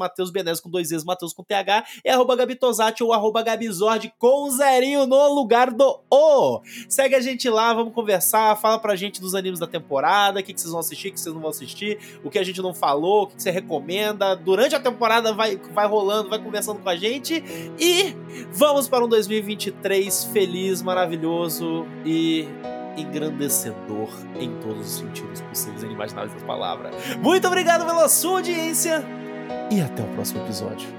[0.62, 5.06] com dois E's, Matheus com TH, e arroba Gabi Tosati ou arroba Gabizord com zerinho
[5.06, 6.60] no lugar do O.
[6.88, 10.52] Segue a gente lá, vamos conversar, fala pra gente dos animes da temporada, o que,
[10.52, 12.74] que vocês vão assistir, o que vocês não vão assistir, o que a gente não
[12.74, 14.34] falou, o que, que você recomenda.
[14.34, 17.42] Durante a temporada vai, vai rolando, vai conversando com a gente
[17.78, 18.14] e
[18.52, 22.48] vamos para um 2023 feliz, maravilhoso e
[22.96, 24.08] engrandecedor
[24.38, 26.90] em todos os sentidos possíveis e inimagináveis da palavra.
[27.20, 29.04] Muito obrigado pela sua audiência
[29.70, 30.97] e até o próximo episódio.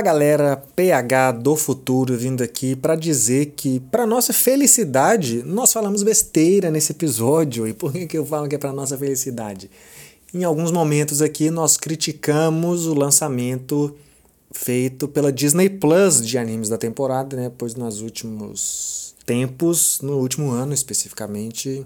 [0.00, 6.02] Fala galera, PH do futuro vindo aqui para dizer que, para nossa felicidade, nós falamos
[6.02, 7.68] besteira nesse episódio.
[7.68, 9.70] E por que, que eu falo que é para nossa felicidade?
[10.32, 13.94] Em alguns momentos aqui nós criticamos o lançamento
[14.50, 17.52] feito pela Disney Plus de animes da temporada, né?
[17.58, 21.84] Pois nos últimos tempos, no último ano especificamente,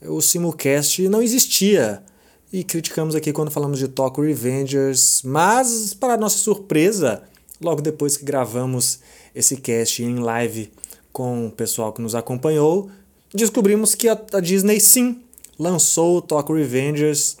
[0.00, 2.04] o simulcast não existia
[2.52, 7.24] e criticamos aqui quando falamos de Tokyo Revengers, mas para nossa surpresa,
[7.62, 9.00] logo depois que gravamos
[9.34, 10.72] esse cast em live
[11.12, 12.90] com o pessoal que nos acompanhou,
[13.34, 15.22] descobrimos que a, a Disney sim
[15.58, 17.36] lançou o Tokyo Revengers,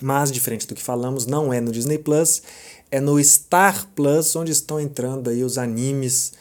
[0.00, 2.42] mas diferente do que falamos, não é no Disney Plus,
[2.90, 6.32] é no Star Plus, onde estão entrando aí os animes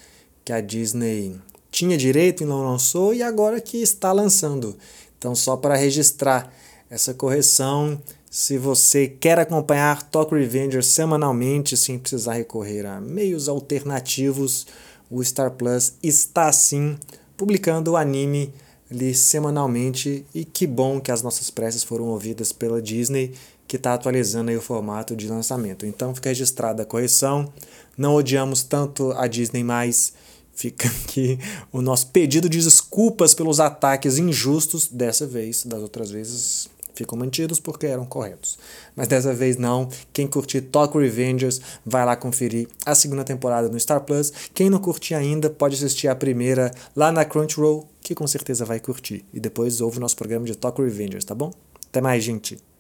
[0.44, 1.36] que a Disney
[1.72, 4.78] tinha direito e não lançou e agora que está lançando.
[5.18, 6.52] Então só para registrar
[6.90, 8.00] essa correção.
[8.34, 14.66] Se você quer acompanhar Talk Revenger semanalmente, sem precisar recorrer a meios alternativos,
[15.10, 16.98] o Star Plus está sim
[17.36, 18.54] publicando o anime
[18.90, 23.34] ali semanalmente e que bom que as nossas preces foram ouvidas pela Disney,
[23.68, 25.86] que está atualizando o formato de lançamento.
[25.86, 27.52] Então fica registrada a correção.
[27.98, 30.14] Não odiamos tanto a Disney mais.
[30.54, 31.38] Fica aqui
[31.70, 35.66] o nosso pedido de desculpas pelos ataques injustos dessa vez.
[35.66, 38.58] Das outras vezes ficam mantidos porque eram corretos.
[38.96, 39.90] Mas dessa vez não.
[40.14, 44.32] Quem curtir Talk Revengers vai lá conferir a segunda temporada no Star Plus.
[44.54, 48.80] Quem não curtir ainda pode assistir a primeira lá na Crunchyroll, que com certeza vai
[48.80, 49.26] curtir.
[49.34, 51.52] E depois ouve o nosso programa de Talk Revengers, tá bom?
[51.90, 52.71] Até mais, gente!